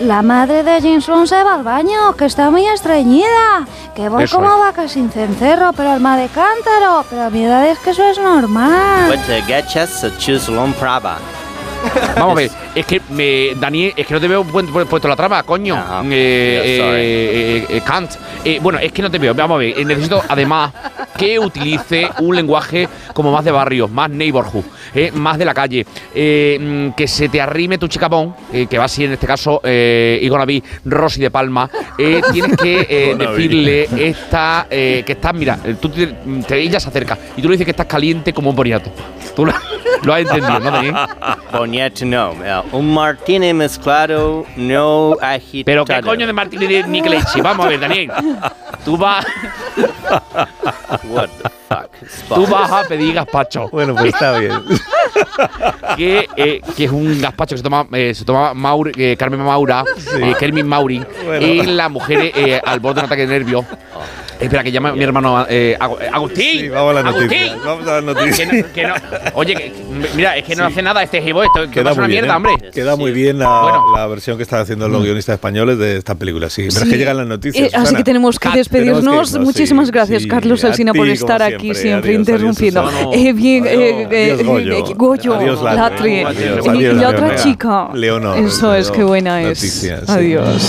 La 0.00 0.22
madre 0.22 0.62
de 0.62 0.80
James 0.80 1.06
Bond 1.06 1.26
se 1.26 1.42
va 1.42 1.54
al 1.54 1.62
baño, 1.62 2.14
que 2.16 2.24
está 2.24 2.50
muy 2.50 2.66
estreñida. 2.66 3.66
Que 3.94 4.08
voy 4.08 4.24
Eso 4.24 4.36
como 4.36 4.48
es. 4.48 4.60
vaca 4.60 4.88
sin 4.88 5.10
cencerro, 5.10 5.72
pero 5.74 5.90
alma 5.92 6.16
de 6.16 6.28
cántaro. 6.28 7.04
Pero 7.10 7.22
a 7.24 7.30
mi 7.30 7.44
edad 7.44 7.66
es 7.68 7.78
que 7.78 7.90
eso 7.90 8.04
es 8.08 8.18
normal. 8.18 8.61
Vete, 9.08 9.40
gachas, 9.48 10.04
chuslón 10.18 10.72
prava. 10.74 11.18
Vamos 12.16 12.32
a 12.32 12.34
ver, 12.34 12.50
es 12.74 12.86
que 12.86 13.00
me, 13.10 13.54
Daniel, 13.60 13.92
es 13.96 14.06
que 14.06 14.14
no 14.14 14.20
te 14.20 14.28
veo 14.28 14.44
pu- 14.44 14.68
pu- 14.68 14.86
puesto 14.86 15.08
la 15.08 15.16
trama, 15.16 15.42
coño. 15.42 15.76
Eh, 16.10 16.60
Yeah, 16.62 16.84
sorry. 16.86 17.00
eh, 17.00 17.66
eh, 17.70 17.76
eh, 17.76 17.80
Kant. 17.84 18.10
Eh, 18.44 18.58
bueno, 18.62 18.78
es 18.78 18.92
que 18.92 19.02
no 19.02 19.10
te 19.10 19.18
veo. 19.18 19.34
Vamos 19.34 19.56
a 19.56 19.58
ver, 19.58 19.78
eh, 19.78 19.84
necesito 19.84 20.22
además 20.28 20.72
que 21.16 21.38
utilice 21.38 22.08
un 22.20 22.34
lenguaje 22.34 22.88
como 23.14 23.30
más 23.32 23.44
de 23.44 23.50
barrio, 23.50 23.86
más 23.88 24.10
neighborhood, 24.10 24.64
eh, 24.94 25.10
más 25.12 25.38
de 25.38 25.44
la 25.44 25.54
calle. 25.54 25.86
eh, 26.14 26.58
mm, 26.60 26.90
que 26.94 27.06
se 27.08 27.28
te 27.28 27.40
arrime 27.40 27.78
tu 27.78 27.88
chicabón, 27.88 28.34
eh, 28.52 28.66
que 28.66 28.78
va 28.78 28.84
así 28.84 29.04
en 29.04 29.12
este 29.12 29.26
caso, 29.26 29.60
eh, 29.64 30.28
be 30.46 30.62
Rosy 30.84 31.20
de 31.20 31.30
Palma. 31.30 31.68
eh, 31.98 32.20
tienes 32.32 32.56
que 32.56 32.86
eh, 32.88 33.14
decirle 33.16 33.88
esta, 33.96 34.66
eh, 34.70 35.02
que 35.06 35.12
estás, 35.12 35.34
mira, 35.34 35.58
eh, 35.64 35.76
tú 35.80 35.88
te, 35.88 36.06
te- 36.46 36.58
ella 36.60 36.80
se 36.80 36.88
acerca 36.88 37.16
y 37.36 37.42
tú 37.42 37.48
le 37.48 37.52
dices 37.52 37.64
que 37.64 37.70
estás 37.70 37.86
caliente 37.86 38.32
como 38.32 38.50
un 38.50 38.56
boniato. 38.56 38.90
Tú 39.36 39.46
lo, 39.46 39.52
lo 40.02 40.14
has 40.14 40.20
entendido, 40.22 40.58
¿no, 40.60 40.70
Daniel? 40.70 40.94
Boniato 41.72 42.04
no. 42.04 42.34
eh, 42.44 42.62
Un 42.72 42.92
martini 42.92 43.54
mezclado, 43.54 44.44
no 44.56 45.16
agitado. 45.22 45.64
Pero 45.64 45.84
qué 45.86 46.02
coño 46.02 46.26
de 46.26 46.32
Martínez 46.34 46.68
de 46.68 46.82
Niclechi. 46.86 47.40
Vamos 47.40 47.64
a 47.64 47.68
ver, 47.70 47.80
Daniel. 47.80 48.12
Tú 48.84 48.98
vas, 48.98 49.24
What 51.04 51.28
the 51.42 51.48
fuck? 51.68 52.34
tú 52.34 52.46
vas 52.46 52.70
a 52.70 52.84
pedir 52.86 53.14
gazpacho. 53.14 53.68
Bueno, 53.70 53.94
pues 53.94 54.12
está 54.12 54.38
bien. 54.38 54.52
Que, 55.96 56.28
eh, 56.36 56.60
que 56.76 56.84
es 56.84 56.90
un 56.90 57.18
gazpacho 57.22 57.54
que 57.54 57.58
se 57.58 57.62
toma, 57.62 57.86
eh, 57.94 58.12
se 58.14 58.26
toma 58.26 58.52
Maur- 58.52 58.92
eh, 58.94 59.16
Carmen 59.16 59.40
Maura, 59.40 59.82
eh, 60.20 60.34
Kermin 60.38 60.66
Mauri, 60.66 61.02
Bueno. 61.24 61.46
y 61.46 61.62
la 61.62 61.88
mujer 61.88 62.32
eh, 62.34 62.60
al 62.62 62.80
borde 62.80 62.96
de 62.96 63.00
un 63.00 63.06
ataque 63.06 63.26
de 63.26 63.38
nervios. 63.38 63.64
Espera, 64.42 64.62
que 64.62 64.72
llama 64.72 64.90
a 64.90 64.92
mi 64.94 65.02
hermano 65.04 65.46
eh, 65.48 65.76
eh, 65.80 66.08
Agustín. 66.12 66.60
Sí, 66.60 66.68
vamos 66.68 66.90
a 66.96 67.02
las 67.02 67.04
noticias. 67.14 67.64
Vamos 67.64 67.86
a 67.88 67.92
las 68.00 68.04
noticias. 68.04 68.50
Que 68.50 68.62
no- 68.62 68.72
que 68.72 68.86
no- 68.86 68.94
oye, 69.34 69.54
que- 69.54 69.72
mira, 70.16 70.36
es 70.36 70.44
que 70.44 70.56
no 70.56 70.64
hace 70.64 70.82
nada 70.82 71.02
este 71.02 71.22
gibo 71.22 71.42
esto. 71.42 71.62
Que 71.64 71.70
Queda 71.70 71.84
pasa 71.84 71.94
una 71.94 72.02
muy 72.02 72.12
bien, 72.12 72.24
mierda, 72.24 72.32
¿eh? 72.32 72.36
hombre. 72.36 72.70
Queda 72.72 72.96
muy 72.96 73.12
bien 73.12 73.38
la, 73.38 73.60
Bueno. 73.62 73.84
la 73.96 74.06
versión 74.06 74.36
que 74.36 74.42
están 74.42 74.60
haciendo 74.60 74.88
los 74.88 75.02
guionistas 75.02 75.34
españoles 75.34 75.78
de 75.78 75.96
esta 75.96 76.14
película. 76.14 76.50
Sí, 76.50 76.68
pero 76.72 76.84
es 76.84 76.90
que 76.90 76.98
llegan 76.98 77.16
las 77.16 77.26
noticias. 77.26 77.68
Eh, 77.72 77.76
así 77.76 77.94
que 77.94 78.04
tenemos 78.04 78.38
que 78.38 78.48
despedirnos. 78.50 79.00
tenemos 79.00 79.30
que 79.30 79.36
irnos, 79.36 79.46
Muchísimas 79.46 79.86
sí, 79.86 79.92
gracias, 79.92 80.22
sí. 80.22 80.28
Carlos 80.28 80.64
Alsina, 80.64 80.92
por 80.92 81.08
estar 81.08 81.42
aquí 81.42 81.74
siempre. 81.74 82.10
Adiós, 82.10 82.28
interrumpiendo. 82.28 82.80
adiós. 82.82 83.08
Eh, 83.14 83.32
bien, 83.32 83.66
Adiós, 83.66 84.42
Goyo. 84.44 84.84
Goyo, 84.96 85.34
Adiós, 85.34 85.62
Latri. 85.62 86.20
Y- 86.20 86.92
la 86.92 87.08
otra 87.10 87.36
chica. 87.36 87.88
Leonor. 87.94 88.38
Eso 88.38 88.74
es, 88.74 88.90
qué 88.90 89.04
buena 89.04 89.42
es. 89.42 89.88
Adiós. 90.08 90.68